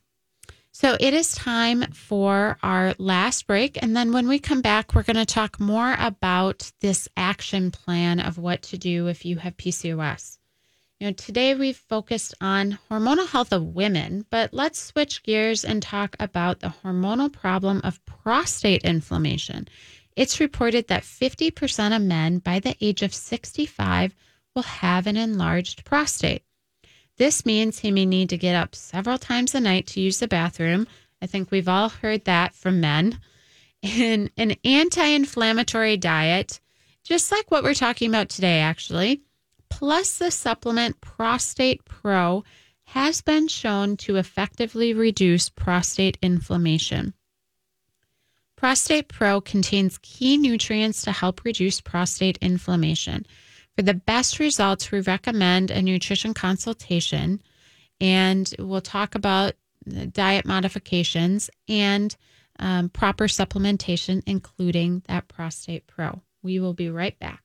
so 0.71 0.95
it 0.99 1.13
is 1.15 1.33
time 1.33 1.91
for 1.93 2.57
our 2.61 2.93
last 2.99 3.47
break. 3.47 3.81
And 3.81 3.95
then 3.97 4.13
when 4.13 4.27
we 4.27 4.37
come 4.37 4.61
back, 4.61 4.93
we're 4.93 5.01
going 5.01 5.15
to 5.15 5.25
talk 5.25 5.59
more 5.59 5.95
about 5.99 6.71
this 6.81 7.07
action 7.17 7.71
plan 7.71 8.19
of 8.19 8.37
what 8.37 8.61
to 8.63 8.77
do 8.77 9.07
if 9.07 9.25
you 9.25 9.37
have 9.37 9.57
PCOS. 9.57 10.36
You 10.99 11.07
know, 11.07 11.13
today 11.13 11.53
we've 11.53 11.77
focused 11.77 12.33
on 12.41 12.79
hormonal 12.89 13.27
health 13.27 13.53
of 13.53 13.75
women, 13.75 14.25
but 14.31 14.51
let's 14.51 14.79
switch 14.79 15.21
gears 15.21 15.63
and 15.63 15.79
talk 15.79 16.15
about 16.19 16.59
the 16.59 16.73
hormonal 16.83 17.31
problem 17.31 17.81
of 17.83 18.03
prostate 18.07 18.81
inflammation. 18.81 19.67
It's 20.15 20.39
reported 20.39 20.87
that 20.87 21.03
50% 21.03 21.95
of 21.95 22.01
men 22.01 22.39
by 22.39 22.59
the 22.59 22.75
age 22.81 23.03
of 23.03 23.13
65 23.13 24.15
will 24.55 24.63
have 24.63 25.05
an 25.05 25.17
enlarged 25.17 25.85
prostate. 25.85 26.41
This 27.17 27.45
means 27.45 27.77
he 27.77 27.91
may 27.91 28.07
need 28.07 28.29
to 28.29 28.37
get 28.37 28.55
up 28.55 28.73
several 28.73 29.19
times 29.19 29.53
a 29.53 29.59
night 29.59 29.85
to 29.87 30.01
use 30.01 30.17
the 30.17 30.27
bathroom. 30.27 30.87
I 31.21 31.27
think 31.27 31.51
we've 31.51 31.69
all 31.69 31.89
heard 31.89 32.25
that 32.25 32.55
from 32.55 32.81
men. 32.81 33.19
And 33.83 34.31
an 34.35 34.55
anti 34.65 35.05
inflammatory 35.05 35.97
diet, 35.97 36.59
just 37.03 37.31
like 37.31 37.51
what 37.51 37.63
we're 37.63 37.75
talking 37.75 38.09
about 38.09 38.29
today, 38.29 38.61
actually, 38.61 39.21
plus 39.69 40.17
the 40.17 40.31
supplement 40.31 41.01
Prostate 41.01 41.83
Pro, 41.85 42.43
has 42.85 43.21
been 43.21 43.47
shown 43.47 43.97
to 43.97 44.15
effectively 44.15 44.93
reduce 44.93 45.49
prostate 45.49 46.17
inflammation. 46.21 47.13
Prostate 48.55 49.07
Pro 49.07 49.41
contains 49.41 49.99
key 50.01 50.37
nutrients 50.37 51.01
to 51.03 51.11
help 51.11 51.43
reduce 51.43 51.81
prostate 51.81 52.37
inflammation. 52.37 53.25
For 53.75 53.83
the 53.83 53.93
best 53.93 54.39
results, 54.39 54.91
we 54.91 55.01
recommend 55.01 55.69
a 55.69 55.81
nutrition 55.81 56.33
consultation, 56.33 57.41
and 58.01 58.51
we'll 58.57 58.81
talk 58.81 59.15
about 59.15 59.53
diet 60.11 60.45
modifications, 60.45 61.49
and 61.67 62.15
um, 62.59 62.89
proper 62.89 63.27
supplementation, 63.27 64.23
including 64.25 65.03
that 65.07 65.27
Prostate 65.27 65.87
Pro. 65.87 66.21
We 66.41 66.59
will 66.59 66.73
be 66.73 66.89
right 66.89 67.17
back. 67.19 67.43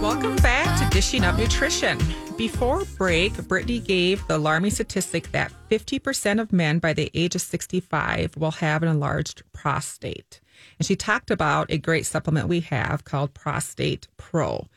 Welcome 0.00 0.36
back 0.36 0.78
to 0.78 0.88
Dishing 0.88 1.24
Up 1.24 1.36
Nutrition. 1.36 1.98
Before 2.38 2.86
break, 2.96 3.36
Brittany 3.46 3.80
gave 3.80 4.26
the 4.26 4.36
alarming 4.36 4.70
statistic 4.70 5.30
that 5.32 5.52
50% 5.70 6.40
of 6.40 6.54
men 6.54 6.78
by 6.78 6.94
the 6.94 7.10
age 7.12 7.34
of 7.34 7.42
65 7.42 8.34
will 8.38 8.52
have 8.52 8.82
an 8.82 8.88
enlarged 8.88 9.42
prostate. 9.52 10.40
And 10.78 10.86
she 10.86 10.96
talked 10.96 11.30
about 11.30 11.70
a 11.70 11.76
great 11.76 12.06
supplement 12.06 12.48
we 12.48 12.60
have 12.60 13.04
called 13.04 13.34
Prostate 13.34 14.08
Pro. 14.16 14.68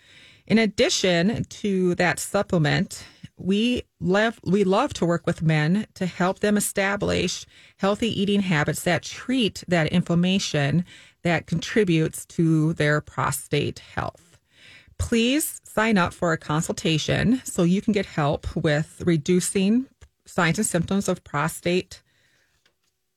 In 0.45 0.57
addition 0.57 1.45
to 1.45 1.95
that 1.95 2.19
supplement, 2.19 3.05
we 3.37 3.83
love 4.01 4.41
we 4.43 4.65
love 4.65 4.93
to 4.95 5.05
work 5.05 5.25
with 5.25 5.41
men 5.41 5.87
to 5.93 6.05
help 6.05 6.39
them 6.39 6.57
establish 6.57 7.45
healthy 7.77 8.09
eating 8.21 8.41
habits 8.41 8.83
that 8.83 9.03
treat 9.03 9.63
that 9.69 9.87
inflammation 9.87 10.83
that 11.21 11.47
contributes 11.47 12.25
to 12.25 12.73
their 12.73 12.99
prostate 12.99 13.79
health. 13.79 14.32
Please 15.03 15.59
sign 15.65 15.97
up 15.97 16.13
for 16.13 16.31
a 16.31 16.37
consultation 16.37 17.41
so 17.43 17.63
you 17.63 17.81
can 17.81 17.91
get 17.91 18.05
help 18.05 18.55
with 18.55 19.03
reducing 19.05 19.87
signs 20.25 20.57
and 20.57 20.65
symptoms 20.65 21.09
of 21.09 21.25
prostate 21.25 22.01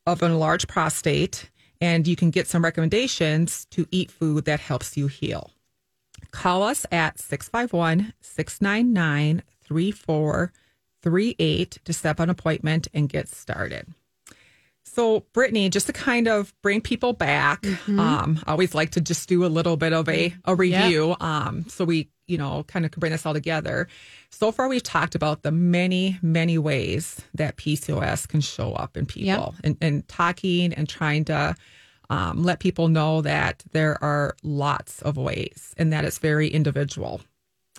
of 0.05 0.21
an 0.21 0.33
enlarged 0.33 0.67
prostate 0.67 1.49
and 1.81 2.09
you 2.09 2.17
can 2.17 2.31
get 2.31 2.49
some 2.49 2.65
recommendations 2.65 3.67
to 3.67 3.87
eat 3.93 4.11
food 4.11 4.47
that 4.47 4.59
helps 4.59 4.97
you 4.97 5.07
heal. 5.07 5.53
Call 6.33 6.65
us 6.65 6.87
at 6.91 7.21
651 7.21 8.15
699 8.21 9.45
3438 9.63 11.79
to 11.85 11.93
set 11.93 12.11
up 12.11 12.19
an 12.19 12.31
appointment 12.31 12.89
and 12.93 13.09
get 13.09 13.29
started. 13.29 13.87
So, 14.87 15.27
Brittany, 15.33 15.69
just 15.69 15.87
to 15.89 15.93
kind 15.93 16.29
of 16.29 16.55
bring 16.63 16.81
people 16.81 17.13
back, 17.13 17.63
mm-hmm. 17.63 17.99
um, 17.99 18.41
I 18.47 18.53
always 18.53 18.75
like 18.75 18.91
to 18.91 19.01
just 19.01 19.29
do 19.29 19.45
a 19.45 19.49
little 19.49 19.77
bit 19.77 19.93
of 19.93 20.09
a, 20.09 20.35
a 20.45 20.55
review. 20.55 21.09
Yep. 21.09 21.23
Um, 21.23 21.67
so 21.69 21.85
we, 21.85 22.09
you 22.27 22.39
know, 22.39 22.63
kind 22.65 22.85
of 22.85 22.93
can 22.93 23.01
bring 23.01 23.13
this 23.13 23.27
all 23.27 23.35
together. 23.35 23.89
So 24.31 24.53
far, 24.53 24.69
we've 24.69 24.83
talked 24.83 25.15
about 25.15 25.43
the 25.43 25.51
many, 25.51 26.19
many 26.23 26.57
ways 26.57 27.21
that 27.35 27.57
PCOS 27.57 28.27
can 28.29 28.41
show 28.41 28.73
up 28.73 28.97
in 28.97 29.07
people 29.07 29.27
yep. 29.27 29.55
and, 29.65 29.77
and 29.81 30.09
talking 30.09 30.73
and 30.73 30.89
trying 30.89 31.25
to 31.27 31.55
um, 32.09 32.45
let 32.45 32.61
people 32.61 32.89
know 32.89 33.21
that 33.23 33.65
there 33.73 34.03
are 34.03 34.37
lots 34.43 35.03
of 35.03 35.17
ways 35.17 35.75
and 35.77 35.93
that 35.93 36.05
it's 36.05 36.19
very 36.19 36.49
individual. 36.49 37.21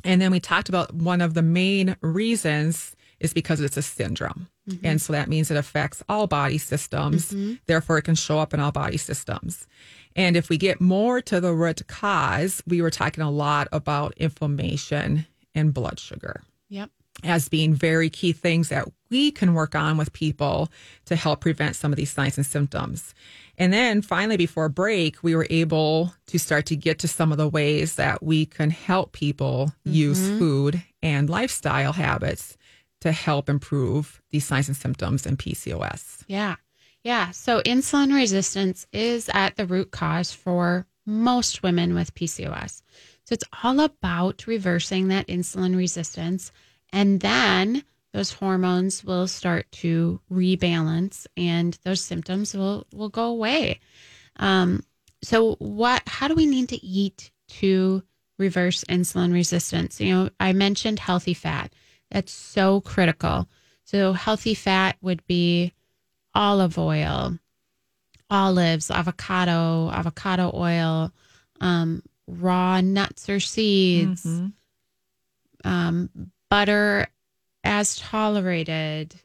And 0.04 0.22
then 0.22 0.32
we 0.32 0.40
talked 0.40 0.70
about 0.70 0.94
one 0.94 1.22
of 1.22 1.34
the 1.34 1.42
main 1.42 1.96
reasons 2.02 2.96
is 3.20 3.34
because 3.34 3.62
it's 3.62 3.78
a 3.78 3.82
syndrome. 3.82 4.48
Mm-hmm. 4.68 4.86
And 4.86 5.02
so 5.02 5.14
that 5.14 5.30
means 5.30 5.50
it 5.50 5.58
affects 5.58 6.04
all 6.10 6.28
body 6.28 6.58
systems. 6.58 7.32
Mm-hmm. 7.32 7.54
Therefore, 7.66 7.98
it 7.98 8.04
can 8.04 8.16
show 8.16 8.40
up 8.40 8.54
in 8.54 8.60
all 8.60 8.72
body 8.72 8.98
systems. 8.98 9.68
And 10.16 10.36
if 10.36 10.50
we 10.50 10.58
get 10.58 10.82
more 10.82 11.22
to 11.22 11.40
the 11.40 11.54
root 11.54 11.86
cause, 11.88 12.62
we 12.68 12.82
were 12.82 12.90
talking 12.90 13.24
a 13.24 13.32
lot 13.32 13.68
about 13.72 14.14
inflammation 14.18 15.28
and 15.54 15.74
blood 15.74 16.00
sugar. 16.00 16.42
Yep. 16.70 16.90
As 17.24 17.50
being 17.50 17.74
very 17.74 18.10
key 18.10 18.32
things 18.32 18.70
that 18.70 18.88
we 19.10 19.32
can 19.32 19.54
work 19.54 19.74
on 19.74 19.98
with 19.98 20.14
people 20.14 20.70
to 21.06 21.16
help 21.16 21.42
prevent 21.42 21.76
some 21.76 21.92
of 21.92 21.98
these 21.98 22.12
signs 22.12 22.38
and 22.38 22.46
symptoms. 22.46 23.14
And 23.58 23.74
then 23.74 24.02
finally, 24.02 24.38
before 24.38 24.70
break, 24.70 25.24
we 25.24 25.36
were 25.36 25.48
able 25.50 26.14
to 26.28 26.38
start 26.38 26.68
to 26.68 26.76
get 26.76 27.00
to 27.00 27.08
some 27.08 27.32
of 27.32 27.38
the 27.38 27.48
ways 27.48 27.96
that 27.96 28.22
we 28.22 28.46
can 28.46 28.70
help 28.70 29.14
people 29.14 29.72
mm-hmm. 29.86 29.94
use 29.94 30.28
food 30.38 30.84
and 31.02 31.30
lifestyle 31.30 31.94
habits 31.94 32.57
to 33.02 33.12
help 33.12 33.50
improve 33.50 34.22
these 34.32 34.46
signs 34.46 34.68
and 34.68 34.78
symptoms 34.78 35.26
in 35.26 35.38
PCOS. 35.38 36.24
Yeah. 36.28 36.56
Yeah. 37.04 37.32
So 37.32 37.62
insulin 37.62 38.14
resistance 38.14 38.88
is 38.92 39.30
at 39.34 39.56
the 39.56 39.66
root 39.66 39.92
cause 39.92 40.32
for 40.32 40.86
most 41.06 41.64
women 41.64 41.94
with 41.94 42.14
PCOS. 42.16 42.82
So 43.24 43.34
it's 43.34 43.46
all 43.64 43.80
about 43.80 44.48
reversing 44.48 45.10
that 45.10 45.28
insulin 45.28 45.76
resistance. 45.76 46.52
And 46.92 47.20
then 47.20 47.84
those 48.14 48.32
hormones 48.32 49.04
will 49.04 49.28
start 49.28 49.72
to 49.74 50.20
rebalance 50.32 51.28
and 51.36 51.78
those 51.84 52.04
symptoms 52.04 52.54
will, 52.54 52.88
will 52.94 53.10
go 53.10 53.26
away. 53.26 53.80
Um, 54.38 54.84
so 55.22 55.56
what 55.56 56.04
how 56.08 56.28
do 56.28 56.36
we 56.36 56.46
need 56.46 56.70
to 56.70 56.86
eat 56.86 57.32
to 57.50 58.04
reverse 58.38 58.84
insulin 58.86 59.34
resistance? 59.34 60.00
You 60.00 60.14
know, 60.14 60.30
I 60.40 60.54
mentioned 60.54 61.00
healthy 61.00 61.34
fat. 61.34 61.74
That's 62.12 62.32
so 62.32 62.82
critical. 62.82 63.48
So 63.84 64.14
healthy 64.14 64.54
fat 64.54 64.98
would 65.02 65.26
be 65.28 65.74
olive 66.34 66.78
oil, 66.78 67.38
olives, 68.30 68.92
avocado, 68.92 69.90
avocado 69.90 70.52
oil, 70.54 71.12
um, 71.62 72.04
raw 72.28 72.82
nuts 72.82 73.30
or 73.30 73.40
seeds, 73.40 74.26
mm-hmm. 74.26 75.70
um, 75.70 76.10
butter 76.50 77.08
as 77.64 77.98
tolerated. 77.98 79.16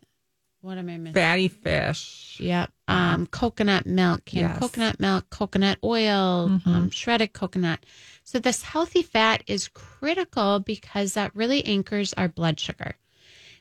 What 0.61 0.79
am 0.79 0.89
I 0.89 0.97
missing? 0.97 1.15
Fatty 1.15 1.49
fish. 1.49 2.37
Yep. 2.41 2.71
Um, 2.87 3.27
coconut 3.27 3.85
milk, 3.85 4.25
canned 4.25 4.51
yes. 4.51 4.59
coconut 4.59 5.01
milk, 5.01 5.29
coconut 5.29 5.79
oil, 5.83 6.49
mm-hmm. 6.51 6.69
um, 6.69 6.91
shredded 6.91 7.33
coconut. 7.33 7.85
So 8.25 8.39
this 8.39 8.63
healthy 8.63 9.03
fat 9.03 9.43
is 9.47 9.69
critical 9.69 10.61
because 10.61 11.15
that 11.15 11.35
really 11.35 11.65
anchors 11.65 12.13
our 12.15 12.29
blood 12.29 12.59
sugar. 12.59 12.97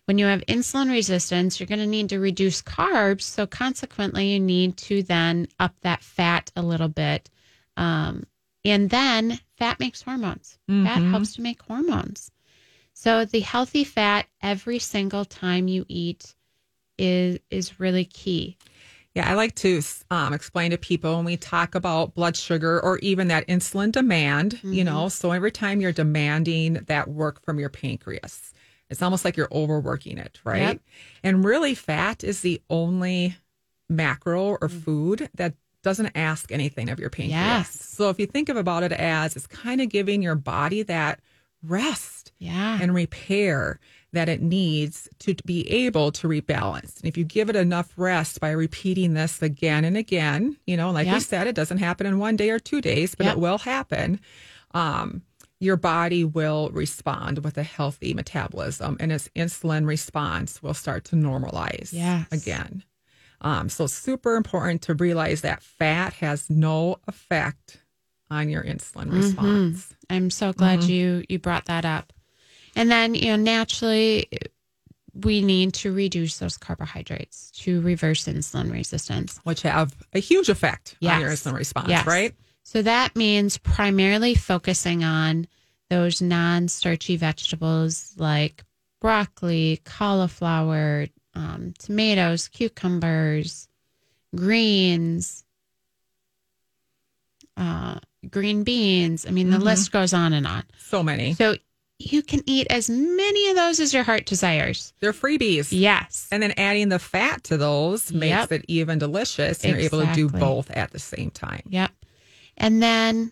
When 0.06 0.18
you 0.18 0.26
have 0.26 0.42
insulin 0.48 0.90
resistance, 0.90 1.60
you're 1.60 1.68
going 1.68 1.80
to 1.80 1.88
need 1.88 2.10
to 2.10 2.20
reduce 2.20 2.62
carbs. 2.62 3.22
So 3.22 3.46
consequently, 3.46 4.30
you 4.30 4.40
need 4.40 4.78
to 4.78 5.04
then 5.04 5.48
up 5.60 5.76
that 5.82 6.04
fat 6.04 6.52
a 6.56 6.62
little 6.62 6.88
bit. 6.88 7.30
Um, 7.78 8.26
and 8.66 8.90
then 8.90 9.40
fat 9.58 9.80
makes 9.80 10.02
hormones. 10.02 10.58
Mm-hmm. 10.70 10.86
Fat 10.86 11.02
helps 11.10 11.36
to 11.36 11.42
make 11.42 11.62
hormones. 11.62 12.32
So 12.94 13.26
the 13.26 13.40
healthy 13.40 13.84
fat 13.84 14.28
every 14.42 14.80
single 14.80 15.26
time 15.26 15.68
you 15.68 15.86
eat 15.88 16.36
is 16.98 17.40
is 17.50 17.80
really 17.80 18.06
key. 18.06 18.58
Yeah, 19.14 19.30
I 19.30 19.34
like 19.34 19.56
to 19.56 19.82
um, 20.10 20.34
explain 20.34 20.72
to 20.72 20.78
people 20.78 21.18
when 21.18 21.26
we 21.26 21.36
talk 21.36 21.76
about 21.76 22.14
blood 22.16 22.38
sugar 22.38 22.80
or 22.80 22.98
even 23.00 23.28
that 23.28 23.46
insulin 23.48 23.92
demand, 23.92 24.56
mm-hmm. 24.56 24.72
you 24.72 24.86
know, 24.86 25.10
so 25.10 25.32
every 25.32 25.52
time 25.52 25.82
you're 25.82 25.92
demanding 25.92 26.76
that 26.88 27.10
work 27.10 27.42
from 27.44 27.60
your 27.60 27.68
pancreas, 27.68 28.54
it's 28.90 29.02
almost 29.02 29.26
like 29.26 29.36
you're 29.36 29.50
overworking 29.52 30.18
it, 30.18 30.40
right? 30.46 30.60
Yep. 30.60 30.82
And 31.24 31.44
really, 31.44 31.76
fat 31.76 32.24
is 32.24 32.42
the 32.42 32.62
only 32.70 33.36
macro 33.90 34.44
or 34.44 34.60
mm. 34.60 34.84
food 34.84 35.30
that 35.36 35.56
doesn't 35.84 36.12
ask 36.16 36.52
anything 36.52 36.90
of 36.90 37.00
your 37.00 37.10
pancreas. 37.10 37.32
Yes. 37.32 37.70
So 37.70 38.10
if 38.10 38.20
you 38.20 38.28
think 38.28 38.50
of 38.50 38.56
about 38.56 38.84
it 38.84 38.92
as 38.92 39.36
it's 39.36 39.48
kind 39.48 39.82
of 39.82 39.90
giving 39.90 40.22
your 40.22 40.36
body 40.36 40.84
that 40.84 41.20
rest 41.64 42.32
yeah. 42.38 42.78
and 42.82 42.94
repair 42.94 43.80
that 44.14 44.28
it 44.28 44.42
needs 44.42 45.08
to 45.20 45.36
be 45.46 45.70
able 45.70 46.12
to 46.12 46.28
rebalance. 46.28 47.00
And 47.00 47.08
if 47.08 47.18
you 47.18 47.24
give 47.24 47.50
it 47.50 47.56
enough 47.56 47.94
rest 47.96 48.40
by 48.40 48.52
repeating 48.52 49.14
this 49.14 49.42
again 49.42 49.86
and 49.86 49.96
again, 49.96 50.58
you 50.68 50.76
know, 50.76 50.92
like 50.92 51.08
yeah. 51.08 51.16
we 51.16 51.20
said, 51.22 51.48
it 51.48 51.56
doesn't 51.56 51.78
happen 51.78 52.06
in 52.06 52.20
one 52.20 52.36
day 52.36 52.50
or 52.50 52.60
two 52.60 52.82
days, 52.82 53.16
but 53.16 53.26
yeah. 53.26 53.32
it 53.32 53.40
will 53.40 53.58
happen. 53.58 54.20
Um, 54.74 55.22
your 55.60 55.78
body 55.78 56.26
will 56.26 56.70
respond 56.72 57.44
with 57.44 57.58
a 57.58 57.64
healthy 57.64 58.14
metabolism 58.14 58.98
and 59.00 59.12
its 59.12 59.30
insulin 59.36 59.86
response 59.86 60.62
will 60.62 60.74
start 60.74 61.06
to 61.06 61.16
normalize 61.16 61.94
yes. 61.94 62.28
again. 62.32 62.84
Um, 63.42 63.70
so 63.70 63.88
super 63.88 64.36
important 64.36 64.82
to 64.84 64.94
realize 64.94 65.42
that 65.42 65.64
fat 65.64 66.14
has 66.14 66.50
no 66.50 66.98
effect 67.08 67.82
on 68.30 68.50
your 68.50 68.64
insulin 68.64 69.06
mm-hmm. 69.06 69.18
response. 69.18 69.96
I'm 70.10 70.30
so 70.30 70.54
glad 70.54 70.80
mm-hmm. 70.80 70.90
you 70.90 71.24
you 71.30 71.40
brought 71.40 71.66
that 71.66 71.86
up. 71.86 72.14
And 72.76 72.90
then, 72.90 73.16
you 73.16 73.28
know, 73.28 73.36
naturally 73.36 74.28
we 75.14 75.42
need 75.42 75.74
to 75.74 75.92
reduce 75.92 76.40
those 76.40 76.58
carbohydrates 76.58 77.52
to 77.52 77.82
reverse 77.82 78.26
insulin 78.26 78.72
resistance, 78.72 79.40
which 79.44 79.62
have 79.64 79.94
a 80.14 80.20
huge 80.20 80.50
effect 80.50 80.96
yes. 81.00 81.16
on 81.16 81.22
your 81.22 81.30
insulin 81.32 81.54
response, 81.54 81.90
yes. 81.90 82.06
right? 82.06 82.34
So 82.64 82.82
that 82.82 83.16
means 83.16 83.58
primarily 83.58 84.36
focusing 84.36 85.04
on 85.04 85.48
those 85.90 86.22
non-starchy 86.22 87.18
vegetables 87.18 88.14
like 88.18 88.64
broccoli, 89.02 89.82
cauliflower, 89.84 91.08
um, 91.34 91.74
tomatoes, 91.78 92.48
cucumbers, 92.48 93.68
greens, 94.34 95.44
uh, 97.58 98.00
green 98.30 98.64
beans. 98.64 99.26
I 99.26 99.32
mean, 99.32 99.50
the 99.50 99.58
mm-hmm. 99.58 99.66
list 99.66 99.92
goes 99.92 100.14
on 100.14 100.32
and 100.32 100.48
on. 100.48 100.64
So 100.78 101.04
many. 101.04 101.34
So 101.34 101.56
you 102.02 102.24
can 102.24 102.42
eat 102.46 102.68
as 102.70 102.90
many 102.90 103.50
of 103.50 103.56
those 103.56 103.80
as 103.80 103.94
your 103.94 104.04
heart 104.04 104.26
desires. 104.26 104.94
They're 105.00 105.14
freebies. 105.14 105.70
Yes. 105.72 106.28
And 106.32 106.42
then 106.42 106.54
adding 106.58 106.90
the 106.90 107.00
fat 107.00 107.44
to 107.46 107.58
those 107.58 108.12
makes 108.12 108.30
yep. 108.30 108.52
it 108.52 108.66
even 108.68 109.00
delicious. 109.00 109.64
And 109.64 109.76
exactly. 109.76 110.00
you're 110.00 110.08
able 110.08 110.14
to 110.14 110.16
do 110.16 110.40
both 110.40 110.72
at 110.72 110.92
the 110.92 111.00
same 111.00 111.32
time. 111.32 111.64
Yep. 111.70 111.92
And 112.58 112.82
then 112.82 113.32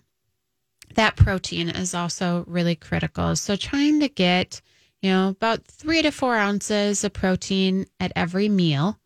that 0.95 1.15
protein 1.15 1.70
is 1.70 1.93
also 1.93 2.43
really 2.47 2.76
critical. 2.76 3.36
So 3.36 3.55
trying 3.55 3.99
to 3.99 4.09
get, 4.09 4.61
you 5.01 5.11
know, 5.11 5.30
about 5.30 5.65
three 5.65 6.01
to 6.01 6.11
four 6.11 6.36
ounces 6.36 7.03
of 7.03 7.13
protein 7.13 7.86
at 7.99 8.11
every 8.15 8.49
meal 8.49 8.99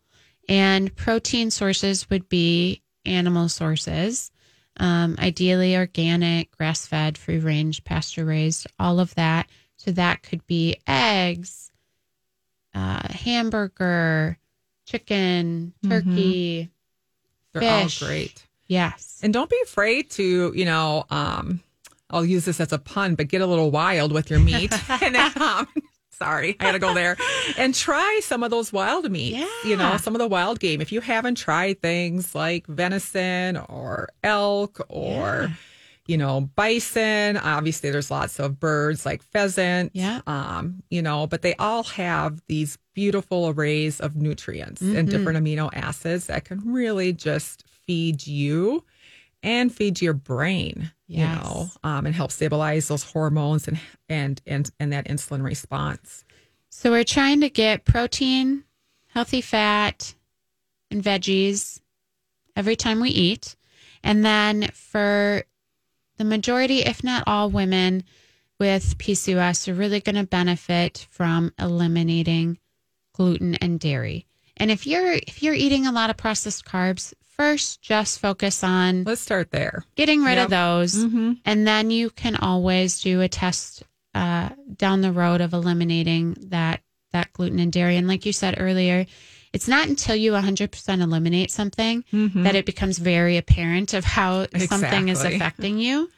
And 0.48 0.94
protein 0.94 1.50
sources 1.50 2.08
would 2.10 2.28
be 2.28 2.82
animal 3.04 3.48
sources, 3.48 4.30
um, 4.78 5.16
ideally 5.18 5.76
organic, 5.76 6.50
grass 6.56 6.86
fed, 6.86 7.16
free 7.16 7.38
range, 7.38 7.84
pasture 7.84 8.24
raised, 8.24 8.66
all 8.78 9.00
of 9.00 9.14
that. 9.14 9.48
So 9.76 9.90
that 9.92 10.22
could 10.22 10.46
be 10.46 10.76
eggs, 10.86 11.70
uh, 12.74 13.06
hamburger, 13.08 14.38
chicken, 14.86 15.74
turkey. 15.88 16.70
They're 17.52 17.62
Fish. 17.62 18.02
all 18.02 18.08
great. 18.08 18.46
Yes. 18.66 19.20
And 19.22 19.32
don't 19.32 19.50
be 19.50 19.60
afraid 19.62 20.10
to, 20.12 20.52
you 20.54 20.64
know, 20.64 21.04
um, 21.10 21.60
I'll 22.10 22.24
use 22.24 22.44
this 22.44 22.60
as 22.60 22.72
a 22.72 22.78
pun, 22.78 23.14
but 23.14 23.28
get 23.28 23.40
a 23.40 23.46
little 23.46 23.70
wild 23.70 24.12
with 24.12 24.30
your 24.30 24.40
meat. 24.40 24.72
and 25.02 25.14
then, 25.14 25.42
um, 25.42 25.66
sorry, 26.14 26.56
I 26.60 26.64
had 26.64 26.72
to 26.72 26.78
go 26.78 26.94
there 26.94 27.16
and 27.58 27.74
try 27.74 28.20
some 28.22 28.42
of 28.42 28.50
those 28.50 28.72
wild 28.72 29.10
meats. 29.10 29.48
You 29.64 29.76
know, 29.76 29.96
some 29.98 30.14
of 30.14 30.18
the 30.20 30.28
wild 30.28 30.60
game. 30.60 30.80
If 30.80 30.92
you 30.92 31.00
haven't 31.00 31.36
tried 31.36 31.80
things 31.82 32.34
like 32.34 32.66
venison 32.66 33.56
or 33.56 34.08
elk 34.22 34.80
or, 34.88 35.48
Yeah. 35.48 35.48
you 36.06 36.16
know, 36.18 36.42
bison, 36.56 37.36
obviously 37.36 37.90
there's 37.90 38.10
lots 38.10 38.38
of 38.38 38.58
birds 38.60 39.04
like 39.06 39.22
pheasant. 39.22 39.90
Yeah. 39.94 40.20
Um, 40.26 40.82
you 40.90 41.02
know, 41.02 41.26
but 41.26 41.42
they 41.42 41.54
all 41.56 41.82
have 41.84 42.40
these 42.46 42.78
beautiful 42.94 43.48
arrays 43.48 44.00
of 44.00 44.14
nutrients 44.16 44.80
Mm-hmm. 44.82 44.96
and 44.96 45.08
different 45.10 45.38
amino 45.44 45.68
acids 45.72 46.26
that 46.26 46.44
can 46.44 46.60
really 46.72 47.12
just 47.12 47.64
feed 47.86 48.26
you 48.26 48.84
and 49.42 49.74
feed 49.74 50.00
your 50.00 50.14
brain, 50.14 50.90
you 51.14 51.20
Yes. 51.20 51.44
know, 51.44 51.70
um, 51.84 52.06
and 52.06 52.14
help 52.14 52.32
stabilize 52.32 52.88
those 52.88 53.04
hormones 53.04 53.68
and, 53.68 53.78
and, 54.08 54.42
and, 54.48 54.68
and 54.80 54.92
that 54.92 55.06
insulin 55.06 55.44
response. 55.44 56.24
So 56.70 56.90
we're 56.90 57.04
trying 57.04 57.40
to 57.42 57.48
get 57.48 57.84
protein, 57.84 58.64
healthy 59.06 59.40
fat, 59.40 60.12
and 60.90 61.04
veggies 61.04 61.80
every 62.56 62.74
time 62.74 62.98
we 63.00 63.10
eat. 63.10 63.54
And 64.02 64.24
then 64.24 64.70
for 64.74 65.44
the 66.16 66.24
majority, 66.24 66.80
if 66.80 67.04
not 67.04 67.22
all 67.28 67.48
women 67.48 68.02
with 68.58 68.98
PCOS 68.98 69.68
are 69.68 69.74
really 69.74 70.00
going 70.00 70.16
to 70.16 70.24
benefit 70.24 71.06
from 71.10 71.52
eliminating 71.60 72.58
gluten 73.12 73.54
and 73.56 73.78
dairy. 73.78 74.26
And 74.56 74.70
if 74.70 74.84
you're 74.84 75.12
if 75.12 75.44
you're 75.44 75.54
eating 75.54 75.86
a 75.86 75.92
lot 75.92 76.10
of 76.10 76.16
processed 76.16 76.64
carbs, 76.64 77.14
first 77.36 77.82
just 77.82 78.20
focus 78.20 78.62
on 78.64 79.04
Let's 79.04 79.20
start 79.20 79.50
there. 79.50 79.84
getting 79.96 80.22
rid 80.22 80.34
Yep. 80.36 80.44
of 80.44 80.50
those 80.50 80.94
Mm-hmm. 81.04 81.32
and 81.44 81.66
then 81.66 81.90
you 81.90 82.10
can 82.10 82.36
always 82.36 83.00
do 83.00 83.20
a 83.20 83.28
test 83.28 83.82
uh, 84.14 84.50
down 84.76 85.00
the 85.00 85.12
road 85.12 85.40
of 85.40 85.52
eliminating 85.52 86.36
that 86.50 86.80
that 87.12 87.32
gluten 87.32 87.58
and 87.58 87.72
dairy 87.72 87.96
and 87.96 88.06
like 88.08 88.24
you 88.26 88.32
said 88.32 88.54
earlier 88.58 89.06
it's 89.52 89.68
not 89.68 89.86
until 89.88 90.16
you 90.16 90.32
100% 90.32 91.00
eliminate 91.00 91.50
something 91.50 92.02
that 92.34 92.56
it 92.56 92.66
becomes 92.66 92.98
very 92.98 93.36
apparent 93.36 93.94
of 93.94 94.04
how 94.04 94.46
something 94.58 95.08
is 95.08 95.22
affecting 95.24 95.78
you 95.78 96.10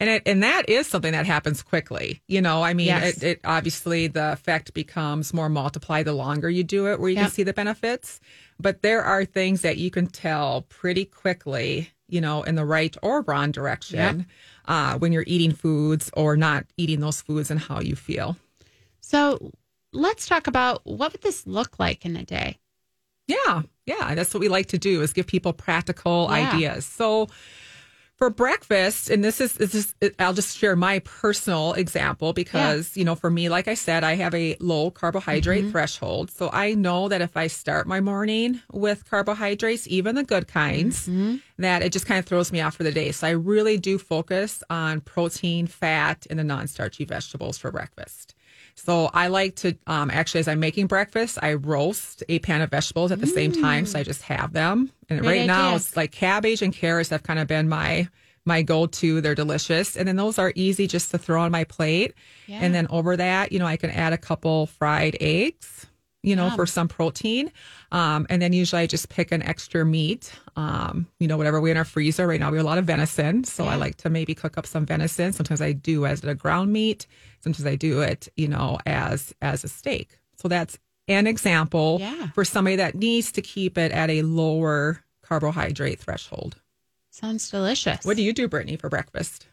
And 0.00 0.10
it, 0.10 0.22
and 0.26 0.42
that 0.42 0.68
is 0.68 0.86
something 0.86 1.12
that 1.12 1.24
happens 1.24 1.62
quickly. 1.62 2.20
You 2.26 2.42
know, 2.42 2.62
I 2.62 2.74
mean, 2.74 2.88
Yes. 2.88 3.16
it, 3.18 3.22
it 3.22 3.40
obviously 3.44 4.08
the 4.08 4.32
effect 4.32 4.74
becomes 4.74 5.32
more 5.32 5.48
multiplied 5.48 6.04
the 6.04 6.12
longer 6.12 6.50
you 6.50 6.64
do 6.64 6.88
it, 6.90 6.98
where 7.00 7.08
you 7.08 7.16
Yep. 7.16 7.26
can 7.26 7.32
see 7.32 7.42
the 7.44 7.52
benefits. 7.54 8.20
But 8.60 8.82
there 8.82 9.02
are 9.02 9.24
things 9.24 9.62
that 9.62 9.76
you 9.78 9.90
can 9.90 10.06
tell 10.06 10.62
pretty 10.68 11.04
quickly, 11.04 11.90
you 12.08 12.20
know, 12.20 12.42
in 12.44 12.54
the 12.54 12.64
right 12.64 12.96
or 13.02 13.22
wrong 13.22 13.50
direction 13.50 14.26
uh, 14.66 14.98
when 14.98 15.12
you're 15.12 15.24
eating 15.26 15.52
foods 15.52 16.10
or 16.14 16.36
not 16.36 16.64
eating 16.76 17.00
those 17.00 17.20
foods 17.20 17.50
and 17.50 17.60
how 17.60 17.80
you 17.80 17.96
feel. 17.96 18.36
so 19.00 19.50
let's 19.92 20.26
talk 20.26 20.46
about 20.46 20.80
what 20.84 21.12
would 21.12 21.22
this 21.22 21.46
look 21.46 21.78
like 21.78 22.04
in 22.04 22.16
a 22.16 22.24
day 22.24 22.58
Yeah, 23.28 23.62
yeah, 23.86 24.14
that's 24.14 24.34
what 24.34 24.40
we 24.40 24.48
like 24.48 24.66
to 24.68 24.78
do 24.78 25.02
is 25.02 25.12
give 25.12 25.26
people 25.26 25.52
practical 25.52 26.28
Yeah. 26.30 26.34
ideas. 26.52 26.84
So 26.84 27.28
for 28.16 28.30
breakfast, 28.30 29.10
and 29.10 29.24
this 29.24 29.40
is 29.40 29.54
this 29.54 29.74
is 29.74 29.94
I'll 30.18 30.34
just 30.34 30.56
share 30.56 30.76
my 30.76 31.00
personal 31.00 31.72
example 31.72 32.32
because 32.32 32.96
you 32.96 33.04
know 33.04 33.14
for 33.14 33.30
me, 33.30 33.48
like 33.48 33.66
I 33.66 33.74
said, 33.74 34.04
I 34.04 34.14
have 34.14 34.34
a 34.34 34.56
low 34.60 34.90
carbohydrate 34.90 35.62
mm-hmm. 35.62 35.72
threshold, 35.72 36.30
so 36.30 36.48
I 36.52 36.74
know 36.74 37.08
that 37.08 37.20
if 37.20 37.36
I 37.36 37.48
start 37.48 37.88
my 37.88 38.00
morning 38.00 38.60
with 38.72 39.08
carbohydrates, 39.08 39.88
even 39.88 40.14
the 40.14 40.22
good 40.22 40.46
kinds, 40.46 41.08
mm-hmm. 41.08 41.36
that 41.58 41.82
it 41.82 41.92
just 41.92 42.06
kind 42.06 42.18
of 42.18 42.26
throws 42.26 42.52
me 42.52 42.60
off 42.60 42.76
for 42.76 42.84
the 42.84 42.92
day. 42.92 43.10
So 43.10 43.26
I 43.26 43.30
really 43.30 43.78
do 43.78 43.98
focus 43.98 44.62
on 44.70 45.00
protein, 45.00 45.66
fat, 45.66 46.26
and 46.30 46.38
the 46.38 46.44
non-starchy 46.44 47.04
vegetables 47.04 47.58
for 47.58 47.72
breakfast. 47.72 48.33
So 48.74 49.10
I 49.14 49.28
like 49.28 49.56
to 49.56 49.76
um, 49.86 50.10
actually, 50.10 50.40
as 50.40 50.48
I'm 50.48 50.60
making 50.60 50.88
breakfast, 50.88 51.38
I 51.40 51.54
roast 51.54 52.22
a 52.28 52.38
pan 52.40 52.60
of 52.60 52.70
vegetables 52.70 53.12
at 53.12 53.20
the 53.20 53.26
same 53.26 53.52
time. 53.52 53.86
So 53.86 53.98
I 53.98 54.02
just 54.02 54.22
have 54.22 54.52
them. 54.52 54.90
And 55.08 55.20
Great 55.20 55.40
right 55.40 55.46
now, 55.46 55.76
it's 55.76 55.96
like 55.96 56.12
cabbage 56.12 56.60
and 56.60 56.72
carrots 56.72 57.10
have 57.10 57.22
kind 57.22 57.38
of 57.38 57.46
been 57.46 57.68
my 57.68 58.08
my 58.44 58.62
go-to. 58.62 59.20
They're 59.20 59.34
delicious, 59.34 59.96
and 59.96 60.06
then 60.06 60.16
those 60.16 60.38
are 60.38 60.52
easy 60.54 60.86
just 60.86 61.10
to 61.12 61.18
throw 61.18 61.40
on 61.42 61.50
my 61.50 61.64
plate. 61.64 62.14
Yeah. 62.46 62.58
And 62.60 62.74
then 62.74 62.86
over 62.90 63.16
that, 63.16 63.52
you 63.52 63.58
know, 63.58 63.66
I 63.66 63.76
can 63.76 63.90
add 63.90 64.12
a 64.12 64.18
couple 64.18 64.66
fried 64.66 65.16
eggs. 65.20 65.86
You 66.24 66.34
know, 66.36 66.46
Yum. 66.46 66.56
for 66.56 66.66
some 66.66 66.88
protein. 66.88 67.52
Um, 67.92 68.26
and 68.30 68.40
then 68.40 68.52
usually 68.52 68.82
I 68.82 68.86
just 68.86 69.08
pick 69.10 69.30
an 69.30 69.42
extra 69.42 69.84
meat, 69.84 70.32
um, 70.56 71.06
you 71.20 71.28
know, 71.28 71.36
whatever 71.36 71.60
we 71.60 71.70
in 71.70 71.76
our 71.76 71.84
freezer. 71.84 72.26
Right 72.26 72.40
now 72.40 72.50
we 72.50 72.56
have 72.56 72.64
a 72.64 72.68
lot 72.68 72.78
of 72.78 72.86
venison. 72.86 73.44
So 73.44 73.66
I 73.66 73.76
like 73.76 73.96
to 73.98 74.08
maybe 74.10 74.34
cook 74.34 74.56
up 74.58 74.66
some 74.66 74.86
venison. 74.86 75.32
Sometimes 75.32 75.60
I 75.60 75.72
do 75.72 76.06
as 76.06 76.24
a 76.24 76.34
ground 76.34 76.72
meat. 76.72 77.06
Sometimes 77.42 77.66
I 77.66 77.76
do 77.76 78.00
it, 78.00 78.28
you 78.36 78.48
know, 78.48 78.78
as 78.86 79.34
as 79.42 79.64
a 79.64 79.68
steak. 79.68 80.08
So 80.36 80.48
that's 80.48 80.78
an 81.08 81.26
example 81.26 81.98
Yeah. 82.00 82.28
for 82.34 82.44
somebody 82.44 82.76
that 82.76 82.94
needs 82.94 83.30
to 83.32 83.42
keep 83.42 83.76
it 83.76 83.92
at 83.92 84.08
a 84.08 84.22
lower 84.22 85.04
carbohydrate 85.22 86.00
threshold. 86.00 86.56
sounds 87.10 87.50
delicious 87.50 88.04
What 88.06 88.16
do 88.16 88.22
you 88.22 88.32
do, 88.32 88.48
Brittany, 88.48 88.76
for 88.76 88.88
breakfast? 88.88 89.46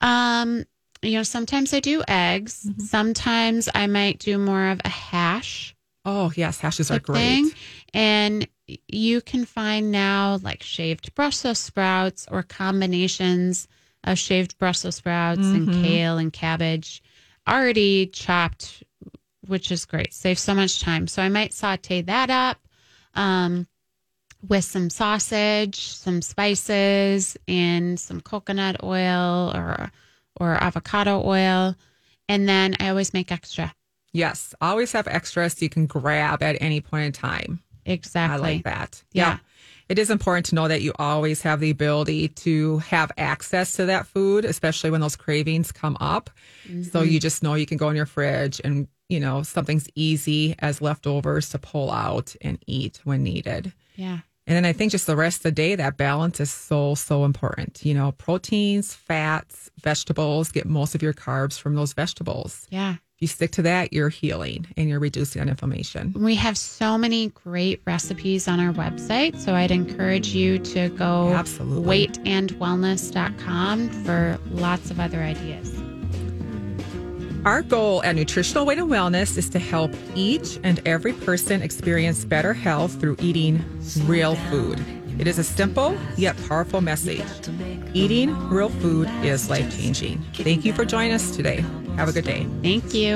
um 0.00 0.64
you 1.02 1.12
know 1.16 1.22
sometimes 1.22 1.72
i 1.74 1.80
do 1.80 2.02
eggs 2.08 2.64
Mm-hmm. 2.68 2.80
sometimes 2.80 3.68
i 3.74 3.86
might 3.86 4.18
do 4.18 4.38
more 4.38 4.68
of 4.68 4.80
a 4.84 4.88
hash 4.88 5.73
Oh, 6.04 6.32
yes, 6.36 6.60
hashes 6.60 6.90
are 6.90 6.98
great. 6.98 7.18
thing. 7.18 7.50
And 7.94 8.48
you 8.88 9.20
can 9.20 9.44
find 9.44 9.90
now 9.90 10.38
like 10.42 10.62
shaved 10.62 11.14
Brussels 11.14 11.58
sprouts 11.58 12.26
or 12.30 12.42
combinations 12.42 13.68
of 14.04 14.18
shaved 14.18 14.58
Brussels 14.58 14.96
sprouts 14.96 15.40
Mm-hmm. 15.40 15.70
and 15.70 15.84
kale 15.84 16.18
and 16.18 16.32
cabbage 16.32 17.02
already 17.48 18.06
chopped, 18.06 18.82
which 19.46 19.70
is 19.72 19.84
great. 19.84 20.12
Saves 20.14 20.40
so 20.40 20.54
much 20.54 20.80
time. 20.80 21.06
So 21.06 21.22
I 21.22 21.28
might 21.28 21.52
saute 21.54 22.02
that 22.02 22.30
up 22.30 22.58
um, 23.14 23.66
with 24.46 24.64
some 24.64 24.90
sausage, 24.90 25.88
some 25.88 26.20
spices, 26.22 27.36
and 27.48 27.98
some 27.98 28.20
coconut 28.20 28.82
oil 28.82 29.52
or 29.54 29.90
or 30.40 30.54
avocado 30.62 31.22
oil. 31.24 31.76
And 32.28 32.48
then 32.48 32.74
I 32.80 32.88
always 32.88 33.12
make 33.14 33.30
extra. 33.30 33.74
Yes, 34.14 34.54
always 34.60 34.92
have 34.92 35.08
extras 35.08 35.52
so 35.52 35.58
you 35.64 35.68
can 35.68 35.86
grab 35.86 36.42
at 36.42 36.56
any 36.62 36.80
point 36.80 37.04
in 37.04 37.12
time. 37.12 37.60
Exactly. 37.84 38.34
I 38.34 38.52
like 38.54 38.64
that. 38.64 39.02
Yeah. 39.12 39.38
It 39.88 39.98
is 39.98 40.08
important 40.08 40.46
to 40.46 40.54
know 40.54 40.68
that 40.68 40.80
you 40.80 40.94
always 40.98 41.42
have 41.42 41.60
the 41.60 41.68
ability 41.68 42.28
to 42.28 42.78
have 42.78 43.12
access 43.18 43.74
to 43.76 43.86
that 43.86 44.06
food, 44.06 44.46
especially 44.46 44.90
when 44.90 45.02
those 45.02 45.16
cravings 45.16 45.72
come 45.72 45.98
up. 46.00 46.30
So 46.64 46.70
mm-hmm. 47.00 47.10
you 47.10 47.20
just 47.20 47.42
know 47.42 47.54
you 47.54 47.66
can 47.66 47.76
go 47.76 47.90
in 47.90 47.96
your 47.96 48.06
fridge 48.06 48.60
and, 48.64 48.88
you 49.08 49.20
know, 49.20 49.42
something's 49.42 49.88
easy 49.94 50.54
as 50.60 50.80
leftovers 50.80 51.50
to 51.50 51.58
pull 51.58 51.90
out 51.90 52.34
and 52.40 52.58
eat 52.66 53.00
when 53.04 53.24
needed. 53.24 53.74
Yeah. 53.96 54.20
And 54.46 54.56
then 54.56 54.64
I 54.64 54.72
think 54.72 54.92
just 54.92 55.06
the 55.06 55.16
rest 55.16 55.38
of 55.38 55.42
the 55.42 55.52
day, 55.52 55.74
that 55.74 55.96
balance 55.96 56.38
is 56.38 56.52
so, 56.52 56.94
so 56.94 57.24
important. 57.24 57.84
You 57.84 57.94
know, 57.94 58.12
proteins, 58.12 58.94
fats, 58.94 59.70
vegetables, 59.80 60.52
get 60.52 60.66
most 60.66 60.94
of 60.94 61.02
your 61.02 61.14
carbs 61.14 61.58
from 61.58 61.74
those 61.74 61.92
vegetables. 61.92 62.66
Yeah. 62.70 62.96
If 63.16 63.22
you 63.22 63.28
stick 63.28 63.52
to 63.52 63.62
that, 63.62 63.92
you're 63.92 64.08
healing 64.08 64.66
and 64.76 64.88
you're 64.88 64.98
reducing 64.98 65.48
inflammation. 65.48 66.12
We 66.16 66.34
have 66.34 66.58
so 66.58 66.98
many 66.98 67.28
great 67.28 67.80
recipes 67.86 68.48
on 68.48 68.58
our 68.58 68.72
website. 68.72 69.38
So 69.38 69.54
I'd 69.54 69.70
encourage 69.70 70.34
you 70.34 70.58
to 70.58 70.88
go 70.88 71.28
Absolutely. 71.32 72.08
weightandwellness.com 72.08 73.88
for 74.04 74.36
lots 74.50 74.90
of 74.90 74.98
other 74.98 75.20
ideas. 75.20 75.80
Our 77.44 77.62
goal 77.62 78.02
at 78.02 78.16
Nutritional 78.16 78.66
Weight 78.66 78.78
and 78.78 78.90
Wellness 78.90 79.38
is 79.38 79.48
to 79.50 79.60
help 79.60 79.92
each 80.16 80.58
and 80.64 80.80
every 80.84 81.12
person 81.12 81.62
experience 81.62 82.24
better 82.24 82.52
health 82.52 82.98
through 82.98 83.16
eating 83.20 83.64
real 84.06 84.34
food. 84.34 84.82
It 85.20 85.28
is 85.28 85.38
a 85.38 85.44
simple 85.44 85.96
yet 86.16 86.36
powerful 86.48 86.80
message. 86.80 87.22
Eating 87.92 88.36
real 88.48 88.70
food 88.70 89.08
is 89.22 89.48
life 89.48 89.78
changing. 89.78 90.20
Thank 90.32 90.64
you 90.64 90.72
for 90.72 90.84
joining 90.84 91.12
us 91.12 91.36
today. 91.36 91.64
Have 91.96 92.08
a 92.08 92.12
good 92.12 92.24
day. 92.24 92.46
Thank 92.62 92.92
you. 92.94 93.12